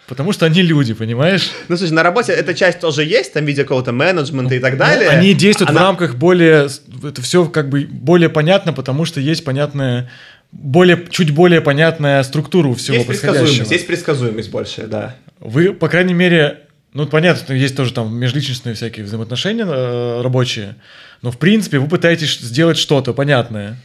потому 0.09 0.33
что 0.33 0.47
они 0.47 0.63
люди, 0.63 0.95
понимаешь? 0.95 1.51
Ну, 1.69 1.77
слушай, 1.77 1.93
на 1.93 2.03
работе 2.03 2.33
эта 2.33 2.55
часть 2.55 2.81
тоже 2.81 3.05
есть, 3.05 3.33
там 3.33 3.45
в 3.45 3.47
виде 3.49 3.63
какого-то 3.63 3.93
менеджмента 3.93 4.55
и 4.55 4.59
так 4.59 4.77
далее. 4.77 5.11
Ну, 5.11 5.19
Они 5.19 5.35
действуют 5.35 5.71
Она- 5.71 5.81
в 5.81 5.83
рамках 5.83 6.15
более... 6.17 6.69
Это 7.05 7.23
все 7.23 7.47
как 7.47 7.69
бы 7.69 7.87
более 7.91 8.29
понятно, 8.29 8.73
потому 8.73 9.05
что 9.05 9.21
есть 9.21 9.45
понятная... 9.45 10.11
Более, 10.53 11.05
чуть 11.11 11.33
более 11.33 11.61
понятная 11.61 12.23
структура 12.23 12.69
у 12.69 12.75
всего 12.75 12.95
Есть 12.95 13.07
происходящего. 13.09 13.41
предсказуемость, 13.43 13.73
есть 13.73 13.87
предсказуемость 13.87 14.51
большая, 14.51 14.87
да. 14.87 15.17
Вы, 15.41 15.73
по 15.75 15.89
крайней 15.89 16.15
мере, 16.15 16.61
ну, 16.95 17.07
понятно, 17.07 17.43
что 17.43 17.53
есть 17.53 17.77
тоже 17.77 17.93
там 17.93 18.17
межличностные 18.17 18.75
всякие 18.77 19.05
взаимоотношения 19.05 19.67
э, 19.67 20.23
рабочие, 20.23 20.77
но, 21.21 21.31
в 21.33 21.37
принципе, 21.39 21.79
вы 21.79 21.89
пытаетесь 21.89 22.39
сделать 22.39 22.79
что-то 22.79 23.13
понятное. 23.13 23.77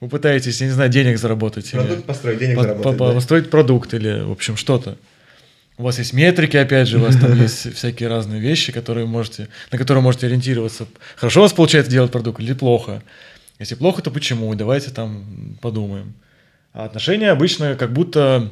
Вы 0.00 0.08
пытаетесь, 0.08 0.60
я 0.60 0.66
не 0.66 0.72
знаю, 0.72 0.90
денег 0.90 1.16
заработать. 1.16 1.72
или 1.72 1.80
Продукт 1.80 2.04
построить, 2.04 2.38
денег 2.40 2.56
по- 2.56 2.62
заработать. 2.62 2.98
по- 2.98 3.08
да. 3.08 3.14
построить 3.14 3.48
продукт 3.50 3.94
или, 3.94 4.20
в 4.20 4.32
общем, 4.32 4.56
что-то. 4.56 4.98
У 5.76 5.82
вас 5.82 5.98
есть 5.98 6.12
метрики, 6.12 6.56
опять 6.56 6.86
же, 6.86 6.98
у 6.98 7.00
вас 7.00 7.16
там 7.16 7.34
есть 7.40 7.74
всякие 7.74 8.08
разные 8.08 8.40
вещи, 8.40 8.72
которые 8.72 9.06
можете, 9.06 9.48
на 9.72 9.78
которые 9.78 10.02
можете 10.02 10.26
ориентироваться. 10.26 10.86
Хорошо 11.16 11.40
у 11.40 11.42
вас 11.42 11.52
получается 11.52 11.90
делать 11.90 12.12
продукт 12.12 12.40
или 12.40 12.52
плохо? 12.52 13.02
Если 13.58 13.74
плохо, 13.74 14.02
то 14.02 14.10
почему? 14.10 14.54
Давайте 14.54 14.90
там 14.90 15.56
подумаем. 15.60 16.14
А 16.72 16.84
отношения 16.84 17.30
обычно 17.30 17.76
как 17.76 17.92
будто 17.92 18.50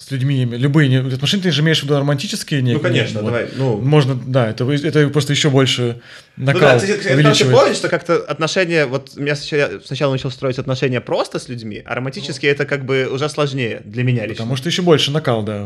с 0.00 0.10
людьми, 0.10 0.44
любые 0.46 1.00
отношения 1.14 1.42
ты 1.42 1.50
же 1.50 1.60
имеешь 1.60 1.80
в 1.80 1.84
виду 1.84 1.98
романтические 1.98 2.60
Ну, 2.62 2.66
некие? 2.68 2.82
конечно, 2.82 3.20
Вот. 3.20 3.26
давай, 3.26 3.48
ну... 3.54 3.76
Можно, 3.76 4.14
да, 4.14 4.48
это, 4.48 4.64
это 4.72 5.08
просто 5.10 5.32
еще 5.34 5.50
больше 5.50 6.00
Ну 6.36 6.46
накал 6.46 6.60
да, 6.62 6.74
кстати, 6.78 6.92
потому 6.92 7.04
что 7.10 7.14
увеличивает. 7.14 7.56
помнишь, 7.56 7.76
что 7.76 7.88
как-то 7.90 8.16
отношения, 8.16 8.86
вот 8.86 9.12
у 9.16 9.20
меня 9.20 9.36
сначала, 9.36 9.80
сначала 9.84 10.12
начал 10.12 10.30
строить 10.30 10.58
отношения 10.58 11.00
просто 11.02 11.38
с 11.38 11.48
людьми, 11.48 11.82
а 11.84 11.94
романтические 11.94 12.50
это 12.52 12.64
как 12.64 12.84
бы 12.86 13.08
уже 13.12 13.28
сложнее 13.28 13.82
для 13.84 14.02
меня 14.02 14.22
лично. 14.22 14.44
Потому 14.44 14.56
что 14.56 14.68
еще 14.70 14.82
больше 14.82 15.10
накал, 15.10 15.42
да, 15.42 15.64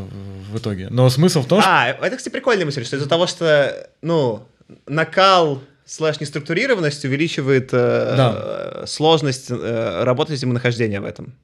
в- 0.50 0.58
итоге. 0.58 0.88
Но 0.90 1.08
смысл 1.10 1.42
в 1.42 1.46
том, 1.46 1.60
что... 1.60 1.70
А, 1.70 1.88
это, 1.88 2.16
кстати, 2.16 2.32
прикольная 2.32 2.64
мысль, 2.64 2.84
что 2.84 2.96
из-за 2.96 3.08
того, 3.08 3.26
что, 3.26 3.88
ну, 4.02 4.46
накал 4.86 5.62
слэш 5.84 6.20
неструктурированность 6.20 7.04
увеличивает 7.04 7.70
э, 7.72 8.14
Да. 8.16 8.34
э, 8.82 8.84
сложность 8.86 9.46
э, 9.50 10.02
работать 10.04 10.42
и 10.42 10.46
нахождения 10.46 11.00
в 11.00 11.04
этом. 11.04 11.34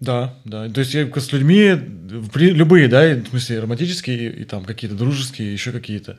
Да, 0.00 0.34
да. 0.46 0.68
То 0.70 0.80
есть 0.80 0.94
я 0.94 1.06
с 1.14 1.32
людьми, 1.32 1.72
любые, 2.34 2.88
да, 2.88 3.14
в 3.14 3.28
смысле 3.28 3.60
романтические 3.60 4.16
и, 4.16 4.42
и 4.42 4.44
там 4.44 4.64
какие-то 4.64 4.96
дружеские, 4.96 5.52
еще 5.52 5.72
какие-то, 5.72 6.18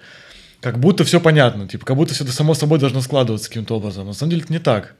как 0.60 0.80
будто 0.80 1.04
все 1.04 1.20
понятно, 1.20 1.67
типа, 1.67 1.86
как 1.86 1.98
будто 1.98 2.13
все 2.13 2.24
это 2.24 2.32
само 2.32 2.54
собой 2.54 2.78
должно 2.78 3.02
складываться 3.02 3.50
каким-то 3.50 3.76
образом. 3.76 4.06
На 4.06 4.13
самом 4.13 4.30
деле 4.30 4.44
это 4.44 4.54
не 4.54 4.60
так. 4.60 4.96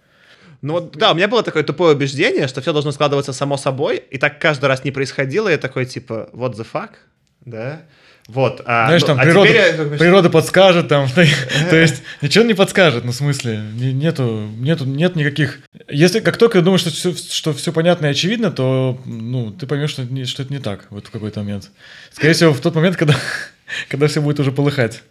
Ну 0.64 0.74
вот, 0.74 0.98
да, 0.98 1.12
у 1.12 1.16
меня 1.16 1.28
было 1.28 1.44
такое 1.44 1.64
тупое 1.64 1.96
убеждение, 1.96 2.48
что 2.48 2.62
все 2.62 2.74
должно 2.74 2.92
складываться 2.92 3.34
само 3.34 3.58
собой, 3.58 3.98
и 3.98 4.18
так 4.18 4.40
каждый 4.40 4.66
раз 4.66 4.84
не 4.84 4.92
происходило, 4.92 5.48
и 5.48 5.52
я 5.52 5.58
такой, 5.58 5.86
типа, 5.86 6.30
what 6.34 6.56
the 6.56 6.66
fuck, 6.72 6.92
да? 7.46 7.84
Вот. 8.34 8.62
А, 8.66 8.86
Знаешь, 8.86 9.02
ну, 9.02 9.08
там 9.08 9.20
а 9.20 9.24
природа, 9.24 9.48
теперь 9.50 9.92
я 9.92 9.98
природа 9.98 10.30
подскажет, 10.30 10.88
там, 10.88 11.08
то 11.70 11.76
есть 11.76 12.02
ничего 12.22 12.46
не 12.46 12.54
подскажет, 12.54 13.04
ну, 13.04 13.12
в 13.12 13.16
смысле, 13.16 13.62
не- 13.74 13.92
нету, 13.92 14.48
нету, 14.58 14.86
нет 14.86 15.18
никаких... 15.18 15.60
Если 15.90 16.22
как 16.22 16.38
только 16.38 16.60
ты 16.60 16.64
думаешь, 16.64 16.82
что 16.82 16.92
все, 16.92 17.14
что 17.14 17.54
все 17.54 17.74
понятно 17.74 18.06
и 18.06 18.10
очевидно, 18.10 18.50
то, 18.50 18.98
ну, 19.06 19.52
ты 19.52 19.68
поймешь, 19.68 19.90
что, 19.90 20.04
это 20.04 20.14
не- 20.14 20.24
что 20.24 20.44
это 20.44 20.54
не 20.54 20.60
так 20.60 20.86
вот 20.92 21.08
в 21.08 21.12
какой-то 21.12 21.42
момент. 21.42 21.72
Скорее 22.12 22.34
всего, 22.34 22.54
в 22.54 22.62
тот 22.62 22.74
момент, 22.74 22.96
когда, 22.96 23.16
когда 23.90 24.08
все 24.08 24.22
будет 24.22 24.40
уже 24.40 24.54
полыхать. 24.54 25.04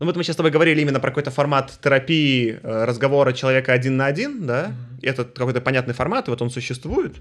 Ну 0.00 0.06
вот 0.06 0.16
мы 0.16 0.24
сейчас 0.24 0.34
с 0.34 0.36
тобой 0.36 0.50
говорили 0.50 0.82
именно 0.82 1.00
про 1.00 1.08
какой-то 1.08 1.30
формат 1.30 1.72
терапии 1.82 2.58
э, 2.62 2.84
разговора 2.84 3.32
человека 3.32 3.72
один 3.72 3.96
на 3.96 4.04
один, 4.04 4.46
да? 4.46 4.72
И 4.93 4.93
это 5.04 5.24
какой-то 5.24 5.60
понятный 5.60 5.94
формат, 5.94 6.28
и 6.28 6.30
вот 6.30 6.42
он 6.42 6.50
существует. 6.50 7.16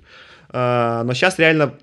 А, 0.50 1.04
но 1.04 1.13
сейчас 1.13 1.39
реально 1.39 1.78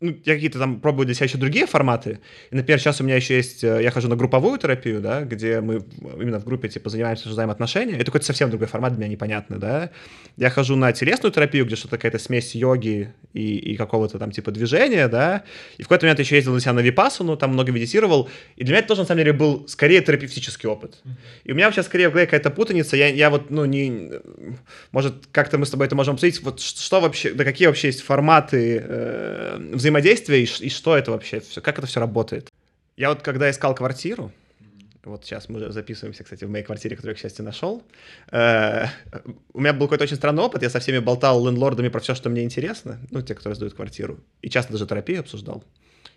ну, 0.00 0.14
я 0.24 0.34
какие-то 0.34 0.58
там 0.58 0.80
пробую 0.80 1.06
для 1.06 1.14
себя 1.14 1.26
еще 1.26 1.38
другие 1.38 1.66
форматы. 1.66 2.18
И, 2.50 2.56
например, 2.56 2.78
сейчас 2.78 3.00
у 3.00 3.04
меня 3.04 3.16
еще 3.16 3.36
есть, 3.36 3.62
э, 3.62 3.82
я 3.82 3.90
хожу 3.90 4.08
на 4.08 4.16
групповую 4.16 4.58
терапию, 4.58 5.00
да, 5.00 5.22
где 5.22 5.60
мы 5.60 5.84
именно 6.20 6.40
в 6.40 6.44
группе, 6.44 6.68
типа, 6.68 6.90
занимаемся, 6.90 7.22
обсуждаем 7.22 7.50
отношения. 7.50 7.94
Это 7.94 8.06
какой-то 8.06 8.26
совсем 8.26 8.50
другой 8.50 8.66
формат, 8.66 8.92
для 8.92 9.00
меня 9.00 9.12
непонятный, 9.12 9.58
да. 9.58 9.90
Я 10.36 10.50
хожу 10.50 10.76
на 10.76 10.92
телесную 10.92 11.32
терапию, 11.32 11.64
где 11.64 11.76
что-то 11.76 11.96
какая-то 11.96 12.18
смесь 12.18 12.54
йоги 12.54 13.14
и, 13.32 13.56
и 13.56 13.76
какого-то 13.76 14.18
там, 14.18 14.30
типа, 14.32 14.50
движения, 14.50 15.08
да. 15.08 15.44
И 15.78 15.82
в 15.82 15.86
какой-то 15.86 16.06
момент 16.06 16.18
еще 16.18 16.36
ездил 16.36 16.52
на 16.54 16.60
себя 16.60 16.72
на 16.72 16.80
випассану, 16.80 17.36
там 17.36 17.52
много 17.52 17.70
медитировал. 17.70 18.28
И 18.56 18.64
для 18.64 18.72
меня 18.72 18.78
это 18.80 18.88
тоже, 18.88 19.02
на 19.02 19.06
самом 19.06 19.20
деле, 19.20 19.32
был 19.32 19.66
скорее 19.68 20.02
терапевтический 20.02 20.68
опыт. 20.68 21.02
И 21.44 21.52
у 21.52 21.54
меня 21.54 21.70
сейчас 21.70 21.86
скорее 21.86 22.08
в 22.08 22.12
голове 22.12 22.26
какая-то 22.26 22.50
путаница. 22.50 22.96
Я, 22.96 23.08
я 23.08 23.30
вот, 23.30 23.50
ну, 23.50 23.64
не... 23.64 24.10
Может, 24.90 25.28
как-то 25.30 25.56
мы 25.56 25.66
с 25.66 25.70
тобой 25.70 25.86
это 25.86 25.94
можем 25.94 26.14
обсудить. 26.14 26.42
Вот 26.42 26.60
что 26.60 27.00
вообще, 27.00 27.32
да 27.32 27.44
какие 27.44 27.68
вообще 27.68 27.88
есть 27.88 28.02
форматы 28.02 28.82
э, 28.84 29.70
взаимодействия 29.84 30.42
и, 30.42 30.44
и 30.44 30.68
что 30.70 30.96
это 30.96 31.10
вообще, 31.10 31.40
все, 31.40 31.60
как 31.60 31.78
это 31.78 31.86
все 31.86 32.00
работает? 32.00 32.50
Я 32.96 33.10
вот 33.10 33.22
когда 33.22 33.50
искал 33.50 33.74
квартиру, 33.74 34.32
вот 35.04 35.24
сейчас 35.24 35.48
мы 35.48 35.70
записываемся, 35.70 36.24
кстати, 36.24 36.44
в 36.44 36.50
моей 36.50 36.64
квартире, 36.64 36.96
которую 36.96 37.12
я, 37.12 37.16
к 37.16 37.20
счастью, 37.20 37.44
нашел. 37.44 37.82
Э, 38.32 38.86
у 39.52 39.60
меня 39.60 39.72
был 39.74 39.86
какой-то 39.86 40.04
очень 40.04 40.16
странный 40.16 40.42
опыт. 40.42 40.62
Я 40.62 40.70
со 40.70 40.80
всеми 40.80 40.98
болтал 40.98 41.46
лендлордами 41.46 41.88
про 41.88 42.00
все, 42.00 42.14
что 42.14 42.30
мне 42.30 42.42
интересно. 42.42 42.98
Ну, 43.10 43.20
те, 43.20 43.34
которые 43.34 43.56
сдают 43.56 43.74
квартиру. 43.74 44.20
И 44.40 44.48
часто 44.48 44.72
даже 44.72 44.86
терапию 44.86 45.20
обсуждал. 45.20 45.62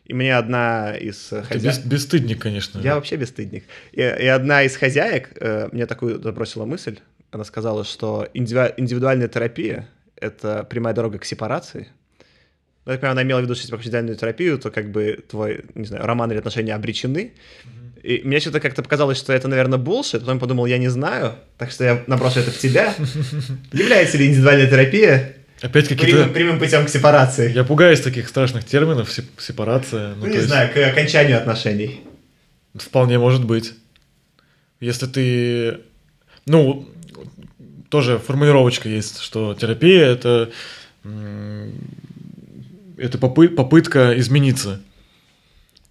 И 0.05 0.13
мне 0.13 0.37
одна 0.37 0.95
из 0.95 1.17
Ты 1.27 1.43
хозяек... 1.43 1.77
бес- 1.77 1.85
бесстыдник, 1.85 2.41
конечно. 2.41 2.79
Я 2.79 2.95
вообще 2.95 3.17
бесстыдник. 3.17 3.65
И, 3.91 3.99
и 3.99 4.27
одна 4.27 4.63
из 4.63 4.77
хозяек 4.77 5.31
э, 5.35 5.67
мне 5.73 5.85
такую 5.85 6.21
забросила 6.21 6.63
мысль. 6.63 6.99
Она 7.31 7.43
сказала, 7.43 7.83
что 7.83 8.25
индивиду- 8.33 8.73
индивидуальная 8.77 9.27
терапия— 9.27 9.89
это 10.15 10.63
прямая 10.63 10.93
дорога 10.93 11.19
к 11.19 11.25
сепарации. 11.25 11.89
Ну, 12.87 12.93
я 12.93 12.99
понимаю, 12.99 13.11
она 13.11 13.23
имела 13.23 13.39
в 13.39 13.43
виду, 13.43 13.53
что 13.53 13.63
если 13.63 13.71
проходишь 13.71 13.87
индивидуальную 13.87 14.15
терапию, 14.17 14.57
то 14.57 14.71
как 14.71 14.91
бы 14.91 15.19
твой, 15.29 15.65
не 15.75 15.85
знаю, 15.85 16.05
роман 16.05 16.31
или 16.31 16.39
отношения 16.39 16.73
обречены. 16.73 17.33
И 18.01 18.21
мне 18.23 18.39
что-то 18.39 18.61
как-то 18.61 18.81
показалось, 18.81 19.17
что 19.17 19.33
это, 19.33 19.49
наверное, 19.49 19.77
булшит. 19.77 20.21
Потом 20.21 20.39
подумал, 20.39 20.67
я 20.67 20.77
не 20.77 20.87
знаю, 20.87 21.35
так 21.57 21.69
что 21.69 21.83
я 21.83 22.03
наброшу 22.07 22.39
это 22.39 22.51
в 22.51 22.57
тебя. 22.57 22.95
Является 23.73 24.17
ли 24.17 24.27
индивидуальная 24.27 24.69
терапия 24.69 25.35
Опять 25.59 25.89
прямым, 25.89 25.99
какие-то... 25.99 26.29
прямым 26.29 26.59
путем 26.59 26.85
к 26.85 26.89
сепарации? 26.89 27.51
Я 27.51 27.65
пугаюсь 27.65 27.99
таких 27.99 28.29
страшных 28.29 28.63
терминов, 28.63 29.09
сеп- 29.09 29.37
сепарация. 29.37 30.15
Ну, 30.15 30.21
то 30.21 30.29
не 30.29 30.35
есть 30.35 30.47
знаю, 30.47 30.71
к 30.73 30.77
окончанию 30.77 31.37
отношений. 31.37 32.05
Вполне 32.73 33.19
может 33.19 33.43
быть. 33.43 33.73
Если 34.79 35.07
ты... 35.07 35.79
Ну, 36.45 36.87
тоже 37.89 38.17
формулировочка 38.17 38.87
есть, 38.87 39.19
что 39.19 39.55
терапия— 39.55 40.05
это... 40.07 40.51
Это 42.97 43.17
попы- 43.17 43.49
попытка 43.49 44.17
измениться. 44.19 44.81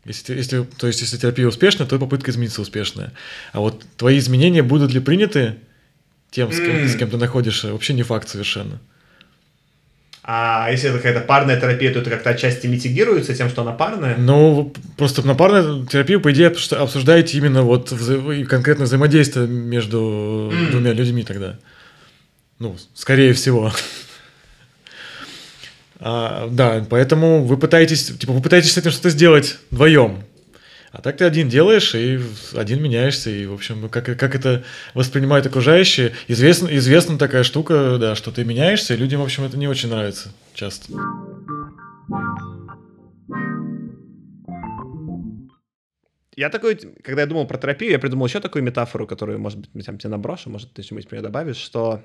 Если, 0.05 0.35
если, 0.37 0.63
то 0.63 0.87
есть, 0.87 1.01
если 1.01 1.17
терапия 1.17 1.47
успешна, 1.49 1.87
то 1.87 1.99
попытка 1.99 2.31
измениться 2.31 2.61
успешная. 2.61 3.13
А 3.53 3.61
вот 3.61 3.85
твои 3.97 4.19
изменения 4.19 4.63
будут 4.63 4.93
ли 4.93 5.01
приняты 5.01 5.57
тем, 6.31 6.53
с 6.53 6.59
кем, 6.59 6.89
с 6.89 6.97
кем 6.97 7.11
ты 7.11 7.17
находишься, 7.17 7.73
вообще 7.73 7.93
не 7.95 8.03
факт 8.03 8.29
совершенно. 8.29 8.79
А 10.29 10.69
если 10.73 10.89
это 10.91 10.99
какая-то 10.99 11.21
парная 11.21 11.59
терапия, 11.61 11.93
то 11.93 12.01
это 12.01 12.11
как-то 12.11 12.31
отчасти 12.31 12.67
митигируется 12.67 13.33
тем, 13.35 13.49
что 13.49 13.63
она 13.63 13.71
парная? 13.71 14.17
Ну, 14.17 14.73
просто 14.97 15.25
на 15.25 15.37
парную 15.37 15.87
терапию, 15.87 16.21
по 16.21 16.33
идее, 16.33 16.49
обсужда- 16.49 16.79
обсуждаете 16.83 17.39
именно 17.39 17.63
вот 17.63 17.93
вза- 17.93 18.37
и 18.37 18.45
конкретно 18.45 18.87
взаимодействие 18.87 19.47
между 19.47 20.53
двумя 20.73 20.93
людьми 20.93 21.23
тогда. 21.23 21.59
Ну, 22.59 22.77
скорее 22.95 23.35
всего. 23.35 23.73
А, 25.99 26.49
да, 26.51 26.85
поэтому 26.89 27.45
вы 27.45 27.57
пытаетесь, 27.57 28.07
типа, 28.19 28.33
вы 28.33 28.43
пытаетесь 28.43 28.73
с 28.73 28.79
этим 28.79 28.91
что-то 28.91 29.11
сделать 29.11 29.59
вдвоем. 29.71 30.23
А 30.93 31.03
так 31.03 31.19
ты 31.19 31.25
один 31.25 31.49
делаешь, 31.49 31.95
и 31.95 32.21
один 32.55 32.83
меняешься, 32.83 33.29
и, 33.29 33.45
в 33.47 33.53
общем, 33.53 33.89
как, 33.89 34.05
как 34.05 34.35
это 34.35 34.65
воспринимают 34.95 35.47
окружающие. 35.47 36.13
Известна, 36.27 36.69
известна 36.77 37.19
такая 37.19 37.43
штука, 37.43 37.99
да, 37.99 38.15
что 38.15 38.31
ты 38.31 38.45
меняешься, 38.45 38.95
и 38.95 38.97
людям, 38.97 39.21
в 39.21 39.25
общем, 39.25 39.45
это 39.45 39.59
не 39.59 39.69
очень 39.69 39.91
нравится 39.91 40.33
часто. 40.55 40.93
Я 46.35 46.51
такой, 46.51 46.77
когда 47.03 47.23
я 47.23 47.27
думал 47.27 47.47
про 47.47 47.59
терапию, 47.59 47.93
я 47.93 47.99
придумал 47.99 48.27
еще 48.27 48.41
такую 48.41 48.63
метафору, 48.63 49.07
которую, 49.07 49.39
может 49.39 49.59
быть, 49.59 49.87
там 49.87 49.99
тебе 49.99 50.11
наброшу, 50.11 50.51
может, 50.51 50.73
ты 50.73 50.83
что-нибудь 50.83 51.11
неё 51.11 51.23
добавишь, 51.23 51.57
что 51.57 52.03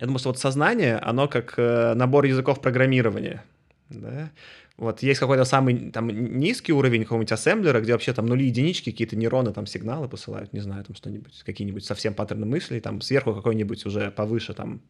я 0.00 0.06
думаю, 0.06 0.18
что 0.18 0.30
вот 0.30 0.38
сознание, 0.38 0.96
оно 0.96 1.28
как 1.28 1.54
э, 1.58 1.94
набор 1.94 2.24
языков 2.24 2.60
программирования, 2.60 3.44
да? 3.90 4.30
Вот 4.78 5.02
есть 5.02 5.20
какой-то 5.20 5.44
самый 5.44 5.90
там 5.90 6.08
низкий 6.08 6.72
уровень 6.72 7.02
какого-нибудь 7.02 7.32
ассемблера, 7.32 7.82
где 7.82 7.92
вообще 7.92 8.14
там 8.14 8.24
нули 8.24 8.46
единички, 8.46 8.90
какие-то 8.90 9.14
нейроны 9.14 9.52
там 9.52 9.66
сигналы 9.66 10.08
посылают, 10.08 10.54
не 10.54 10.60
знаю, 10.60 10.84
там 10.84 10.96
что-нибудь, 10.96 11.42
какие-нибудь 11.44 11.84
совсем 11.84 12.14
паттерны 12.14 12.46
мыслей, 12.46 12.80
там 12.80 13.02
сверху 13.02 13.34
какой-нибудь 13.34 13.84
уже 13.84 14.10
повыше 14.10 14.54
там 14.54 14.80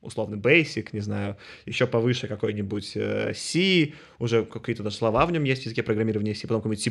условный 0.00 0.38
basic, 0.38 0.88
не 0.92 1.00
знаю, 1.00 1.36
еще 1.66 1.86
повыше 1.86 2.28
какой-нибудь 2.28 2.92
э, 2.94 3.32
C, 3.34 3.92
уже 4.18 4.44
какие-то 4.44 4.82
даже 4.82 4.96
слова 4.96 5.26
в 5.26 5.32
нем 5.32 5.44
есть 5.44 5.62
в 5.62 5.64
языке 5.66 5.82
программирования 5.82 6.34
C, 6.34 6.42
потом 6.42 6.62
какой-нибудь 6.62 6.82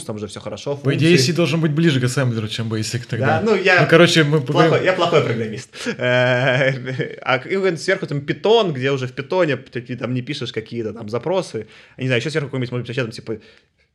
C++, 0.00 0.06
там 0.06 0.16
уже 0.16 0.26
все 0.28 0.40
хорошо, 0.40 0.76
По 0.76 0.94
идее, 0.94 1.10
функции. 1.10 1.32
C 1.32 1.36
должен 1.36 1.60
быть 1.60 1.72
ближе 1.72 2.00
к 2.00 2.04
ассемблеру, 2.04 2.48
чем 2.48 2.72
Basic 2.72 3.02
тогда. 3.08 3.40
Да, 3.40 3.42
ну 3.42 3.56
я 3.56 3.82
Ну, 3.82 3.88
короче, 3.88 4.24
мы 4.24 4.40
плохой, 4.40 4.84
я 4.84 4.92
плохой 4.92 5.22
программист. 5.22 5.70
Э, 5.98 7.16
А 7.22 7.40
сверху 7.76 8.06
там 8.06 8.20
питон, 8.20 8.72
где 8.72 8.90
уже 8.92 9.06
в 9.06 9.12
питоне 9.12 9.56
ты 9.56 9.96
там 9.96 10.14
не 10.14 10.22
пишешь 10.22 10.52
какие-то 10.52 10.92
там 10.92 11.08
запросы. 11.08 11.66
Не 11.98 12.06
знаю, 12.06 12.20
еще 12.20 12.30
сверху 12.30 12.48
какой-нибудь, 12.48 12.70
может 12.70 12.82
быть, 12.86 12.96
вообще 12.96 13.02
там 13.02 13.10
типа 13.10 13.38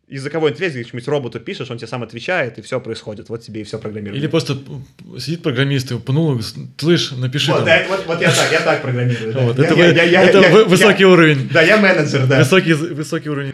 языковой 0.07 0.51
интерфейс, 0.51 0.73
где 0.73 0.83
какому-нибудь 0.83 1.07
роботу 1.09 1.39
пишешь, 1.39 1.69
он 1.69 1.77
тебе 1.77 1.87
сам 1.87 2.01
отвечает, 2.03 2.57
и 2.57 2.61
все 2.61 2.79
происходит. 2.79 3.27
Вот 3.29 3.41
тебе 3.41 3.61
и 3.61 3.63
все 3.63 3.77
программирование. 3.77 4.21
Или 4.23 4.27
просто 4.29 4.57
сидит 5.19 5.43
программист 5.43 5.91
и 5.91 5.99
пнул, 5.99 6.39
слышь, 6.77 7.11
напиши 7.11 7.51
Вот, 7.51 7.57
там. 7.57 7.65
да, 7.65 7.75
это 7.77 7.89
вот, 7.89 8.05
вот 8.07 8.21
я 8.21 8.31
так, 8.31 8.51
я 8.51 8.59
так 8.61 8.81
программирую. 8.81 9.33
да. 9.33 9.39
Вот, 9.41 9.57
Я- 9.59 9.65
это 9.65 9.73
я- 9.75 9.85
вы- 9.87 9.95
я- 9.95 10.03
я- 10.03 10.23
это 10.23 10.39
я- 10.39 10.49
вы- 10.49 10.59
я- 10.59 10.65
высокий 10.65 11.05
уровень. 11.05 11.49
Да, 11.51 11.61
я 11.61 11.77
менеджер, 11.77 12.25
да. 12.25 12.39
Высокий, 12.39 12.73
высокий 12.73 13.29
уровень. 13.29 13.53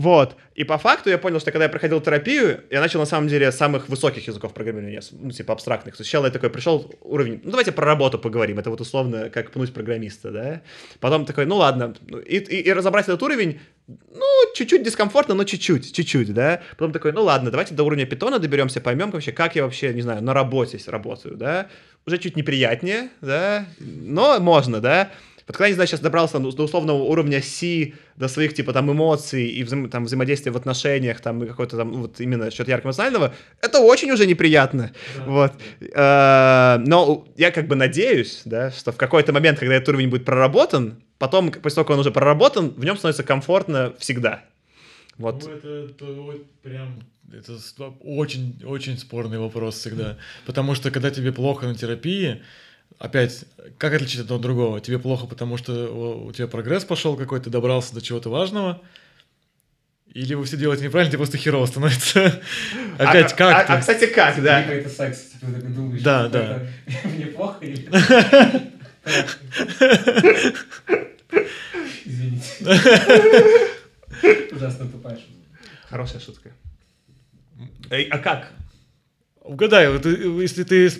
Вот. 0.00 0.34
И 0.54 0.64
по 0.64 0.78
факту 0.78 1.10
я 1.10 1.18
понял, 1.18 1.40
что 1.40 1.52
когда 1.52 1.64
я 1.64 1.68
проходил 1.68 2.00
терапию, 2.00 2.60
я 2.70 2.80
начал 2.80 3.00
на 3.00 3.06
самом 3.06 3.28
деле 3.28 3.52
с 3.52 3.56
самых 3.56 3.90
высоких 3.90 4.26
языков 4.26 4.54
программирования, 4.54 5.02
ну, 5.12 5.30
типа 5.30 5.52
абстрактных. 5.52 5.94
Сначала 5.94 6.24
я 6.26 6.30
такой 6.32 6.48
пришел 6.48 6.90
уровень, 7.02 7.40
ну 7.44 7.50
давайте 7.50 7.70
про 7.72 7.84
работу 7.84 8.18
поговорим, 8.18 8.58
это 8.58 8.70
вот 8.70 8.80
условно 8.80 9.28
как 9.28 9.50
пнуть 9.50 9.74
программиста, 9.74 10.30
да. 10.30 10.60
Потом 11.00 11.26
такой, 11.26 11.44
ну 11.44 11.56
ладно, 11.56 11.94
Ну, 12.08 12.18
и, 12.18 12.38
и- 12.38 12.62
и 12.68 12.72
разобрать 12.72 13.08
этот 13.08 13.22
уровень, 13.22 13.60
ну, 13.88 14.24
чуть-чуть 14.54 14.82
дискомфортно, 14.82 15.34
но 15.34 15.44
чуть-чуть, 15.44 15.92
чуть-чуть, 15.94 16.32
да. 16.32 16.62
Потом 16.78 16.92
такой, 16.92 17.12
ну 17.12 17.22
ладно, 17.24 17.50
давайте 17.50 17.74
до 17.74 17.84
уровня 17.84 18.06
питона 18.06 18.38
доберемся, 18.38 18.80
поймем 18.80 19.10
вообще, 19.10 19.32
как 19.32 19.56
я 19.56 19.64
вообще, 19.64 19.92
не 19.92 20.00
знаю, 20.02 20.22
на 20.22 20.32
работе 20.32 20.78
работаю, 20.86 21.36
да. 21.36 21.66
Уже 22.06 22.16
чуть 22.16 22.36
неприятнее, 22.36 23.10
да, 23.20 23.66
но 23.78 24.40
можно, 24.40 24.80
да. 24.80 25.10
Вот 25.50 25.56
когда, 25.56 25.68
не 25.68 25.74
знаю, 25.74 25.88
сейчас 25.88 25.98
добрался 25.98 26.38
до 26.38 26.52
до 26.52 26.62
условного 26.62 27.02
уровня 27.02 27.42
C, 27.42 27.94
до 28.14 28.28
своих, 28.28 28.54
типа, 28.54 28.72
там, 28.72 28.88
эмоций 28.92 29.48
и 29.48 29.64
взаим- 29.64 29.88
там, 29.88 30.04
взаимодействия 30.04 30.52
в 30.52 30.56
отношениях, 30.56 31.20
там, 31.20 31.42
и 31.42 31.46
какой-то 31.48 31.76
там, 31.76 31.90
ну, 31.90 31.98
вот 32.02 32.20
именно 32.20 32.52
что-то 32.52 32.70
ярко 32.70 32.86
эмоционального, 32.86 33.34
это 33.60 33.80
очень 33.80 34.12
уже 34.12 34.26
неприятно, 34.26 34.92
вот. 35.26 35.52
Э, 35.80 36.78
Но 36.86 37.26
я 37.36 37.50
как 37.50 37.66
бы 37.66 37.74
надеюсь, 37.74 38.42
да, 38.44 38.70
что 38.70 38.92
в 38.92 38.96
какой-то 38.96 39.32
момент, 39.32 39.58
когда 39.58 39.74
этот 39.74 39.88
уровень 39.88 40.08
будет 40.08 40.24
проработан, 40.24 41.02
потом, 41.18 41.50
после 41.50 41.74
того, 41.74 41.84
как 41.84 41.94
он 41.94 42.00
уже 42.00 42.12
проработан, 42.12 42.68
в 42.76 42.84
нем 42.84 42.96
становится 42.96 43.24
комфортно 43.24 43.92
всегда. 43.98 44.44
Вот. 45.18 45.42
Ну, 45.44 45.50
это, 45.52 45.68
это 45.68 46.04
вот 46.04 46.46
прям 46.62 47.02
это 47.32 47.58
очень, 48.04 48.62
очень 48.64 48.98
спорный 48.98 49.38
вопрос 49.38 49.78
всегда. 49.78 50.16
Потому 50.46 50.76
что 50.76 50.92
когда 50.92 51.10
тебе 51.10 51.32
плохо 51.32 51.66
на 51.66 51.74
терапии, 51.74 52.40
опять, 52.98 53.44
как 53.78 53.94
отличить 53.94 54.20
одно 54.20 54.36
от 54.36 54.42
другого? 54.42 54.80
Тебе 54.80 54.98
плохо, 54.98 55.26
потому 55.26 55.56
что 55.56 56.24
у 56.26 56.32
тебя 56.32 56.46
прогресс 56.46 56.84
пошел 56.84 57.16
какой-то, 57.16 57.44
ты 57.46 57.50
добрался 57.50 57.94
до 57.94 58.00
чего-то 58.02 58.30
важного, 58.30 58.80
или 60.12 60.34
вы 60.34 60.44
все 60.44 60.56
делаете 60.56 60.84
неправильно, 60.84 61.10
тебе 61.10 61.18
просто 61.18 61.38
херово 61.38 61.66
становится. 61.66 62.40
А- 62.98 63.04
Опять, 63.10 63.32
а, 63.32 63.36
как 63.36 63.56
а, 63.56 63.64
ты? 63.64 63.72
а, 63.72 63.80
кстати, 63.80 64.06
как, 64.06 64.42
да? 64.42 64.60
Либо 64.62 64.72
это 64.74 64.88
секс, 64.90 65.20
типа, 65.32 65.46
ты 65.46 65.52
так 65.60 65.74
думаешь, 65.74 66.02
Да, 66.02 66.28
да. 66.28 66.66
мне 67.04 67.26
плохо 67.26 67.64
или... 67.64 67.88
Извините. 72.04 73.70
Ужасно 74.52 74.86
тупая 74.88 75.14
шутка. 75.16 75.32
Хорошая 75.88 76.20
шутка. 76.20 76.50
Эй, 77.90 78.04
а 78.04 78.18
как? 78.18 78.52
Угадай, 79.42 79.90
вот, 79.90 80.04
э, 80.06 80.38
если 80.40 80.64
ты 80.64 80.92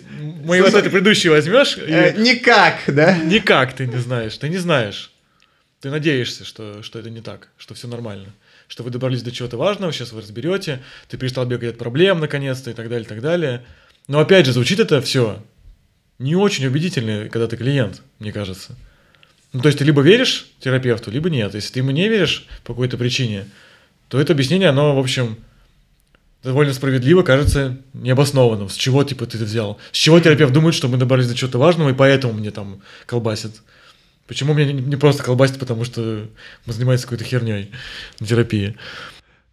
мои 0.43 0.61
вот 0.61 0.73
это 0.73 0.89
предыдущие 0.89 1.31
возьмешь, 1.31 1.77
и 1.77 1.81
Э, 1.91 2.17
никак, 2.17 2.79
да? 2.87 3.17
никак 3.17 3.73
ты 3.73 3.85
не 3.85 3.97
знаешь, 3.97 4.37
ты 4.37 4.49
не 4.49 4.57
знаешь. 4.57 5.11
Ты 5.79 5.89
надеешься, 5.89 6.45
что, 6.45 6.83
что 6.83 6.99
это 6.99 7.09
не 7.09 7.21
так, 7.21 7.49
что 7.57 7.73
все 7.73 7.87
нормально, 7.87 8.29
что 8.67 8.83
вы 8.83 8.91
добрались 8.91 9.23
до 9.23 9.31
чего-то 9.31 9.57
важного, 9.57 9.91
сейчас 9.91 10.11
вы 10.11 10.21
разберете, 10.21 10.81
ты 11.07 11.17
перестал 11.17 11.45
бегать 11.45 11.71
от 11.71 11.77
проблем 11.77 12.19
наконец-то 12.19 12.69
и 12.69 12.73
так 12.73 12.87
далее, 12.89 13.05
и 13.05 13.09
так 13.09 13.21
далее. 13.21 13.65
Но 14.07 14.19
опять 14.19 14.45
же, 14.45 14.53
звучит 14.53 14.79
это 14.79 15.01
все 15.01 15.41
не 16.21 16.35
очень 16.35 16.67
убедительно, 16.67 17.29
когда 17.29 17.47
ты 17.47 17.57
клиент, 17.57 18.03
мне 18.19 18.31
кажется. 18.31 18.75
Ну, 19.53 19.61
то 19.61 19.67
есть 19.67 19.79
ты 19.79 19.83
либо 19.83 20.01
веришь 20.01 20.47
терапевту, 20.59 21.09
либо 21.09 21.29
нет. 21.29 21.55
Если 21.55 21.73
ты 21.73 21.79
ему 21.79 21.91
не 21.91 22.07
веришь 22.07 22.45
по 22.63 22.73
какой-то 22.73 22.97
причине, 22.97 23.47
то 24.07 24.19
это 24.19 24.33
объяснение, 24.33 24.69
оно, 24.69 24.95
в 24.95 24.99
общем, 24.99 25.37
довольно 26.43 26.73
справедливо, 26.73 27.23
кажется 27.23 27.77
необоснованным. 27.93 28.69
С 28.69 28.75
чего, 28.75 29.03
типа, 29.03 29.25
ты 29.25 29.37
это 29.37 29.45
взял? 29.45 29.77
С 29.91 29.97
чего 29.97 30.19
терапевт 30.19 30.53
думает, 30.53 30.75
что 30.75 30.87
мы 30.87 30.97
добрались 30.97 31.27
до 31.27 31.35
чего-то 31.35 31.59
важного, 31.59 31.89
и 31.89 31.93
поэтому 31.93 32.33
мне 32.33 32.51
там 32.51 32.81
колбасит? 33.05 33.61
Почему 34.27 34.53
меня 34.53 34.71
не, 34.71 34.95
просто 34.95 35.23
колбасит, 35.23 35.59
потому 35.59 35.83
что 35.83 36.27
мы 36.65 36.73
занимаемся 36.73 37.05
какой-то 37.05 37.25
херней 37.25 37.71
на 38.19 38.25
терапии? 38.25 38.77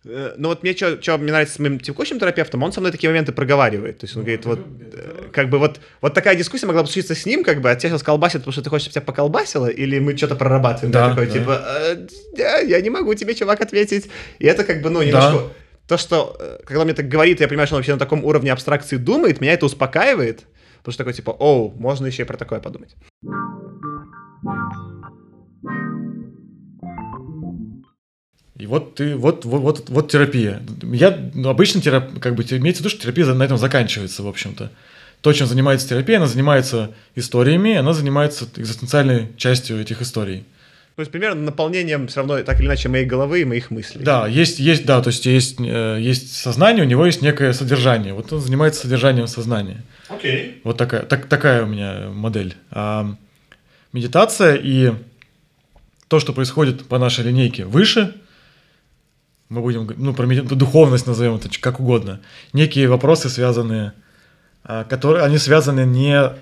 Э, 0.04 0.34
Ну 0.38 0.48
вот 0.48 0.62
мне 0.62 0.76
что 0.76 1.18
мне 1.18 1.32
нравится 1.32 1.56
с 1.56 1.58
моим 1.58 1.80
текущим 1.80 2.20
терапевтом, 2.20 2.62
он 2.62 2.72
со 2.72 2.80
мной 2.80 2.92
такие 2.92 3.10
моменты 3.10 3.32
проговаривает. 3.32 3.98
То 3.98 4.04
есть 4.04 4.16
он 4.16 4.22
говорит, 4.22 4.46
вот, 4.46 4.60
э, 4.92 5.28
как 5.32 5.50
бы 5.50 5.58
вот, 5.58 5.80
вот 6.00 6.14
такая 6.14 6.36
дискуссия 6.36 6.66
могла 6.66 6.82
бы 6.82 6.88
случиться 6.88 7.14
с 7.14 7.26
ним, 7.26 7.42
как 7.42 7.60
бы, 7.60 7.70
а 7.70 7.76
тебя 7.76 7.90
сейчас 7.90 8.02
колбасит, 8.02 8.42
потому 8.42 8.52
что 8.52 8.62
ты 8.62 8.70
хочешь, 8.70 8.84
чтобы 8.84 8.94
тебя 8.94 9.06
поколбасило, 9.06 9.66
или 9.66 9.98
мы 9.98 10.16
что-то 10.16 10.36
прорабатываем. 10.36 10.92
Да, 10.92 11.10
такой, 11.10 11.26
да. 11.26 11.32
типа, 11.32 11.64
«Э, 11.66 12.06
да, 12.36 12.58
я 12.60 12.80
не 12.80 12.90
могу 12.90 13.14
тебе, 13.14 13.34
чувак, 13.34 13.60
ответить. 13.60 14.08
И 14.38 14.46
это 14.46 14.64
как 14.64 14.80
бы, 14.80 14.90
ну, 14.90 15.02
немножко... 15.02 15.50
То, 15.88 15.96
что, 15.96 16.36
э, 16.38 16.58
когда 16.66 16.84
мне 16.84 16.92
так 16.92 17.08
говорит, 17.08 17.40
я 17.40 17.48
понимаю, 17.48 17.66
что 17.66 17.76
он 17.76 17.78
вообще 17.78 17.94
на 17.94 17.98
таком 17.98 18.22
уровне 18.22 18.52
абстракции 18.52 18.98
думает, 18.98 19.40
меня 19.40 19.54
это 19.54 19.64
успокаивает, 19.64 20.44
потому 20.78 20.92
что 20.92 20.98
такой, 20.98 21.14
типа, 21.14 21.30
оу, 21.30 21.74
можно 21.78 22.06
еще 22.06 22.22
и 22.22 22.26
про 22.26 22.36
такое 22.36 22.60
подумать. 22.60 22.94
И 28.58 28.66
вот 28.66 28.96
ты, 28.96 29.16
вот, 29.16 29.46
вот, 29.46 29.62
вот, 29.62 29.88
вот 29.88 30.10
терапия. 30.10 30.62
Я, 30.82 31.30
ну, 31.32 31.48
обычно 31.48 31.80
терап, 31.80 32.20
как 32.20 32.34
бы, 32.34 32.42
имеется 32.42 32.82
в 32.82 32.84
виду, 32.84 32.90
что 32.90 33.00
терапия 33.00 33.24
на 33.32 33.42
этом 33.42 33.56
заканчивается, 33.56 34.22
в 34.22 34.28
общем-то. 34.28 34.70
То, 35.22 35.32
чем 35.32 35.46
занимается 35.46 35.88
терапия, 35.88 36.18
она 36.18 36.26
занимается 36.26 36.94
историями, 37.14 37.76
она 37.76 37.94
занимается 37.94 38.46
экзистенциальной 38.56 39.28
частью 39.36 39.80
этих 39.80 40.02
историй. 40.02 40.44
То 40.98 41.02
есть 41.02 41.12
примерно 41.12 41.42
наполнением 41.42 42.08
все 42.08 42.16
равно 42.16 42.42
так 42.42 42.58
или 42.58 42.66
иначе 42.66 42.88
моей 42.88 43.04
головы 43.04 43.42
и 43.42 43.44
моих 43.44 43.70
мыслей. 43.70 44.02
Да, 44.02 44.26
есть, 44.26 44.58
есть, 44.58 44.84
да, 44.84 45.00
то 45.00 45.10
есть 45.10 45.26
есть, 45.26 45.60
э, 45.60 45.98
есть 46.00 46.34
сознание, 46.34 46.84
у 46.84 46.88
него 46.88 47.06
есть 47.06 47.22
некое 47.22 47.52
содержание. 47.52 48.12
Вот 48.14 48.32
он 48.32 48.40
занимается 48.40 48.80
содержанием 48.80 49.28
сознания. 49.28 49.84
Окей. 50.08 50.60
Вот 50.64 50.76
такая, 50.76 51.02
так, 51.02 51.26
такая 51.26 51.62
у 51.62 51.66
меня 51.66 52.08
модель. 52.12 52.56
А 52.72 53.14
медитация 53.92 54.56
и 54.56 54.92
то, 56.08 56.18
что 56.18 56.32
происходит 56.32 56.88
по 56.88 56.98
нашей 56.98 57.26
линейке 57.26 57.64
выше, 57.64 58.16
мы 59.50 59.60
будем, 59.60 59.88
ну, 59.98 60.14
про 60.14 60.26
меди- 60.26 60.40
духовность 60.52 61.06
назовем 61.06 61.36
это 61.36 61.48
как 61.60 61.78
угодно, 61.78 62.18
некие 62.52 62.88
вопросы 62.88 63.28
связанные, 63.28 63.92
а, 64.64 64.82
которые, 64.82 65.24
они 65.24 65.38
связаны 65.38 65.86
не 65.86 66.32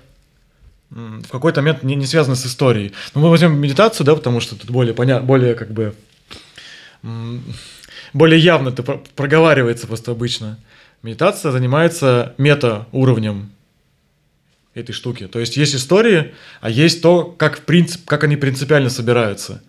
в 0.89 1.27
какой-то 1.29 1.61
момент 1.61 1.83
не, 1.83 1.95
не 1.95 2.05
связаны 2.05 2.35
с 2.35 2.45
историей. 2.45 2.93
Но 3.13 3.21
мы 3.21 3.29
возьмем 3.29 3.59
медитацию, 3.59 4.05
да, 4.05 4.15
потому 4.15 4.39
что 4.39 4.55
тут 4.55 4.69
более 4.69 4.93
понятно, 4.93 5.25
более 5.25 5.55
как 5.55 5.71
бы 5.71 5.95
более 8.13 8.39
явно 8.39 8.69
это 8.69 8.83
про- 8.83 9.03
проговаривается 9.15 9.87
просто 9.87 10.11
обычно. 10.11 10.57
Медитация 11.03 11.51
занимается 11.51 12.33
мета-уровнем 12.37 13.51
этой 14.73 14.93
штуки. 14.93 15.27
То 15.27 15.39
есть 15.39 15.57
есть 15.57 15.75
истории, 15.75 16.33
а 16.61 16.69
есть 16.69 17.01
то, 17.01 17.23
как, 17.23 17.59
в 17.59 17.61
принцип, 17.61 18.05
как 18.05 18.23
они 18.23 18.35
принципиально 18.35 18.89
собираются. 18.89 19.61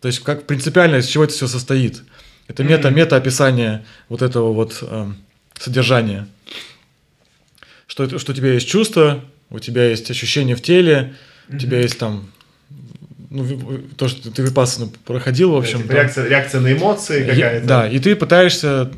То 0.00 0.08
есть 0.08 0.20
как 0.20 0.46
принципиально 0.46 0.96
из 0.96 1.06
чего 1.06 1.24
это 1.24 1.32
все 1.32 1.46
состоит. 1.46 2.02
Это 2.46 2.62
мета, 2.64 2.90
мета 2.90 3.16
описание 3.16 3.84
вот 4.08 4.22
этого 4.22 4.52
вот 4.52 4.78
эм, 4.82 5.16
содержания. 5.58 6.26
Что, 7.86 8.18
что 8.18 8.32
у 8.32 8.34
тебя 8.34 8.52
есть 8.52 8.68
чувство, 8.68 9.24
у 9.50 9.58
тебя 9.58 9.88
есть 9.88 10.10
ощущение 10.10 10.56
в 10.56 10.62
теле, 10.62 11.14
у 11.48 11.56
тебя 11.56 11.80
есть 11.80 11.98
там 11.98 12.30
ну, 13.30 13.46
то, 13.96 14.08
что 14.08 14.30
ты 14.30 14.42
випассану 14.42 14.90
проходил, 15.04 15.52
в 15.52 15.56
общем. 15.56 15.78
Типа 15.78 15.88
там. 15.88 15.96
реакция, 15.96 16.28
реакция 16.28 16.60
на 16.60 16.72
эмоции 16.72 17.24
какая-то. 17.24 17.66
Да, 17.66 17.88
и 17.88 17.98
ты 17.98 18.16
пытаешься 18.16 18.90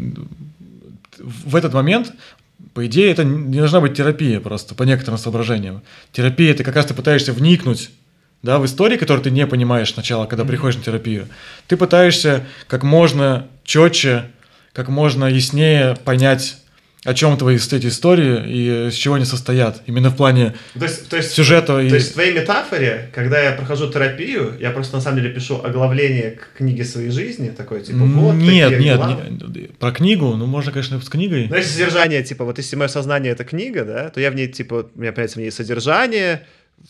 в 1.19 1.57
этот 1.57 1.75
момент, 1.75 2.13
по 2.75 2.87
идее, 2.87 3.11
это 3.11 3.25
не 3.25 3.59
должна 3.59 3.81
быть 3.81 3.95
терапия 3.95 4.41
просто, 4.41 4.75
по 4.75 4.85
некоторым 4.85 5.19
соображениям. 5.19 5.83
Терапия– 6.13 6.51
это 6.53 6.65
как 6.65 6.77
раз 6.77 6.87
ты 6.87 6.95
пытаешься 6.95 7.33
вникнуть 7.33 7.91
да, 8.43 8.59
в 8.59 8.65
истории, 8.65 8.97
которые 8.97 9.23
ты 9.23 9.31
не 9.31 9.47
понимаешь 9.47 9.93
сначала, 9.93 10.27
когда 10.27 10.45
приходишь 10.45 10.77
на 10.77 10.85
терапию. 10.85 11.29
Ты 11.67 11.77
пытаешься 11.77 12.45
как 12.69 12.83
можно 12.83 13.49
четче, 13.65 14.31
как 14.73 14.89
можно 14.89 15.27
яснее 15.27 15.97
понять, 16.05 16.59
о 17.05 17.15
чем 17.15 17.37
твои 17.39 17.57
эти 17.57 17.87
истории 17.87 18.47
и 18.47 18.89
из 18.89 18.95
чего 18.95 19.15
они 19.15 19.25
состоят. 19.25 19.83
Именно 19.87 20.11
в 20.11 20.17
плане 20.17 20.55
То 20.79 20.85
есть, 20.85 21.09
то 21.09 21.17
есть 21.17 21.31
сюжета 21.31 21.81
и... 21.81 21.89
То 21.89 21.95
есть 21.95 22.11
в 22.11 22.13
твоей 22.13 22.35
метафоре, 22.35 23.11
когда 23.15 23.41
я 23.41 23.53
прохожу 23.53 23.91
терапию, 23.91 24.57
я 24.61 24.71
просто 24.71 24.97
на 24.97 25.01
самом 25.01 25.23
деле 25.23 25.31
пишу 25.31 25.63
оглавление 25.65 26.33
к 26.33 26.59
книге 26.59 26.85
своей 26.85 27.11
жизни, 27.11 27.49
такое 27.49 27.81
типа 27.81 27.99
вот 27.99 28.35
нет, 28.35 28.79
нет, 28.79 29.01
не- 29.01 29.69
про 29.79 29.93
книгу, 29.93 30.35
ну 30.37 30.47
можно, 30.47 30.73
конечно, 30.73 31.01
с 31.01 31.09
книгой. 31.09 31.47
Но 31.49 31.57
если 31.57 31.73
содержание, 31.73 32.23
типа, 32.23 32.45
вот 32.45 32.59
если 32.59 32.77
мое 32.77 32.89
сознание 32.89 33.33
это 33.33 33.45
книга, 33.45 33.85
да, 33.85 34.11
то 34.11 34.21
я 34.21 34.31
в 34.31 34.35
ней, 34.35 34.49
типа, 34.49 34.87
у 34.95 35.01
меня 35.01 35.13
появится 35.13 35.39
в 35.39 35.43
ней 35.43 35.51
содержание, 35.51 36.43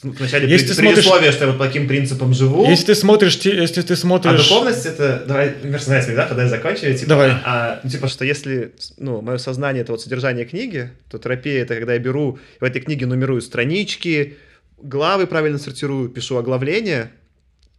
вначале 0.03 0.49
Если 0.49 0.67
пред- 0.67 0.77
ты 0.77 0.83
смотришь- 0.83 0.95
предисловие, 0.97 1.33
что 1.33 1.45
я 1.45 1.51
вот 1.51 1.59
по 1.59 1.67
таким 1.67 1.87
принципам 1.89 2.33
живу. 2.35 2.69
Если 2.69 2.87
ты 2.87 2.95
смотришь, 2.95 3.37
если 3.37 3.83
ты 3.83 3.93
А 3.93 3.97
смотришь... 3.97 4.49
духовность 4.49 4.87
это, 4.87 5.25
давай, 5.27 5.51
персонально, 5.51 6.15
да, 6.15 6.27
когда 6.27 6.43
я 6.45 6.49
закончу, 6.49 6.81
типа, 6.95 7.07
Давай. 7.09 7.31
а, 7.45 7.81
ну, 7.83 7.91
типа, 7.91 8.09
что 8.09 8.25
если, 8.25 8.73
ну, 8.99 9.21
мое 9.21 9.39
сознание 9.39 9.83
это 9.83 9.93
вот 9.93 10.01
содержание 10.01 10.45
книги, 10.45 10.91
то 11.11 11.19
терапия 11.19 11.63
это 11.63 11.75
когда 11.77 11.93
я 11.95 11.99
беру, 11.99 12.39
в 12.61 12.65
этой 12.65 12.81
книге 12.81 13.07
нумерую 13.07 13.41
странички, 13.43 14.37
главы 14.83 15.27
правильно 15.27 15.59
сортирую, 15.59 16.09
пишу 16.09 16.37
оглавление, 16.39 17.11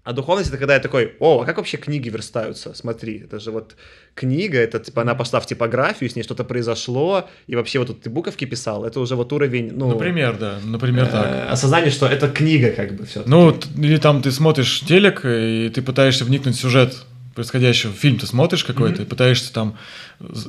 а 0.03 0.13
духовность 0.13 0.49
это 0.49 0.57
когда 0.57 0.73
я 0.73 0.79
такой, 0.79 1.13
о, 1.19 1.41
а 1.41 1.45
как 1.45 1.57
вообще 1.57 1.77
книги 1.77 2.09
верстаются? 2.09 2.73
Смотри, 2.73 3.19
это 3.19 3.39
же 3.39 3.51
вот 3.51 3.75
книга, 4.15 4.57
это 4.57 4.79
типа 4.79 5.01
она 5.01 5.15
пошла 5.15 5.39
в 5.39 5.45
типографию, 5.45 6.09
с 6.09 6.15
ней 6.15 6.23
что-то 6.23 6.43
произошло, 6.43 7.29
и 7.47 7.55
вообще 7.55 7.79
вот 7.79 7.87
тут 7.87 8.01
ты 8.01 8.09
буковки 8.09 8.45
писал, 8.45 8.83
это 8.85 8.99
уже 8.99 9.15
вот 9.15 9.31
уровень, 9.33 9.71
ну, 9.73 9.89
Например, 9.89 10.37
да, 10.37 10.59
например, 10.63 11.07
так. 11.07 11.25
э, 11.25 11.47
осознание, 11.49 11.91
что 11.91 12.07
это 12.07 12.29
книга 12.29 12.71
как 12.71 12.95
бы 12.95 13.05
все. 13.05 13.23
Ну, 13.25 13.57
или 13.77 13.97
там 13.97 14.21
ты 14.21 14.31
смотришь 14.31 14.81
телек, 14.81 15.21
и 15.23 15.71
ты 15.73 15.81
пытаешься 15.81 16.25
вникнуть 16.25 16.55
в 16.55 16.59
сюжет 16.59 17.05
происходящего. 17.35 17.93
Фильм 17.93 18.19
ты 18.19 18.25
смотришь 18.25 18.63
какой-то, 18.63 19.03
и 19.03 19.05
пытаешься 19.05 19.53
там... 19.53 19.77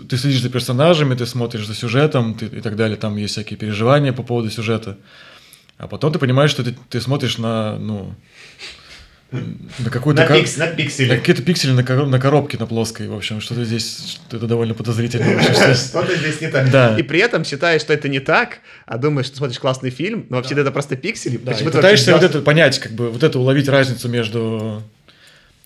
Ты 0.08 0.16
следишь 0.16 0.42
за 0.42 0.50
персонажами, 0.50 1.14
ты 1.14 1.26
смотришь 1.26 1.66
за 1.66 1.74
сюжетом 1.74 2.34
ты- 2.34 2.46
и 2.46 2.60
так 2.60 2.74
далее. 2.76 2.96
Там 2.96 3.16
есть 3.16 3.34
всякие 3.34 3.56
переживания 3.56 4.12
по 4.12 4.22
поводу 4.22 4.50
сюжета. 4.50 4.98
А 5.78 5.86
потом 5.86 6.12
ты 6.12 6.18
понимаешь, 6.18 6.50
что 6.50 6.64
ты, 6.64 6.74
ты 6.88 7.00
смотришь 7.00 7.38
на, 7.38 7.78
ну... 7.78 8.14
На 9.78 9.90
какую-то... 9.90 10.22
на, 10.22 10.28
кор- 10.28 10.36
пикс- 10.38 10.58
на 10.58 10.66
на 10.66 10.72
пиксели. 10.72 11.16
какие-то 11.16 11.42
пиксели 11.42 11.72
на, 11.72 11.80
коро- 11.80 12.06
на 12.06 12.20
коробке, 12.20 12.58
на 12.58 12.66
плоской, 12.66 13.08
в 13.08 13.14
общем, 13.14 13.40
что-то 13.40 13.64
здесь, 13.64 14.18
это 14.30 14.46
довольно 14.46 14.74
подозрительно. 14.74 15.42
что- 15.42 15.74
Что-то 15.74 16.14
здесь 16.16 16.40
не 16.40 16.48
так. 16.48 16.70
Да. 16.70 16.96
И 16.98 17.02
при 17.02 17.20
этом 17.20 17.44
считаешь, 17.44 17.80
что 17.80 17.92
это 17.92 18.08
не 18.08 18.20
так, 18.20 18.58
а 18.86 18.98
думаешь, 18.98 19.26
что 19.26 19.36
смотришь 19.38 19.58
классный 19.58 19.90
фильм, 19.90 20.26
но 20.28 20.36
вообще 20.36 20.54
это 20.54 20.70
просто 20.70 20.96
пиксели. 20.96 21.38
Да, 21.38 21.52
и 21.52 21.64
пытаешься 21.64 22.12
вот 22.12 22.22
это 22.22 22.40
понять, 22.40 22.78
как 22.78 22.92
бы 22.92 23.10
вот 23.10 23.22
это 23.22 23.38
уловить 23.38 23.68
разницу 23.68 24.08
между. 24.08 24.82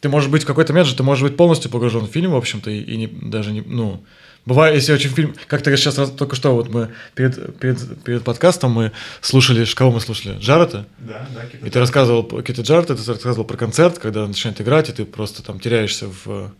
Ты 0.01 0.09
можешь 0.09 0.29
быть 0.31 0.45
в 0.45 0.47
какой-то 0.47 0.73
момент 0.73 0.89
же, 0.89 0.95
ты 0.95 1.03
можешь 1.03 1.23
быть 1.25 1.37
полностью 1.37 1.71
погружен 1.71 2.07
в 2.07 2.11
фильм, 2.11 2.33
в 2.33 2.37
общем-то, 2.37 2.71
и, 2.71 2.81
и 2.81 2.97
не, 2.97 3.07
даже 3.07 3.51
не, 3.51 3.63
ну, 3.63 4.05
бывает, 4.47 4.75
если 4.77 4.93
очень 4.95 5.11
фильм, 5.11 5.35
как 5.49 5.63
то 5.63 5.77
сейчас 5.77 5.99
раз- 5.99 6.11
только 6.11 6.35
что 6.37 6.55
вот 6.55 6.71
мы 6.71 6.89
перед, 7.15 7.59
перед, 7.59 8.03
перед 8.03 8.25
подкастом 8.25 8.71
мы 8.73 8.93
слушали, 9.21 9.65
кого 9.75 9.91
мы 9.93 10.01
слушали, 10.01 10.39
Джарета, 10.39 10.87
Да, 10.99 11.29
да, 11.35 11.67
и 11.67 11.71
ты 11.71 11.79
рассказывал, 11.79 12.25
Кита 12.43 12.63
Джарета, 12.63 12.97
ты 12.97 13.13
рассказывал 13.13 13.45
про 13.45 13.57
концерт, 13.59 13.99
когда 13.99 14.23
он 14.23 14.29
начинает 14.29 14.61
играть, 14.61 14.89
и 14.89 14.93
ты 14.93 15.05
просто 15.05 15.43
там 15.43 15.61
теряешься 15.61 16.07
в 16.25 16.53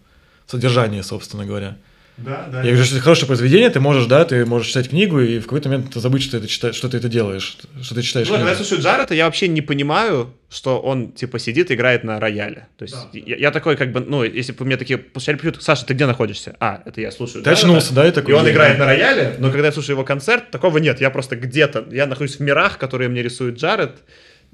содержании, 0.47 1.01
собственно 1.01 1.47
говоря. 1.47 1.77
Да, 2.19 2.49
да. 2.51 2.59
Я 2.63 2.71
говорю, 2.71 2.85
что 2.85 2.95
это 2.95 3.05
хорошее 3.05 3.27
произведение, 3.27 3.69
ты 3.69 3.79
можешь, 3.79 4.07
да, 4.07 4.25
ты 4.25 4.47
можешь 4.47 4.69
читать 4.69 4.89
книгу, 4.89 5.21
и 5.21 5.39
в 5.39 5.43
какой-то 5.45 5.69
момент 5.69 5.93
забыть, 5.95 6.23
что 6.23 6.39
это 6.39 6.49
читаешь, 6.49 6.75
что 6.75 6.89
ты 6.89 6.97
это 6.97 7.09
делаешь, 7.09 7.59
что 7.83 7.95
ты 7.95 8.01
читаешь 8.03 8.27
Ну, 8.29 8.35
когда 8.35 8.51
я 8.51 8.57
слушаю 8.57 8.81
Джарета, 8.81 9.15
я 9.15 9.27
вообще 9.27 9.49
не 9.49 9.61
понимаю, 9.61 10.33
что 10.49 10.79
он, 10.81 11.13
типа, 11.13 11.39
сидит 11.39 11.71
и 11.71 11.75
играет 11.75 12.05
на 12.05 12.19
рояле. 12.19 12.69
То 12.79 12.85
есть 12.85 12.97
я, 13.13 13.37
я 13.37 13.51
такой, 13.51 13.77
как 13.77 13.93
бы, 13.93 14.01
ну, 14.01 14.25
если 14.25 14.53
бы 14.53 14.65
мне 14.65 14.79
такие 14.79 14.97
пошли 14.97 15.35
пьют, 15.35 15.63
Саша, 15.63 15.85
ты 15.85 15.93
где 15.93 16.07
находишься? 16.07 16.57
А, 16.59 16.81
это 16.87 17.03
я 17.03 17.11
слушаю 17.13 17.43
Ты 17.43 17.51
Джарета. 17.51 17.61
очнулся, 17.67 17.95
да, 17.95 18.09
и 18.09 18.11
такой... 18.13 18.33
И 18.33 18.37
он 18.37 18.47
«Я- 18.47 18.53
играет 18.53 18.79
на 18.79 18.87
рояле, 18.87 19.37
но 19.39 19.51
когда 19.51 19.67
я 19.67 19.73
слушаю 19.73 19.97
его 19.97 20.05
концерт, 20.05 20.51
такого 20.51 20.79
нет. 20.79 21.01
Я 21.03 21.11
просто 21.11 21.37
где-то, 21.37 21.85
я 21.91 22.07
нахожусь 22.07 22.37
в 22.37 22.41
мирах, 22.41 22.79
которые 22.79 23.09
мне 23.11 23.23
рисует 23.23 23.59
Джаред. 23.59 23.93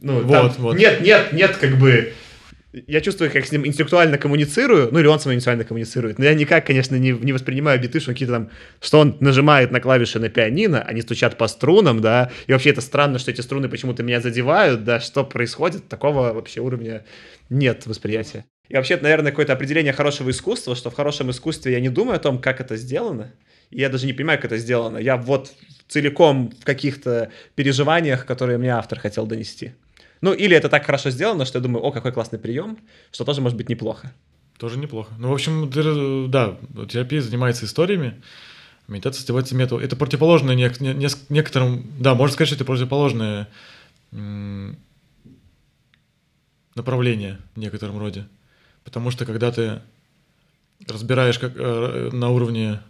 Ну, 0.00 0.20
Вот, 0.22 0.32
там 0.32 0.50
вот. 0.58 0.76
Нет, 0.76 1.00
нет, 1.00 1.32
нет, 1.32 1.56
как 1.58 1.76
бы... 1.78 2.12
Я 2.72 3.02
чувствую, 3.02 3.30
как 3.30 3.44
с 3.44 3.52
ним 3.52 3.66
интеллектуально 3.66 4.16
коммуницирую, 4.16 4.88
ну 4.92 4.98
или 4.98 5.06
он 5.06 5.20
со 5.20 5.28
мной 5.28 5.36
интеллектуально 5.36 5.64
коммуницирует, 5.64 6.18
но 6.18 6.24
я 6.24 6.32
никак, 6.32 6.66
конечно, 6.66 6.96
не, 6.96 7.10
не 7.10 7.32
воспринимаю 7.32 7.78
биты, 7.78 8.00
что 8.00 8.12
какие-то 8.12 8.32
там, 8.32 8.50
что 8.80 8.98
он 8.98 9.16
нажимает 9.20 9.70
на 9.72 9.80
клавиши 9.80 10.18
на 10.18 10.30
пианино, 10.30 10.80
они 10.80 11.02
стучат 11.02 11.36
по 11.36 11.48
струнам, 11.48 12.00
да, 12.00 12.30
и 12.46 12.52
вообще 12.52 12.70
это 12.70 12.80
странно, 12.80 13.18
что 13.18 13.30
эти 13.30 13.42
струны 13.42 13.68
почему-то 13.68 14.02
меня 14.02 14.20
задевают, 14.20 14.84
да, 14.84 15.00
что 15.00 15.22
происходит, 15.22 15.88
такого 15.88 16.32
вообще 16.32 16.60
уровня 16.60 17.04
нет 17.50 17.86
восприятия. 17.86 18.46
И 18.70 18.74
вообще, 18.74 18.94
это, 18.94 19.02
наверное, 19.02 19.32
какое-то 19.32 19.52
определение 19.52 19.92
хорошего 19.92 20.30
искусства, 20.30 20.74
что 20.74 20.90
в 20.90 20.94
хорошем 20.94 21.30
искусстве 21.30 21.72
я 21.72 21.80
не 21.80 21.90
думаю 21.90 22.16
о 22.16 22.20
том, 22.20 22.38
как 22.38 22.62
это 22.62 22.76
сделано, 22.76 23.34
и 23.70 23.80
я 23.80 23.90
даже 23.90 24.06
не 24.06 24.14
понимаю, 24.14 24.38
как 24.38 24.46
это 24.46 24.56
сделано. 24.56 24.96
Я 24.96 25.18
вот 25.18 25.52
целиком 25.88 26.50
в 26.58 26.64
каких-то 26.64 27.30
переживаниях, 27.54 28.24
которые 28.24 28.56
мне 28.56 28.70
автор 28.70 28.98
хотел 28.98 29.26
донести. 29.26 29.72
Ну, 30.22 30.32
или 30.32 30.56
это 30.56 30.68
так 30.68 30.86
хорошо 30.86 31.10
сделано, 31.10 31.44
что 31.44 31.58
я 31.58 31.62
думаю, 31.62 31.84
о, 31.84 31.90
какой 31.92 32.12
классный 32.12 32.38
прием, 32.38 32.78
что 33.10 33.24
тоже 33.24 33.40
может 33.40 33.58
быть 33.58 33.68
неплохо. 33.68 34.12
Тоже 34.56 34.78
неплохо. 34.78 35.12
Ну, 35.18 35.28
в 35.28 35.32
общем, 35.32 35.68
да, 36.30 36.56
терапия 36.88 37.20
занимается 37.20 37.64
историями, 37.66 38.22
медитация 38.86 39.26
занимается 39.26 39.56
методом. 39.56 39.84
Это 39.84 39.96
противоположное 39.96 40.54
не- 40.54 40.64
неск- 40.66 41.26
некоторым... 41.28 41.84
Да, 41.98 42.14
можно 42.14 42.34
сказать, 42.34 42.48
что 42.48 42.56
это 42.56 42.64
противоположное 42.64 43.48
направление 46.74 47.38
в 47.56 47.58
некотором 47.58 47.98
роде. 47.98 48.26
Потому 48.84 49.10
что 49.10 49.26
когда 49.26 49.50
ты 49.50 49.82
разбираешь 50.86 51.38
как, 51.38 51.52
э, 51.56 52.10
на 52.12 52.28
уровне 52.28 52.80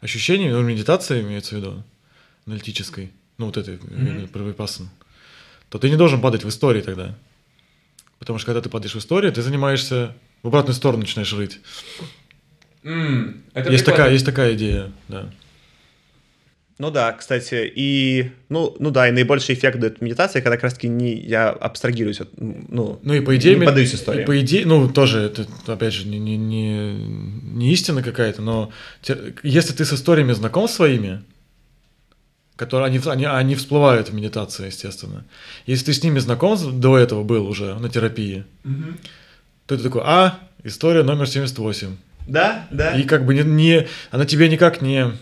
ощущений, 0.00 0.48
на 0.48 0.58
уровне 0.58 0.74
медитации, 0.74 1.22
имеется 1.22 1.56
в 1.56 1.58
виду, 1.58 1.82
аналитической, 2.46 3.10
ну, 3.36 3.46
вот 3.46 3.56
этой, 3.56 3.76
mm 3.76 4.28
то 5.70 5.78
ты 5.78 5.90
не 5.90 5.96
должен 5.96 6.20
падать 6.20 6.44
в 6.44 6.48
истории 6.48 6.80
тогда. 6.80 7.14
Потому 8.18 8.38
что 8.38 8.46
когда 8.46 8.60
ты 8.60 8.68
падаешь 8.68 8.94
в 8.94 8.98
историю, 8.98 9.32
ты 9.32 9.42
занимаешься 9.42 10.14
в 10.42 10.48
обратную 10.48 10.74
сторону 10.74 11.00
начинаешь 11.02 11.32
рыть. 11.32 11.60
это 12.82 13.70
есть, 13.70 13.84
такая, 13.84 14.10
есть 14.12 14.24
такая 14.26 14.54
идея, 14.54 14.92
да. 15.08 15.30
Ну 16.78 16.92
да, 16.92 17.12
кстати, 17.12 17.70
и, 17.74 18.30
ну, 18.48 18.76
ну 18.78 18.92
да, 18.92 19.08
и 19.08 19.10
наибольший 19.10 19.56
эффект 19.56 19.80
дает 19.80 20.00
медитация, 20.00 20.42
когда 20.42 20.56
как 20.56 20.62
раз-таки 20.62 20.86
не, 20.86 21.12
я 21.12 21.50
абстрагируюсь 21.50 22.20
от, 22.20 22.28
ну, 22.36 23.00
Ну 23.02 23.14
и 23.14 23.20
по 23.20 23.36
идее... 23.36 23.56
не 23.56 23.64
поддаюсь 23.66 23.92
истории. 23.94 24.22
и 24.22 24.24
по 24.24 24.40
идее, 24.40 24.64
ну 24.64 24.88
тоже, 24.88 25.18
это 25.18 25.46
опять 25.66 25.92
же 25.92 26.06
не, 26.06 26.20
не, 26.20 26.36
не, 26.36 26.92
не 26.94 27.72
истина 27.72 28.00
какая-то, 28.00 28.42
но 28.42 28.70
те- 29.02 29.34
если 29.42 29.72
ты 29.72 29.84
с 29.84 29.92
историями 29.92 30.30
знаком 30.32 30.68
своими, 30.68 31.24
которые 32.58 32.88
они, 32.88 33.00
они, 33.06 33.24
они 33.24 33.54
всплывают 33.54 34.10
в 34.10 34.14
медитации, 34.14 34.66
естественно. 34.66 35.24
Если 35.64 35.86
ты 35.86 35.92
с 35.94 36.02
ними 36.02 36.18
знаком 36.18 36.58
до 36.80 36.98
этого 36.98 37.22
был 37.22 37.46
уже 37.46 37.74
на 37.78 37.88
терапии, 37.88 38.44
то 39.66 39.76
ты 39.76 39.82
такой, 39.82 40.02
а, 40.04 40.40
история 40.64 41.04
номер 41.04 41.28
78. 41.28 41.96
Да, 42.26 42.66
да. 42.70 42.98
И 42.98 43.04
как 43.04 43.24
бы 43.24 43.34
не, 43.34 43.42
не, 43.42 43.86
она 44.10 44.26
тебе 44.26 44.48
никак 44.48 44.82
не, 44.82 45.12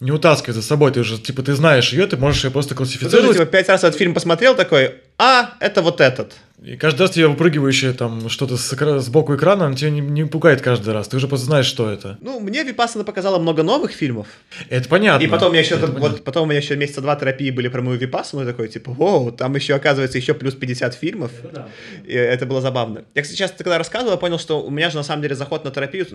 не 0.00 0.10
утаскивает 0.10 0.56
за 0.56 0.62
собой, 0.62 0.90
ты 0.90 1.00
уже, 1.00 1.16
типа, 1.18 1.42
ты 1.42 1.54
знаешь 1.54 1.92
ее, 1.92 2.06
ты 2.08 2.16
можешь 2.16 2.42
ее 2.42 2.50
просто 2.50 2.70
Ты 2.70 2.78
классифицировать. 2.78 3.36
типа, 3.36 3.46
пять 3.46 3.68
раз 3.68 3.84
этот 3.84 3.96
фильм 3.96 4.12
посмотрел, 4.12 4.56
такой, 4.56 4.96
а, 5.20 5.54
это 5.60 5.82
вот 5.82 6.00
этот. 6.00 6.32
И 6.62 6.76
каждый 6.76 7.02
раз 7.02 7.12
тебе 7.12 7.26
выпрыгивающее 7.26 7.94
там 7.94 8.28
что-то 8.28 8.58
с 8.58 8.72
экра- 8.74 8.98
сбоку 8.98 9.34
экрана, 9.34 9.64
оно 9.64 9.74
тебя 9.76 9.88
не, 9.88 10.00
не 10.02 10.24
пугает 10.26 10.60
каждый 10.60 10.92
раз. 10.92 11.08
Ты 11.08 11.16
уже 11.16 11.26
просто 11.26 11.46
знаешь, 11.46 11.64
что 11.64 11.90
это. 11.90 12.18
Ну, 12.20 12.38
мне 12.38 12.62
Випассана 12.64 13.02
показала 13.02 13.38
много 13.38 13.62
новых 13.62 13.92
фильмов. 13.92 14.26
Это 14.68 14.86
понятно. 14.86 15.24
И 15.24 15.28
потом 15.28 15.48
у 15.48 15.50
меня 15.52 15.62
еще, 15.62 15.76
Это 15.76 15.86
вот, 15.86 16.22
потом 16.22 16.42
у 16.42 16.46
меня 16.50 16.58
еще 16.58 16.76
месяца 16.76 17.00
два 17.00 17.16
терапии 17.16 17.50
были 17.50 17.68
про 17.68 17.80
мою 17.80 17.98
Випассану, 17.98 18.44
такой, 18.44 18.68
типа, 18.68 18.92
воу, 18.92 19.32
там 19.32 19.54
еще, 19.54 19.74
оказывается, 19.74 20.18
еще 20.18 20.34
плюс 20.34 20.54
50 20.54 20.92
фильмов. 20.94 21.32
Это 21.42 21.52
да. 21.54 21.68
И 22.04 22.12
это 22.12 22.44
было 22.44 22.60
забавно. 22.60 23.04
Я, 23.14 23.22
кстати, 23.22 23.38
сейчас, 23.38 23.52
когда 23.56 23.78
рассказывал, 23.78 24.12
я 24.12 24.18
понял, 24.18 24.38
что 24.38 24.62
у 24.62 24.70
меня 24.70 24.90
же, 24.90 24.96
на 24.96 25.02
самом 25.02 25.22
деле, 25.22 25.36
заход 25.36 25.64
на 25.64 25.70
терапию 25.70 26.06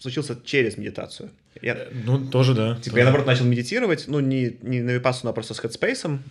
случился 0.00 0.34
через 0.46 0.78
медитацию. 0.78 1.28
Я, 1.60 1.76
Ну, 2.06 2.18
тоже 2.26 2.54
да. 2.54 2.76
Типа 2.76 2.84
тоже. 2.84 2.98
я, 2.98 3.04
наоборот, 3.04 3.26
начал 3.26 3.44
медитировать, 3.44 4.04
ну, 4.06 4.20
не, 4.20 4.56
не 4.62 4.80
на 4.80 4.92
випассану, 4.92 5.30
а 5.30 5.32
просто 5.34 5.52
с 5.52 5.58
хедспейсом. 5.58 6.22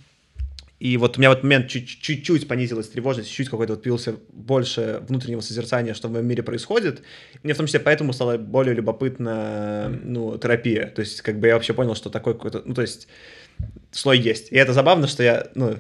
И 0.84 0.98
вот 0.98 1.18
у 1.18 1.22
меня 1.22 1.30
в 1.30 1.34
этот 1.34 1.44
момент 1.44 1.70
чуть- 1.70 2.02
чуть-чуть 2.02 2.48
понизилась 2.48 2.90
тревожность, 2.90 3.32
чуть 3.32 3.48
какой-то 3.50 3.74
вот 3.74 3.84
появился 3.84 4.16
больше 4.34 5.02
внутреннего 5.08 5.42
созерцания, 5.42 5.94
что 5.94 6.10
в 6.10 6.12
моем 6.12 6.26
мире 6.28 6.44
происходит. 6.44 7.00
И 7.36 7.40
мне 7.44 7.54
в 7.54 7.58
том 7.58 7.68
числе 7.68 7.80
поэтому 7.80 8.12
стала 8.14 8.38
более 8.38 8.76
любопытна, 8.76 9.90
ну, 10.04 10.38
терапия. 10.38 10.88
То 10.88 11.00
есть, 11.02 11.22
как 11.22 11.40
бы 11.40 11.48
я 11.48 11.54
вообще 11.54 11.74
понял, 11.74 11.96
что 11.96 12.10
такой 12.10 12.34
какой-то, 12.34 12.62
ну, 12.66 12.74
то 12.74 12.82
есть, 12.82 13.08
слой 13.92 14.18
есть. 14.20 14.52
И 14.52 14.56
это 14.56 14.74
забавно, 14.74 15.08
что 15.08 15.24
я, 15.24 15.48
ну, 15.56 15.78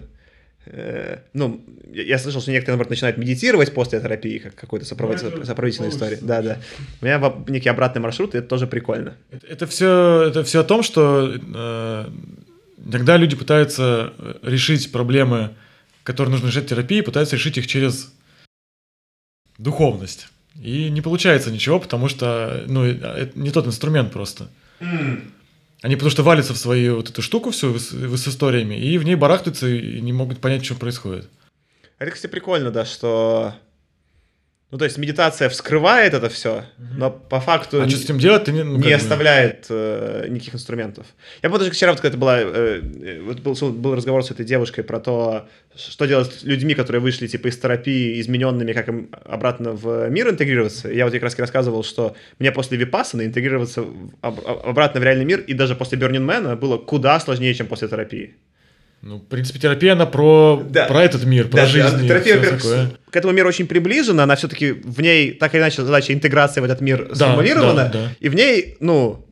э, 0.67 1.17
ну, 1.33 1.61
я 1.93 2.03
я 2.03 2.17
слышал, 2.17 2.39
что 2.41 2.51
некоторые, 2.51 2.75
наоборот, 2.77 2.89
начинают 2.91 3.17
медитировать 3.17 3.73
после 3.73 3.99
терапии, 3.99 4.37
как 4.37 4.55
какой-то 4.55 4.85
сопроводитель- 4.85 5.33
Ну, 5.37 5.43
сопроводительная 5.45 5.89
история. 5.89 6.17
Да, 6.21 6.41
да. 6.41 6.57
У 7.01 7.05
меня 7.05 7.19
во- 7.19 7.43
некий 7.49 7.67
обратный 7.69 8.01
маршрут, 8.01 8.35
и 8.35 8.37
это 8.37 8.47
тоже 8.47 8.67
прикольно. 8.67 9.15
Это, 9.31 9.47
это 9.47 9.67
все, 9.67 10.21
это 10.29 10.43
все 10.45 10.61
о 10.61 10.63
том, 10.63 10.81
что 10.83 11.33
э, 11.55 12.05
иногда 12.86 13.17
люди 13.17 13.36
пытаются 13.36 14.13
э, 14.17 14.36
решить 14.43 14.91
проблемы, 14.91 15.55
которые 16.03 16.31
нужно 16.31 16.47
решать 16.47 16.67
терапии, 16.67 17.01
пытаются 17.01 17.36
решить 17.36 17.57
их 17.57 17.67
через 17.67 18.13
духовность. 19.57 20.27
И 20.61 20.89
не 20.89 21.01
получается 21.01 21.51
ничего, 21.51 21.79
потому 21.79 22.07
что 22.07 22.63
ну, 22.67 22.84
это 22.84 23.31
не 23.36 23.51
тот 23.51 23.65
инструмент 23.65 24.11
просто. 24.11 24.49
Они 25.81 25.95
потому 25.95 26.11
что 26.11 26.23
валятся 26.23 26.53
в 26.53 26.57
свою 26.57 26.97
вот 26.97 27.09
эту 27.09 27.21
штуку 27.21 27.51
всю 27.51 27.77
с, 27.77 27.91
с 27.91 28.27
историями, 28.27 28.75
и 28.75 28.97
в 28.97 29.03
ней 29.03 29.15
барахтаются 29.15 29.67
и 29.67 29.99
не 29.99 30.13
могут 30.13 30.39
понять, 30.39 30.63
что 30.63 30.75
происходит. 30.75 31.27
Это, 31.99 32.11
кстати, 32.11 32.31
прикольно, 32.31 32.71
да, 32.71 32.86
что... 32.86 33.53
Ну, 34.74 34.80
то 34.80 34.86
есть 34.86 34.97
медитация 34.97 35.49
вскрывает 35.49 36.15
это 36.15 36.30
все, 36.30 36.63
но 36.97 37.11
по 37.11 37.39
факту 37.39 37.84
А 37.84 37.88
что 37.88 37.99
с 37.99 38.05
этим 38.05 38.17
делать, 38.17 38.45
ты 38.45 38.51
не, 38.51 38.63
ну, 38.63 38.80
не 38.80 38.91
оставляет 38.91 39.67
э, 39.69 40.26
никаких 40.28 40.55
инструментов. 40.55 41.05
Я 41.43 41.49
помню, 41.49 41.59
даже 41.59 41.71
вчера, 41.74 41.91
вот, 41.91 42.01
когда 42.01 42.09
это 42.09 42.17
была, 42.17 42.39
э, 42.41 42.82
э, 42.82 43.21
вот 43.21 43.39
был, 43.41 43.53
был 43.71 43.93
разговор 43.93 44.26
с 44.26 44.32
этой 44.32 44.43
девушкой 44.43 44.84
про 44.84 44.99
то, 44.99 45.47
что 45.76 46.07
делать 46.07 46.34
с 46.34 46.43
людьми, 46.43 46.74
которые 46.74 47.03
вышли 47.03 47.28
типа 47.28 47.49
из 47.49 47.59
терапии 47.59 48.19
измененными, 48.19 48.74
как 48.74 48.88
им 48.88 49.11
обратно 49.26 49.74
в 49.74 50.09
мир 50.09 50.28
интегрироваться. 50.32 50.89
И 50.89 50.97
я 50.97 51.05
вот 51.05 51.13
как 51.13 51.21
раз 51.21 51.38
рассказывал, 51.38 51.84
что 51.84 52.15
мне 52.39 52.51
после 52.51 52.76
Випассаны 52.80 53.26
интегрироваться 53.26 53.82
об- 54.21 54.39
об- 54.39 54.67
обратно 54.69 54.99
в 54.99 55.03
реальный 55.03 55.26
мир 55.26 55.41
и 55.41 55.53
даже 55.53 55.76
после 55.76 55.99
Man 55.99 56.55
было 56.55 56.80
куда 56.80 57.19
сложнее, 57.19 57.53
чем 57.53 57.67
после 57.67 57.88
терапии. 57.89 58.38
Ну, 59.05 59.17
в 59.17 59.27
принципе, 59.27 59.59
терапия, 59.59 59.93
она 59.93 60.05
про, 60.05 60.63
Да. 60.69 60.85
про 60.85 61.03
этот 61.03 61.25
мир, 61.25 61.49
про 61.49 61.57
Да, 61.57 61.65
жизнь. 61.65 61.97
да, 61.97 62.07
терапия, 62.07 62.35
во-первых, 62.37 62.61
такое. 62.61 62.91
к 63.11 63.15
этому 63.17 63.33
миру 63.33 63.49
очень 63.49 63.67
приближена, 63.67 64.23
она 64.23 64.37
все-таки 64.37 64.71
в 64.71 65.01
ней 65.01 65.33
так 65.33 65.53
или 65.53 65.61
иначе 65.61 65.83
задача 65.83 66.13
интеграции 66.13 66.61
в 66.61 66.63
этот 66.63 66.79
мир 66.79 67.09
Да, 67.09 67.15
сформулирована, 67.15 67.89
да, 67.91 67.99
да. 67.99 68.09
и 68.21 68.29
в 68.29 68.35
ней, 68.35 68.77
ну, 68.79 69.27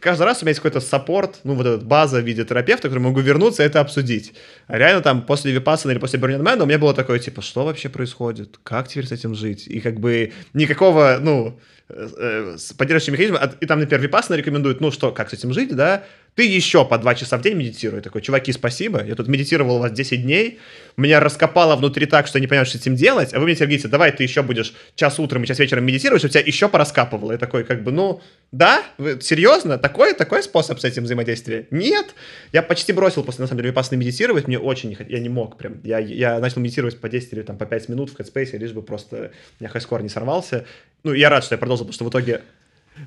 каждый 0.00 0.22
раз 0.22 0.42
у 0.42 0.44
меня 0.44 0.50
есть 0.50 0.60
какой-то 0.60 0.78
саппорт, 0.80 1.40
ну, 1.42 1.54
вот 1.54 1.66
эта 1.66 1.84
база 1.84 2.20
в 2.20 2.24
виде 2.24 2.44
терапевта, 2.44 2.82
к 2.82 2.90
которому 2.92 3.08
могу 3.08 3.20
вернуться 3.20 3.64
и 3.64 3.66
это 3.66 3.80
обсудить. 3.80 4.32
А 4.68 4.78
реально 4.78 5.02
там 5.02 5.22
после 5.22 5.50
Випассана 5.50 5.90
или 5.90 5.98
после 5.98 6.20
Man 6.20 6.62
у 6.62 6.66
меня 6.66 6.78
было 6.78 6.94
такое, 6.94 7.18
типа, 7.18 7.42
что 7.42 7.64
вообще 7.64 7.88
происходит? 7.88 8.60
Как 8.62 8.86
теперь 8.86 9.06
с 9.06 9.12
этим 9.12 9.34
жить? 9.34 9.66
И 9.66 9.80
как 9.80 9.98
бы 9.98 10.32
никакого, 10.54 11.18
ну, 11.20 11.58
э, 11.88 12.08
э, 12.16 12.56
поддерживающего 12.76 13.12
механизма. 13.14 13.52
И 13.60 13.66
там, 13.66 13.80
например, 13.80 14.00
Випассана 14.02 14.36
рекомендует, 14.36 14.80
ну 14.80 14.92
что, 14.92 15.10
как 15.10 15.30
с 15.30 15.32
этим 15.32 15.52
жить, 15.52 15.74
да? 15.74 16.04
Ты 16.38 16.46
еще 16.46 16.84
по 16.84 16.98
два 16.98 17.16
часа 17.16 17.36
в 17.36 17.42
день 17.42 17.54
медитируй. 17.54 18.00
Такой, 18.00 18.22
чуваки, 18.22 18.52
спасибо. 18.52 19.02
Я 19.04 19.16
тут 19.16 19.26
медитировал 19.26 19.78
у 19.78 19.78
вас 19.80 19.90
10 19.90 20.22
дней. 20.22 20.60
Меня 20.96 21.18
раскопало 21.18 21.74
внутри 21.74 22.06
так, 22.06 22.28
что 22.28 22.38
я 22.38 22.40
не 22.40 22.46
понимаю, 22.46 22.64
что 22.64 22.78
с 22.78 22.80
этим 22.80 22.94
делать. 22.94 23.34
А 23.34 23.40
вы 23.40 23.46
мне 23.46 23.56
говорите, 23.56 23.88
давай 23.88 24.12
ты 24.12 24.22
еще 24.22 24.42
будешь 24.42 24.72
час 24.94 25.18
утром 25.18 25.42
и 25.42 25.48
час 25.48 25.58
вечером 25.58 25.84
медитировать, 25.84 26.20
чтобы 26.20 26.30
тебя 26.30 26.44
еще 26.46 26.68
пораскапывало. 26.68 27.32
Я 27.32 27.38
такой, 27.38 27.64
как 27.64 27.82
бы, 27.82 27.90
ну, 27.90 28.20
да? 28.52 28.84
Вы, 28.98 29.18
серьезно? 29.20 29.78
Такой, 29.78 30.14
такой 30.14 30.44
способ 30.44 30.78
с 30.78 30.84
этим 30.84 31.02
взаимодействия? 31.02 31.66
Нет. 31.72 32.14
Я 32.52 32.62
почти 32.62 32.92
бросил 32.92 33.24
после, 33.24 33.42
на 33.42 33.48
самом 33.48 33.58
деле, 33.62 33.70
Випассаны 33.70 33.98
медитировать. 33.98 34.46
Мне 34.46 34.60
очень 34.60 34.90
не 34.90 34.94
хот- 34.94 35.10
Я 35.10 35.18
не 35.18 35.28
мог 35.28 35.58
прям. 35.58 35.80
Я, 35.82 35.98
я 35.98 36.38
начал 36.38 36.60
медитировать 36.60 37.00
по 37.00 37.08
10 37.08 37.32
или 37.32 37.42
там 37.42 37.58
по 37.58 37.66
5 37.66 37.88
минут 37.88 38.10
в 38.10 38.16
Headspace, 38.16 38.56
лишь 38.56 38.70
бы 38.70 38.82
просто 38.82 39.32
у 39.58 39.64
меня 39.64 39.70
хайскор 39.72 40.04
не 40.04 40.08
сорвался. 40.08 40.66
Ну, 41.02 41.12
я 41.14 41.30
рад, 41.30 41.42
что 41.42 41.54
я 41.56 41.58
продолжил, 41.58 41.84
потому 41.84 41.94
что 41.94 42.04
в 42.04 42.10
итоге 42.10 42.42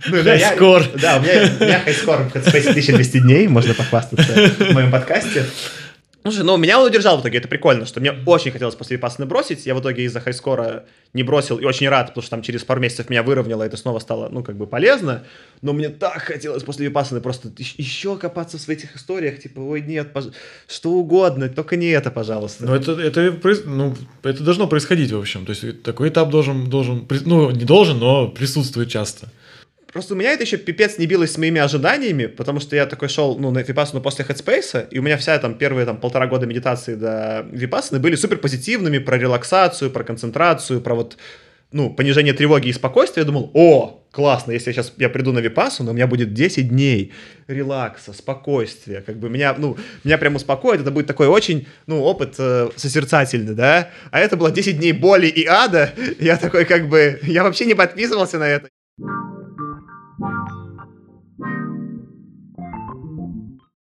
ну, 0.08 0.24
да, 0.24 0.34
я- 0.36 0.48
Хайскор. 0.50 0.84
Да, 1.02 1.18
у 1.18 1.22
меня, 1.22 1.50
у 1.60 1.64
меня 1.64 1.80
хайскор 1.80 2.24
в 2.30 2.36
Headspace 2.36 2.70
1200 2.72 3.20
дней, 3.20 3.48
можно 3.48 3.74
похвастаться 3.74 4.32
в 4.60 4.72
моем 4.74 4.92
подкасте. 4.92 5.46
Слушай, 6.24 6.44
ну 6.44 6.56
меня 6.56 6.80
он 6.80 6.86
удержал 6.86 7.18
в 7.18 7.22
итоге, 7.22 7.40
это 7.40 7.48
прикольно, 7.48 7.88
что 7.88 8.00
мне 8.00 8.12
очень 8.28 8.52
хотелось 8.52 8.76
после 8.76 8.98
Випассаны 8.98 9.26
бросить, 9.26 9.66
я 9.66 9.74
в 9.74 9.82
итоге 9.82 10.04
из-за 10.04 10.20
хайскора 10.20 10.86
не 11.16 11.24
бросил 11.24 11.58
и 11.58 11.66
очень 11.66 11.90
рад, 11.90 12.10
потому 12.10 12.22
что 12.22 12.30
там 12.30 12.44
через 12.44 12.64
пару 12.64 12.80
месяцев 12.80 13.10
меня 13.10 13.24
выровняло, 13.24 13.64
и 13.64 13.66
это 13.66 13.76
снова 13.76 13.98
стало, 13.98 14.30
ну, 14.30 14.44
как 14.44 14.56
бы 14.56 14.68
полезно, 14.68 15.24
но 15.64 15.74
мне 15.74 15.90
так 15.90 16.22
хотелось 16.22 16.62
после 16.62 16.86
Випассаны 16.86 17.22
просто 17.22 17.48
ещ- 17.58 17.74
еще 17.78 18.18
копаться 18.18 18.60
в 18.60 18.70
этих 18.70 18.96
историях, 18.96 19.40
типа, 19.40 19.62
ой, 19.62 19.82
нет, 19.82 20.10
пож- 20.14 20.32
что 20.68 20.92
угодно, 20.92 21.50
только 21.50 21.76
не 21.76 21.88
это, 21.88 22.12
пожалуйста. 22.12 22.68
Ну, 22.68 22.76
это, 22.76 22.92
это, 23.02 23.36
ну, 23.66 23.96
это 24.22 24.44
должно 24.44 24.68
происходить, 24.68 25.12
в 25.12 25.18
общем. 25.18 25.44
То 25.48 25.54
есть 25.54 25.82
такой 25.82 26.10
этап 26.10 26.30
должен, 26.30 26.70
должен, 26.70 27.08
ну, 27.26 27.50
не 27.50 27.66
должен, 27.66 27.98
но 27.98 28.28
присутствует 28.28 28.90
часто. 28.90 29.28
Просто 29.92 30.14
у 30.14 30.18
меня 30.18 30.32
это 30.32 30.44
еще 30.44 30.58
пипец 30.58 30.98
не 30.98 31.06
билось 31.06 31.34
с 31.34 31.38
моими 31.38 31.60
ожиданиями, 31.60 32.28
потому 32.28 32.60
что 32.60 32.76
я 32.76 32.86
такой 32.86 33.10
шел, 33.10 33.38
ну, 33.38 33.52
на 33.52 33.60
Випассану 33.60 34.02
после 34.02 34.24
Headspace, 34.24 34.88
и 34.90 35.00
у 35.00 35.02
меня 35.02 35.18
вся 35.18 35.38
там 35.40 35.56
первые 35.56 35.86
там 35.86 35.98
полтора 35.98 36.28
года 36.28 36.46
медитации 36.46 36.96
до 36.96 37.46
Випассаны 37.52 38.00
были 38.00 38.16
супер 38.16 38.38
позитивными 38.38 39.00
про 39.00 39.18
релаксацию, 39.18 39.92
про 39.92 40.04
концентрацию, 40.04 40.80
про 40.80 40.96
вот, 40.96 41.18
ну, 41.74 41.90
понижение 41.90 42.34
тревоги 42.34 42.70
и 42.70 42.74
спокойствия. 42.74 43.22
Я 43.22 43.26
думал, 43.26 43.52
о, 43.54 44.02
классно, 44.12 44.54
если 44.54 44.70
я 44.70 44.76
сейчас 44.76 44.94
я 44.96 45.10
приду 45.10 45.34
на 45.34 45.40
Випассану, 45.40 45.92
у 45.92 45.94
меня 45.94 46.08
будет 46.08 46.34
10 46.34 46.70
дней 46.70 47.12
релакса, 47.48 48.14
спокойствия, 48.14 49.02
как 49.02 49.18
бы 49.18 49.30
меня, 49.30 49.54
ну, 49.58 49.76
меня 50.06 50.18
прям 50.18 50.36
успокоит, 50.36 50.80
это 50.80 50.92
будет 50.92 51.08
такой 51.08 51.28
очень, 51.28 51.68
ну, 51.86 52.02
опыт 52.02 52.36
э, 52.40 52.70
созерцательный, 52.78 53.56
да, 53.56 53.90
а 54.12 54.22
это 54.22 54.38
было 54.38 54.52
10 54.52 54.78
дней 54.78 54.94
боли 54.94 55.28
и 55.28 55.46
ада, 55.46 55.94
я 56.18 56.38
такой 56.38 56.64
как 56.64 56.88
бы, 56.88 57.20
я 57.24 57.44
вообще 57.44 57.66
не 57.66 57.74
подписывался 57.74 58.38
на 58.38 58.48
это. 58.48 58.70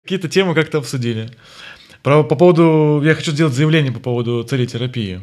Какие-то 0.03 0.29
темы 0.29 0.53
как-то 0.55 0.77
обсудили. 0.77 1.29
Про, 2.01 2.23
по 2.23 2.35
поводу... 2.35 3.01
Я 3.03 3.13
хочу 3.15 3.31
сделать 3.31 3.53
заявление 3.53 3.91
по 3.91 3.99
поводу 3.99 4.43
целей 4.43 4.65
терапии. 4.67 5.21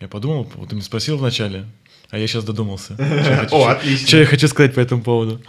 Я 0.00 0.08
подумал, 0.08 0.50
вот 0.56 0.68
ты 0.68 0.74
меня 0.74 0.84
спросил 0.84 1.16
вначале, 1.16 1.66
а 2.10 2.18
я 2.18 2.26
сейчас 2.26 2.44
додумался. 2.44 2.94
Что 2.96 3.04
я 3.30 3.36
хочу- 3.36 3.54
О, 3.56 3.68
отлично. 3.68 4.08
Что 4.08 4.16
я 4.18 4.26
хочу 4.26 4.48
сказать 4.48 4.74
по 4.74 4.80
этому 4.80 5.02
поводу. 5.02 5.40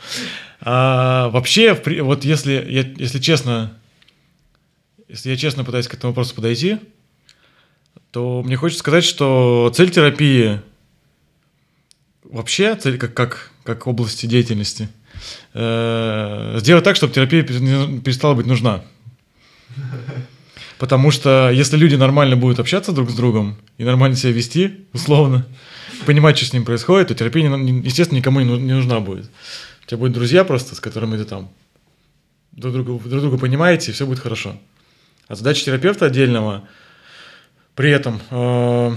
А, 0.61 1.29
вообще, 1.29 1.73
вот 2.01 2.23
если, 2.23 2.93
если 2.97 3.19
честно, 3.19 3.73
если 5.07 5.31
я 5.31 5.37
честно 5.37 5.63
пытаюсь 5.63 5.87
к 5.87 5.93
этому 5.95 6.11
вопросу 6.11 6.35
подойти, 6.35 6.77
то 8.11 8.43
мне 8.45 8.55
хочется 8.55 8.79
сказать, 8.79 9.03
что 9.03 9.71
цель 9.75 9.89
терапии 9.89 10.61
вообще, 12.29 12.75
как, 12.75 13.13
как, 13.13 13.51
как 13.63 13.87
области 13.87 14.25
деятельности, 14.25 14.89
э, 15.53 16.57
сделать 16.59 16.83
так, 16.83 16.95
чтобы 16.95 17.13
терапия 17.13 17.43
перестала 17.43 18.33
быть 18.33 18.45
нужна. 18.45 18.83
Потому 20.77 21.09
что 21.09 21.49
если 21.49 21.75
люди 21.75 21.95
нормально 21.95 22.35
будут 22.35 22.59
общаться 22.59 22.91
друг 22.91 23.09
с 23.09 23.15
другом 23.15 23.57
и 23.77 23.83
нормально 23.83 24.15
себя 24.15 24.31
вести, 24.31 24.85
условно, 24.93 25.45
понимать, 26.05 26.37
что 26.37 26.45
с 26.45 26.53
ним 26.53 26.65
происходит, 26.65 27.07
то 27.07 27.15
терапия, 27.15 27.49
естественно, 27.49 28.19
никому 28.19 28.41
не 28.41 28.73
нужна 28.73 28.99
будет. 28.99 29.29
У 29.83 29.87
тебя 29.87 29.97
будут 29.97 30.13
друзья 30.13 30.43
просто, 30.43 30.75
с 30.75 30.79
которыми 30.79 31.17
ты 31.17 31.25
там 31.25 31.49
друг 32.51 32.73
друга, 32.73 33.09
друг 33.09 33.21
друга 33.21 33.37
понимаете, 33.37 33.91
и 33.91 33.93
все 33.93 34.05
будет 34.05 34.19
хорошо. 34.19 34.57
А 35.27 35.35
задача 35.35 35.65
терапевта 35.65 36.05
отдельного 36.05 36.67
при 37.75 37.91
этом 37.91 38.19
э, 38.29 38.95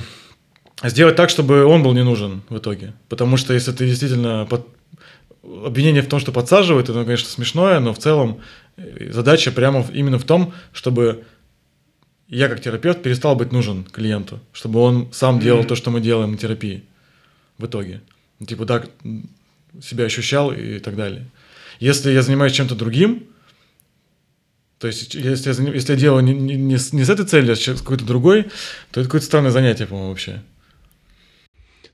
сделать 0.83 1.17
так, 1.17 1.31
чтобы 1.31 1.65
он 1.65 1.83
был 1.83 1.93
не 1.93 2.05
нужен 2.05 2.43
в 2.49 2.59
итоге. 2.59 2.93
Потому 3.09 3.37
что 3.37 3.55
если 3.55 3.73
ты 3.73 3.87
действительно 3.87 4.47
под... 4.49 4.67
обвинение 5.43 6.03
в 6.03 6.09
том, 6.09 6.21
что 6.21 6.33
подсаживает, 6.33 6.89
это, 6.89 7.05
конечно, 7.05 7.29
смешное, 7.29 7.81
но 7.81 7.93
в 7.93 7.99
целом 7.99 8.41
э, 8.77 9.13
задача 9.13 9.53
прямо 9.53 9.85
именно 9.93 10.19
в 10.19 10.25
том, 10.25 10.53
чтобы 10.73 11.25
я 12.29 12.49
как 12.49 12.61
терапевт 12.61 13.03
перестал 13.03 13.35
быть 13.35 13.53
нужен 13.53 13.85
клиенту, 13.85 14.41
чтобы 14.53 14.81
он 14.81 15.09
сам 15.13 15.41
делал 15.41 15.65
то, 15.65 15.75
что 15.75 15.91
мы 15.91 16.01
делаем 16.01 16.33
на 16.33 16.39
терапии. 16.39 16.85
в 17.59 17.67
итоге. 17.67 18.01
Типа, 18.47 18.65
так 18.65 18.89
себя 19.83 20.05
ощущал 20.05 20.53
и 20.53 20.79
так 20.79 20.97
далее. 20.97 21.27
Если 21.79 22.11
я 22.11 22.23
занимаюсь 22.23 22.53
чем-то 22.53 22.75
другим, 22.75 23.25
то 24.79 24.87
есть, 24.87 25.15
если 25.15 25.53
я, 25.53 25.73
если 25.73 25.93
я 25.93 25.99
делаю 25.99 26.25
не, 26.25 26.33
не- 26.33 26.57
не 26.57 26.77
с, 26.79 27.11
этой 27.11 27.27
целью, 27.27 27.53
а 27.53 27.57
с 27.57 27.81
какой-то 27.81 28.05
другой, 28.05 28.45
то 28.91 29.01
это 29.01 29.05
какое-то 29.05 29.27
странное 29.27 29.51
занятие, 29.51 29.87
по-моему, 29.87 30.09
вообще. 30.09 30.43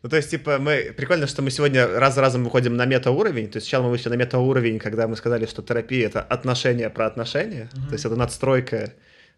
Ну, 0.06 0.10
то 0.10 0.18
есть, 0.18 0.30
типа, 0.30 0.58
мы... 0.60 0.94
Прикольно, 0.96 1.26
что 1.26 1.42
мы 1.42 1.50
сегодня 1.50 1.84
раз 1.88 2.14
за 2.14 2.20
разом 2.20 2.44
выходим 2.44 2.76
на 2.76 2.86
метауровень. 2.86 3.48
То 3.50 3.56
есть, 3.56 3.66
сначала 3.66 3.86
мы 3.86 3.90
вышли 3.90 4.08
на 4.08 4.14
метауровень, 4.14 4.78
когда 4.78 5.08
мы 5.08 5.16
сказали, 5.16 5.46
что 5.46 5.62
терапия— 5.62 6.06
это 6.08 6.20
отношения 6.20 6.88
про 6.90 7.06
отношения. 7.06 7.68
То 7.88 7.94
есть, 7.94 8.04
это 8.04 8.14
надстройка 8.14 8.92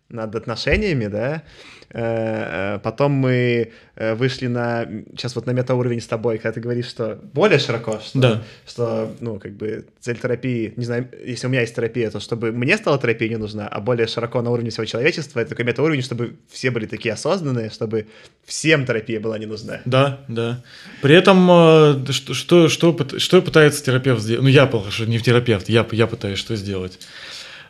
над 0.08 0.34
отношениями, 0.34 1.06
да. 1.06 1.42
Э, 1.90 2.76
э, 2.76 2.78
Потом 2.82 3.12
мы 3.12 3.72
э, 3.96 4.14
вышли 4.14 4.46
на... 4.46 4.86
Сейчас 5.10 5.34
вот 5.36 5.46
на 5.46 5.52
метауровень 5.52 6.00
с 6.00 6.06
тобой, 6.06 6.38
когда 6.38 6.52
ты 6.52 6.60
говоришь, 6.60 6.86
что 6.86 7.18
более 7.32 7.58
широко, 7.58 8.00
что, 8.04 8.18
Да. 8.18 8.42
что, 8.66 9.10
ну, 9.20 9.38
как 9.38 9.52
бы 9.52 9.86
цель 10.00 10.18
терапии, 10.18 10.72
не 10.76 10.84
знаю, 10.84 11.08
если 11.24 11.46
у 11.46 11.50
меня 11.50 11.62
есть 11.62 11.74
терапия, 11.74 12.10
то 12.10 12.20
чтобы 12.20 12.52
мне 12.52 12.76
стала 12.76 12.98
терапия 12.98 13.28
не 13.28 13.36
нужна, 13.36 13.68
а 13.68 13.80
более 13.80 14.06
широко 14.06 14.42
на 14.42 14.50
уровне 14.50 14.70
всего 14.70 14.84
человечества, 14.86 15.40
это 15.40 15.50
такой 15.50 15.64
метауровень, 15.64 16.02
чтобы 16.02 16.36
все 16.50 16.70
были 16.70 16.86
такие 16.86 17.12
осознанные, 17.14 17.70
чтобы 17.70 18.06
всем 18.44 18.86
терапия 18.86 19.20
была 19.20 19.38
не 19.38 19.46
нужна. 19.46 19.80
Да, 19.84 20.20
да. 20.28 20.62
При 21.02 21.14
этом, 21.14 22.06
что, 22.12 22.34
что, 22.34 22.68
что, 22.68 23.18
что 23.18 23.42
пытается 23.42 23.84
терапевт 23.84 24.20
сделать? 24.22 24.42
Ну, 24.42 24.48
я, 24.48 24.66
пока 24.66 24.90
что 24.90 25.06
не 25.06 25.18
терапевт, 25.18 25.68
я, 25.68 25.86
я 25.92 26.06
пытаюсь 26.06 26.38
что 26.38 26.56
сделать. 26.56 26.98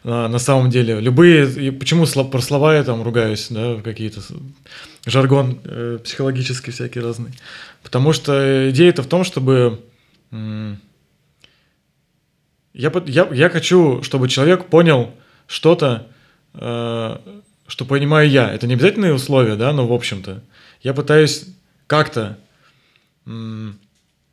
А, 0.05 0.29
На 0.29 0.39
самом 0.39 0.71
деле, 0.71 1.01
любые... 1.01 1.73
Почему 1.73 2.07
про 2.07 2.41
слова 2.41 2.75
я 2.75 2.85
там 2.85 3.03
ругаюсь, 3.03 3.49
да, 3.51 3.81
какие-то... 3.83 4.21
Жаргон 5.07 5.61
э, 5.65 5.99
психологический 6.05 6.71
всякий 6.71 7.01
разный. 7.01 7.33
Потому 7.83 8.13
что 8.13 8.71
идея-то 8.71 9.03
в 9.03 9.07
том, 9.07 9.25
чтобы... 9.25 9.81
Я, 12.75 12.93
я, 13.07 13.29
я 13.33 13.49
хочу, 13.49 14.03
чтобы 14.03 14.29
человек 14.29 14.67
понял 14.67 15.15
что-то, 15.47 16.07
э, 16.55 17.17
что 17.67 17.85
понимаю 17.85 18.29
я. 18.29 18.53
Это 18.53 18.67
не 18.67 18.75
обязательные 18.75 19.15
условия, 19.15 19.57
да, 19.57 19.73
но 19.73 19.87
в 19.87 19.93
общем-то. 19.93 20.43
Я 20.83 20.95
пытаюсь 20.95 21.47
как-то 21.87 22.39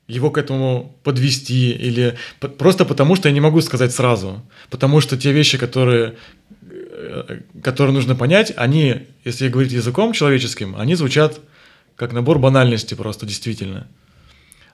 его 0.07 0.29
к 0.29 0.37
этому 0.37 0.95
подвести 1.03 1.71
или 1.71 2.15
просто 2.39 2.85
потому, 2.85 3.15
что 3.15 3.27
я 3.27 3.33
не 3.33 3.41
могу 3.41 3.61
сказать 3.61 3.91
сразу. 3.91 4.43
Потому 4.69 5.01
что 5.01 5.17
те 5.17 5.31
вещи, 5.31 5.57
которые, 5.57 6.15
э, 6.71 7.39
которые 7.63 7.93
нужно 7.93 8.15
понять, 8.15 8.53
они, 8.55 9.07
если 9.23 9.49
говорить 9.49 9.71
языком 9.71 10.13
человеческим, 10.13 10.75
они 10.77 10.95
звучат 10.95 11.39
как 11.95 12.13
набор 12.13 12.39
банальностей 12.39 12.95
просто, 12.95 13.25
действительно. 13.25 13.87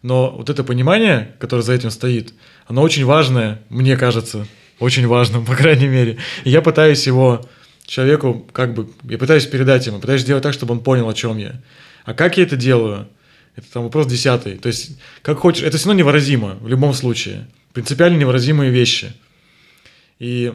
Но 0.01 0.32
вот 0.32 0.49
это 0.49 0.63
понимание, 0.63 1.36
которое 1.39 1.61
за 1.61 1.73
этим 1.73 1.91
стоит, 1.91 2.34
оно 2.65 2.82
очень 2.82 3.05
важное, 3.05 3.61
мне 3.69 3.95
кажется, 3.95 4.47
очень 4.79 5.07
важным, 5.07 5.45
по 5.45 5.55
крайней 5.55 5.88
мере. 5.88 6.17
И 6.43 6.49
я 6.49 6.61
пытаюсь 6.61 7.05
его 7.07 7.45
человеку, 7.86 8.47
как 8.51 8.73
бы, 8.73 8.89
я 9.03 9.17
пытаюсь 9.17 9.45
передать 9.45 9.86
ему, 9.88 9.99
пытаюсь 9.99 10.21
сделать 10.21 10.43
так, 10.43 10.53
чтобы 10.53 10.73
он 10.73 10.82
понял, 10.82 11.07
о 11.07 11.13
чем 11.13 11.38
я. 11.38 11.61
А 12.03 12.13
как 12.13 12.38
я 12.38 12.43
это 12.43 12.55
делаю? 12.55 13.07
Это 13.55 13.71
там 13.71 13.83
вопрос 13.83 14.07
десятый. 14.07 14.57
То 14.57 14.67
есть, 14.67 14.97
как 15.21 15.39
хочешь, 15.39 15.63
это 15.63 15.77
все 15.77 15.87
равно 15.87 15.99
невыразимо 15.99 16.57
в 16.61 16.67
любом 16.67 16.93
случае. 16.93 17.47
Принципиально 17.73 18.17
невыразимые 18.17 18.71
вещи. 18.71 19.13
И 20.19 20.53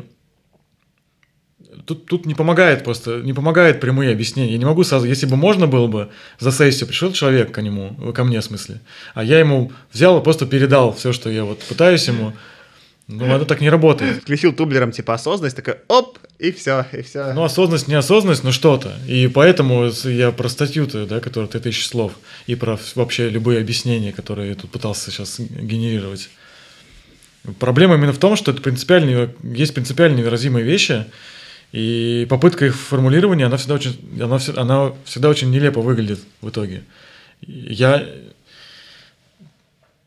тут, 1.85 2.07
тут 2.07 2.27
не 2.27 2.35
помогает 2.35 2.85
просто, 2.85 3.21
не 3.21 3.33
помогает 3.33 3.81
прямые 3.81 4.13
объяснения. 4.13 4.53
Я 4.53 4.59
не 4.59 4.65
могу 4.65 4.85
сразу, 4.85 5.07
если 5.07 5.27
бы 5.27 5.37
можно 5.37 5.67
было 5.67 5.87
бы, 5.87 6.11
за 6.39 6.53
сессию 6.53 6.89
пришел 6.89 7.13
человек 7.13 7.53
к 7.53 7.63
нему, 7.63 8.13
ко 8.13 8.25
мне 8.25 8.41
в 8.41 8.45
смысле, 8.45 8.81
а 9.15 9.25
я 9.25 9.39
ему 9.39 9.73
взял 9.93 10.19
и 10.19 10.25
просто 10.25 10.47
передал 10.47 10.93
все, 10.93 11.13
что 11.13 11.31
я 11.31 11.45
вот 11.45 11.61
пытаюсь 11.61 12.07
ему, 12.09 12.33
ну, 13.09 13.27
это 13.27 13.45
так 13.45 13.61
не 13.61 13.71
работает. 13.71 14.23
Включил 14.23 14.53
тублером, 14.53 14.91
типа, 14.91 15.15
осознанность, 15.15 15.55
такой, 15.55 15.77
оп, 15.87 16.19
и 16.41 16.51
все, 16.51 16.87
и 16.93 17.03
все. 17.03 17.33
Ну, 17.35 17.45
осознанность, 17.45 17.87
неосознанность, 17.87 18.43
но 18.43 18.51
что-то. 18.51 18.95
И 19.07 19.29
поэтому 19.29 19.91
я 20.05 20.33
про 20.33 20.49
статью-то, 20.49 21.07
да, 21.07 21.21
которая 21.21 21.49
ты 21.49 21.61
тысячи 21.61 21.87
слов, 21.87 22.13
и 22.49 22.57
про 22.57 22.79
вообще 22.97 23.29
любые 23.29 23.61
объяснения, 23.61 24.13
которые 24.13 24.51
я 24.51 24.55
тут 24.57 24.73
пытался 24.73 25.13
сейчас 25.13 25.39
генерировать. 25.39 26.31
Проблема 27.61 27.95
именно 27.95 28.13
в 28.13 28.19
том, 28.19 28.35
что 28.35 28.51
это 28.51 28.61
принципиально, 28.61 29.31
есть 29.43 29.73
принципиально 29.73 30.17
невыразимые 30.17 30.65
вещи, 30.65 31.07
и 31.71 32.27
попытка 32.29 32.67
их 32.67 32.77
формулирования, 32.77 33.47
она 33.47 33.57
всегда 33.57 33.75
очень, 33.75 33.97
она, 34.21 34.41
она 34.57 34.93
всегда 35.05 35.29
очень 35.29 35.51
нелепо 35.51 35.81
выглядит 35.81 36.21
в 36.41 36.49
итоге. 36.49 36.83
Я... 37.41 38.05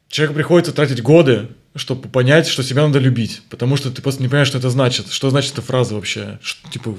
Человеку 0.10 0.36
приходится 0.36 0.74
тратить 0.74 1.02
годы, 1.02 1.48
чтобы 1.76 2.10
понять, 2.10 2.48
что 2.48 2.64
себя 2.64 2.86
надо 2.86 3.00
любить, 3.00 3.42
потому 3.50 3.78
что 3.78 3.92
ты 3.92 4.02
просто 4.02 4.22
не 4.22 4.28
понимаешь, 4.28 4.48
что 4.48 4.58
это 4.58 4.70
значит, 4.70 5.12
что 5.12 5.30
значит 5.30 5.54
эта 5.54 5.62
фраза 5.62 5.96
вообще, 5.96 6.40
Ш- 6.42 6.58
типа, 6.72 6.96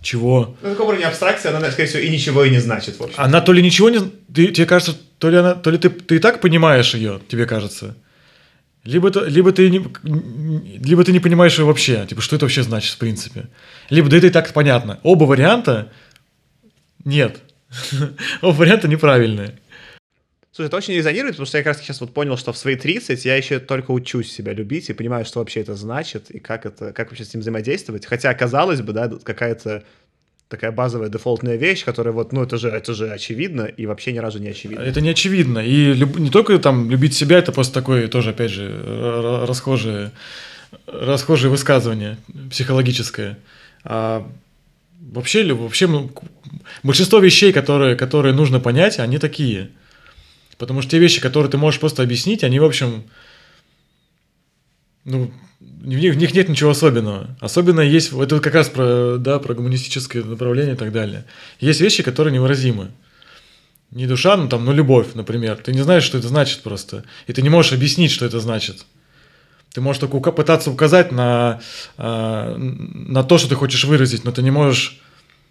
чего? 0.00 0.56
Ну, 0.62 0.68
на 0.68 0.74
таком 0.74 0.88
уровне 0.88 1.04
абстракции 1.04 1.48
она, 1.48 1.70
скорее 1.70 1.88
всего, 1.88 2.02
и 2.02 2.08
ничего 2.08 2.44
и 2.44 2.50
не 2.50 2.58
значит, 2.58 2.98
в 2.98 3.02
общем. 3.02 3.14
Она 3.18 3.40
то 3.40 3.52
ли 3.52 3.62
ничего 3.62 3.90
не... 3.90 4.00
Ты, 4.32 4.48
тебе 4.48 4.66
кажется, 4.66 4.96
то 5.18 5.30
ли, 5.30 5.36
она, 5.36 5.54
то 5.54 5.70
ли 5.70 5.78
ты, 5.78 5.90
ты 5.90 6.16
и 6.16 6.18
так 6.18 6.40
понимаешь 6.40 6.94
ее, 6.94 7.20
тебе 7.28 7.46
кажется, 7.46 7.96
либо, 8.84 9.08
это, 9.08 9.24
либо, 9.24 9.52
ты 9.52 9.70
не, 9.70 9.78
либо 10.78 11.04
ты 11.04 11.12
не 11.12 11.20
понимаешь 11.20 11.56
ее 11.56 11.64
вообще, 11.64 12.04
типа, 12.08 12.20
что 12.20 12.34
это 12.34 12.46
вообще 12.46 12.64
значит, 12.64 12.94
в 12.94 12.98
принципе. 12.98 13.48
Либо 13.90 14.08
да 14.08 14.16
это 14.16 14.26
и 14.26 14.30
так 14.30 14.52
понятно. 14.52 14.98
Оба 15.04 15.24
варианта 15.24 15.92
нет. 17.04 17.38
Оба 18.42 18.56
варианта 18.56 18.88
неправильные. 18.88 19.60
Слушай, 20.54 20.66
это 20.66 20.76
очень 20.76 20.94
резонирует, 20.94 21.34
потому 21.34 21.46
что 21.46 21.56
я 21.56 21.64
как 21.64 21.72
раз 21.74 21.82
сейчас 21.82 22.02
вот 22.02 22.12
понял, 22.12 22.36
что 22.36 22.52
в 22.52 22.58
свои 22.58 22.76
30 22.76 23.24
я 23.24 23.36
еще 23.36 23.58
только 23.58 23.90
учусь 23.90 24.30
себя 24.30 24.52
любить 24.52 24.90
и 24.90 24.92
понимаю, 24.92 25.24
что 25.24 25.38
вообще 25.38 25.60
это 25.60 25.74
значит 25.74 26.30
и 26.30 26.40
как 26.40 26.66
это, 26.66 26.92
как 26.92 27.08
вообще 27.08 27.24
с 27.24 27.32
ним 27.32 27.40
взаимодействовать. 27.40 28.04
Хотя, 28.04 28.34
казалось 28.34 28.82
бы, 28.82 28.92
да, 28.92 29.10
какая-то 29.24 29.82
такая 30.48 30.70
базовая 30.70 31.08
дефолтная 31.08 31.56
вещь, 31.56 31.84
которая 31.86 32.12
вот, 32.12 32.34
ну, 32.34 32.42
это 32.42 32.58
же, 32.58 32.68
это 32.68 32.92
же 32.92 33.10
очевидно 33.10 33.62
и 33.62 33.86
вообще 33.86 34.12
ни 34.12 34.18
разу 34.18 34.38
не 34.40 34.48
очевидно. 34.48 34.82
Это 34.82 35.00
не 35.00 35.08
очевидно. 35.08 35.60
И 35.60 35.94
люб- 35.94 36.18
не 36.18 36.28
только 36.28 36.58
там 36.58 36.90
любить 36.90 37.14
себя, 37.14 37.38
это 37.38 37.52
просто 37.52 37.72
такое 37.72 38.06
тоже, 38.08 38.30
опять 38.30 38.50
же, 38.50 38.70
расхожее, 39.46 40.12
расхожее 40.86 41.50
высказывание 41.50 42.18
психологическое. 42.50 43.38
А 43.84 44.30
вообще, 45.00 45.50
вообще 45.54 45.86
ну, 45.86 46.10
большинство 46.82 47.20
вещей, 47.20 47.54
которые, 47.54 47.96
которые 47.96 48.34
нужно 48.34 48.60
понять, 48.60 48.98
они 48.98 49.16
такие. 49.16 49.70
Потому 50.62 50.80
что 50.80 50.92
те 50.92 51.00
вещи, 51.00 51.20
которые 51.20 51.50
ты 51.50 51.58
можешь 51.58 51.80
просто 51.80 52.04
объяснить, 52.04 52.44
они, 52.44 52.60
в 52.60 52.64
общем, 52.64 53.02
ну, 55.04 55.32
в 55.58 55.86
них, 55.88 56.14
в 56.14 56.16
них 56.16 56.32
нет 56.34 56.48
ничего 56.48 56.70
особенного. 56.70 57.36
Особенно 57.40 57.80
есть, 57.80 58.12
это 58.12 58.38
как 58.38 58.54
раз 58.54 58.68
про, 58.68 59.16
да, 59.18 59.40
про 59.40 59.54
гуманистическое 59.54 60.22
направление 60.22 60.74
и 60.74 60.78
так 60.78 60.92
далее. 60.92 61.24
Есть 61.58 61.80
вещи, 61.80 62.04
которые 62.04 62.32
невыразимы. 62.32 62.92
Не 63.90 64.06
душа, 64.06 64.36
ну 64.36 64.48
там, 64.48 64.64
ну 64.64 64.72
любовь, 64.72 65.14
например. 65.14 65.56
Ты 65.56 65.72
не 65.72 65.82
знаешь, 65.82 66.04
что 66.04 66.18
это 66.18 66.28
значит 66.28 66.60
просто. 66.60 67.02
И 67.26 67.32
ты 67.32 67.42
не 67.42 67.48
можешь 67.48 67.72
объяснить, 67.72 68.12
что 68.12 68.24
это 68.24 68.38
значит. 68.38 68.86
Ты 69.72 69.80
можешь 69.80 69.98
только 69.98 70.14
ука- 70.18 70.30
пытаться 70.30 70.70
указать 70.70 71.10
на, 71.10 71.60
а, 71.98 72.56
на 72.56 73.24
то, 73.24 73.36
что 73.36 73.48
ты 73.48 73.56
хочешь 73.56 73.82
выразить, 73.82 74.22
но 74.22 74.30
ты 74.30 74.44
не 74.44 74.52
можешь 74.52 75.00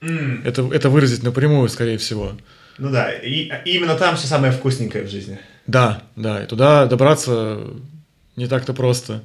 М, 0.02 0.42
это, 0.46 0.70
это 0.72 0.90
выразить 0.90 1.22
напрямую, 1.22 1.68
скорее 1.68 1.98
всего. 1.98 2.38
Ну 2.78 2.90
да, 2.90 3.12
и, 3.12 3.52
именно 3.66 3.96
там 3.96 4.16
все 4.16 4.28
самое 4.28 4.52
вкусненькое 4.52 5.04
в 5.04 5.10
жизни. 5.10 5.40
Да, 5.68 6.04
да, 6.16 6.44
и 6.44 6.48
туда 6.48 6.86
добраться 6.86 7.60
не 8.36 8.48
так-то 8.48 8.74
просто. 8.74 9.24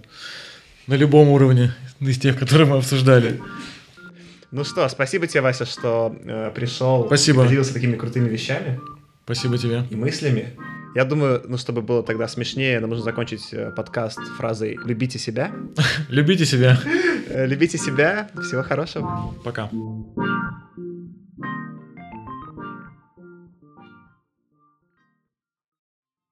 На 0.87 0.95
любом 0.95 1.29
уровне 1.29 1.73
из 2.01 2.19
тех, 2.19 2.39
которые 2.39 2.69
мы 2.69 2.77
обсуждали. 2.77 3.41
Ну 4.53 4.65
что, 4.65 4.89
спасибо 4.89 5.27
тебе, 5.27 5.41
Вася, 5.41 5.67
что 5.67 6.17
э, 6.25 6.53
пришел 6.55 7.05
Спасибо. 7.07 7.43
и 7.43 7.45
поделился 7.47 7.75
такими 7.75 7.97
крутыми 7.97 8.29
вещами 8.29 8.81
Спасибо 9.25 9.59
тебе. 9.59 9.85
и 9.91 9.97
мыслями. 9.97 10.55
Я 10.95 11.05
думаю, 11.05 11.43
ну, 11.47 11.59
чтобы 11.59 11.83
было 11.83 12.03
тогда 12.03 12.27
смешнее, 12.27 12.81
нам 12.81 12.89
нужно 12.91 13.05
закончить 13.05 13.53
э, 13.53 13.71
подкаст 13.71 14.19
фразой 14.39 14.79
«любите 14.85 15.19
себя». 15.19 15.51
Любите 16.09 16.47
себя. 16.47 16.79
Э, 17.29 17.45
Любите 17.47 17.77
себя. 17.77 18.31
Всего 18.41 18.63
хорошего. 18.63 19.35
Пока. 19.45 19.69